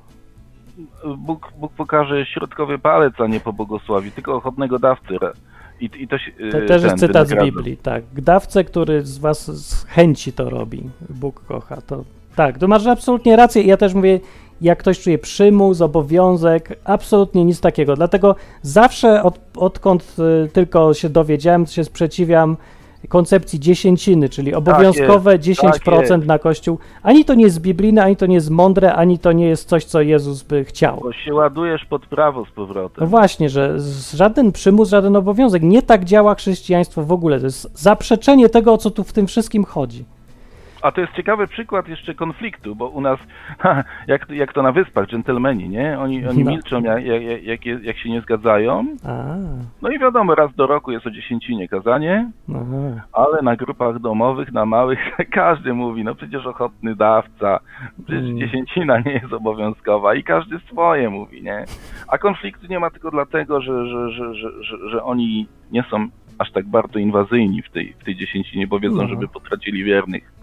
[1.17, 5.13] Bóg, Bóg pokaże środkowy palec, a nie pobłogosławi, tylko ochotnego dawcy.
[5.81, 7.33] I, i to się, To y, też ten jest cytat z.
[7.43, 8.03] Biblii, tak.
[8.13, 11.81] Dawcę, który z was z chęci to robi, Bóg kocha.
[11.81, 12.03] To
[12.35, 14.19] tak, to masz absolutnie rację ja też mówię,
[14.61, 17.95] jak ktoś czuje przymus, obowiązek, absolutnie nic takiego.
[17.95, 20.15] Dlatego zawsze od, odkąd
[20.45, 22.57] y, tylko się dowiedziałem, się sprzeciwiam
[23.11, 26.25] koncepcji dziesięciny, czyli obowiązkowe tak 10% jest.
[26.25, 26.77] na Kościół.
[27.03, 29.85] Ani to nie jest biblijne, ani to nie jest mądre, ani to nie jest coś,
[29.85, 30.99] co Jezus by chciał.
[31.01, 33.07] Bo się ładujesz pod prawo z No powrotem.
[33.07, 33.77] właśnie, że
[34.13, 35.63] żaden przymus, żaden obowiązek.
[35.63, 37.39] Nie tak działa chrześcijaństwo w ogóle.
[37.39, 40.05] To jest zaprzeczenie tego, o co tu w tym wszystkim chodzi.
[40.81, 43.19] A to jest ciekawy przykład jeszcze konfliktu, bo u nas,
[44.07, 45.99] jak, jak to na wyspach, dżentelmeni, nie?
[45.99, 46.51] Oni, oni No.
[46.51, 48.85] milczą, jak, jak, jak, jak się nie zgadzają.
[49.05, 49.35] A,
[49.81, 53.05] No i wiadomo, raz do roku jest o dziesięcinie kazanie, aha.
[53.13, 54.99] ale na grupach domowych, na małych,
[55.33, 57.59] każdy mówi, no przecież ochotny dawca,
[58.05, 58.37] przecież Mm.
[58.39, 61.65] dziesięcina nie jest obowiązkowa i każdy swoje mówi, nie?
[62.07, 66.07] A konfliktu nie ma tylko dlatego, że, że, że, że, że, że oni nie są
[66.39, 69.07] aż tak bardzo inwazyjni w tej, w tej dziesięcinie, bo wiedzą, No.
[69.07, 70.40] żeby potracili wiernych.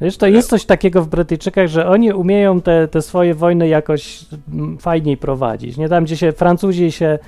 [0.00, 4.24] Wiesz, to jest coś takiego w Brytyjczykach, że oni umieją te, te swoje wojny jakoś
[4.52, 5.76] mm, fajniej prowadzić.
[5.76, 7.18] Nie tam, gdzie się Francuzi się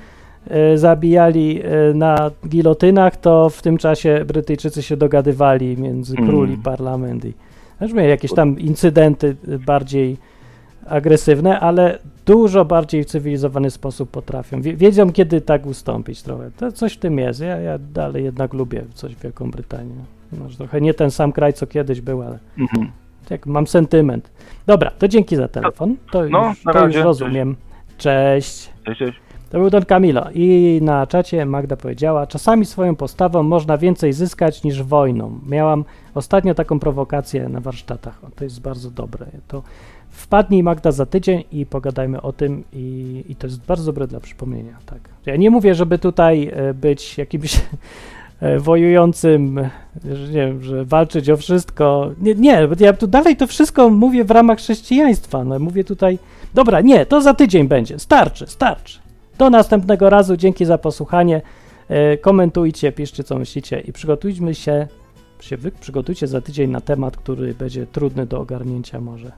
[0.51, 6.28] e, zabijali e, na gilotynach, to w tym czasie Brytyjczycy się dogadywali między Mm.
[6.28, 7.24] król i parlament.
[7.24, 7.32] I,
[7.78, 10.16] też mieli jakieś tam incydenty e, bardziej
[10.86, 14.62] agresywne, ale dużo bardziej w cywilizowany sposób potrafią.
[14.62, 16.51] Wie, wiedzą, kiedy tak ustąpić trochę.
[16.57, 17.40] To coś w tym jest.
[17.40, 20.22] Ja, ja dalej jednak lubię coś Wielką Brytanię.
[20.39, 22.91] Może trochę nie ten sam kraj, co kiedyś był, ale Mhm.
[23.29, 24.31] tak, mam sentyment.
[24.67, 25.97] Dobra, to dzięki za telefon.
[26.13, 27.57] To, No, już, to już rozumiem.
[27.99, 28.71] Cześć.
[28.85, 29.21] Cześć, cześć.
[29.51, 30.27] To był Don Camilo.
[30.35, 35.39] I na czacie Magda powiedziała, czasami swoją postawą można więcej zyskać niż wojną.
[35.49, 35.85] Miałam
[36.15, 38.25] ostatnio taką prowokację na warsztatach.
[38.25, 39.27] O, to jest bardzo dobre.
[39.49, 39.63] To
[40.11, 44.21] wpadnij Magda za tydzień i pogadajmy o tym i, i to jest bardzo dobre dla
[44.21, 44.77] przypomnienia.
[44.87, 44.99] Tak.
[45.27, 47.61] Ja nie mówię, żeby tutaj e, być jakimś
[48.59, 49.70] wojującym, e,
[50.12, 52.10] że nie wiem, że walczyć o wszystko.
[52.20, 55.44] Nie, nie, ja tu dalej to wszystko mówię w ramach chrześcijaństwa.
[55.44, 56.19] No, mówię tutaj,
[56.55, 57.98] dobra, nie, to za tydzień będzie.
[57.98, 58.98] Starczy, starczy.
[59.39, 61.43] Do następnego razu, dzięki za posłuchanie.
[61.89, 64.89] E, komentujcie, piszcie co myślicie i przygotujmy się,
[65.40, 69.32] się wy przygotujcie za tydzień na temat, który będzie trudny do ogarnięcia może.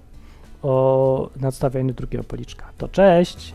[0.62, 2.64] O nadstawianiu drugiego policzka.
[2.78, 3.55] To cześć!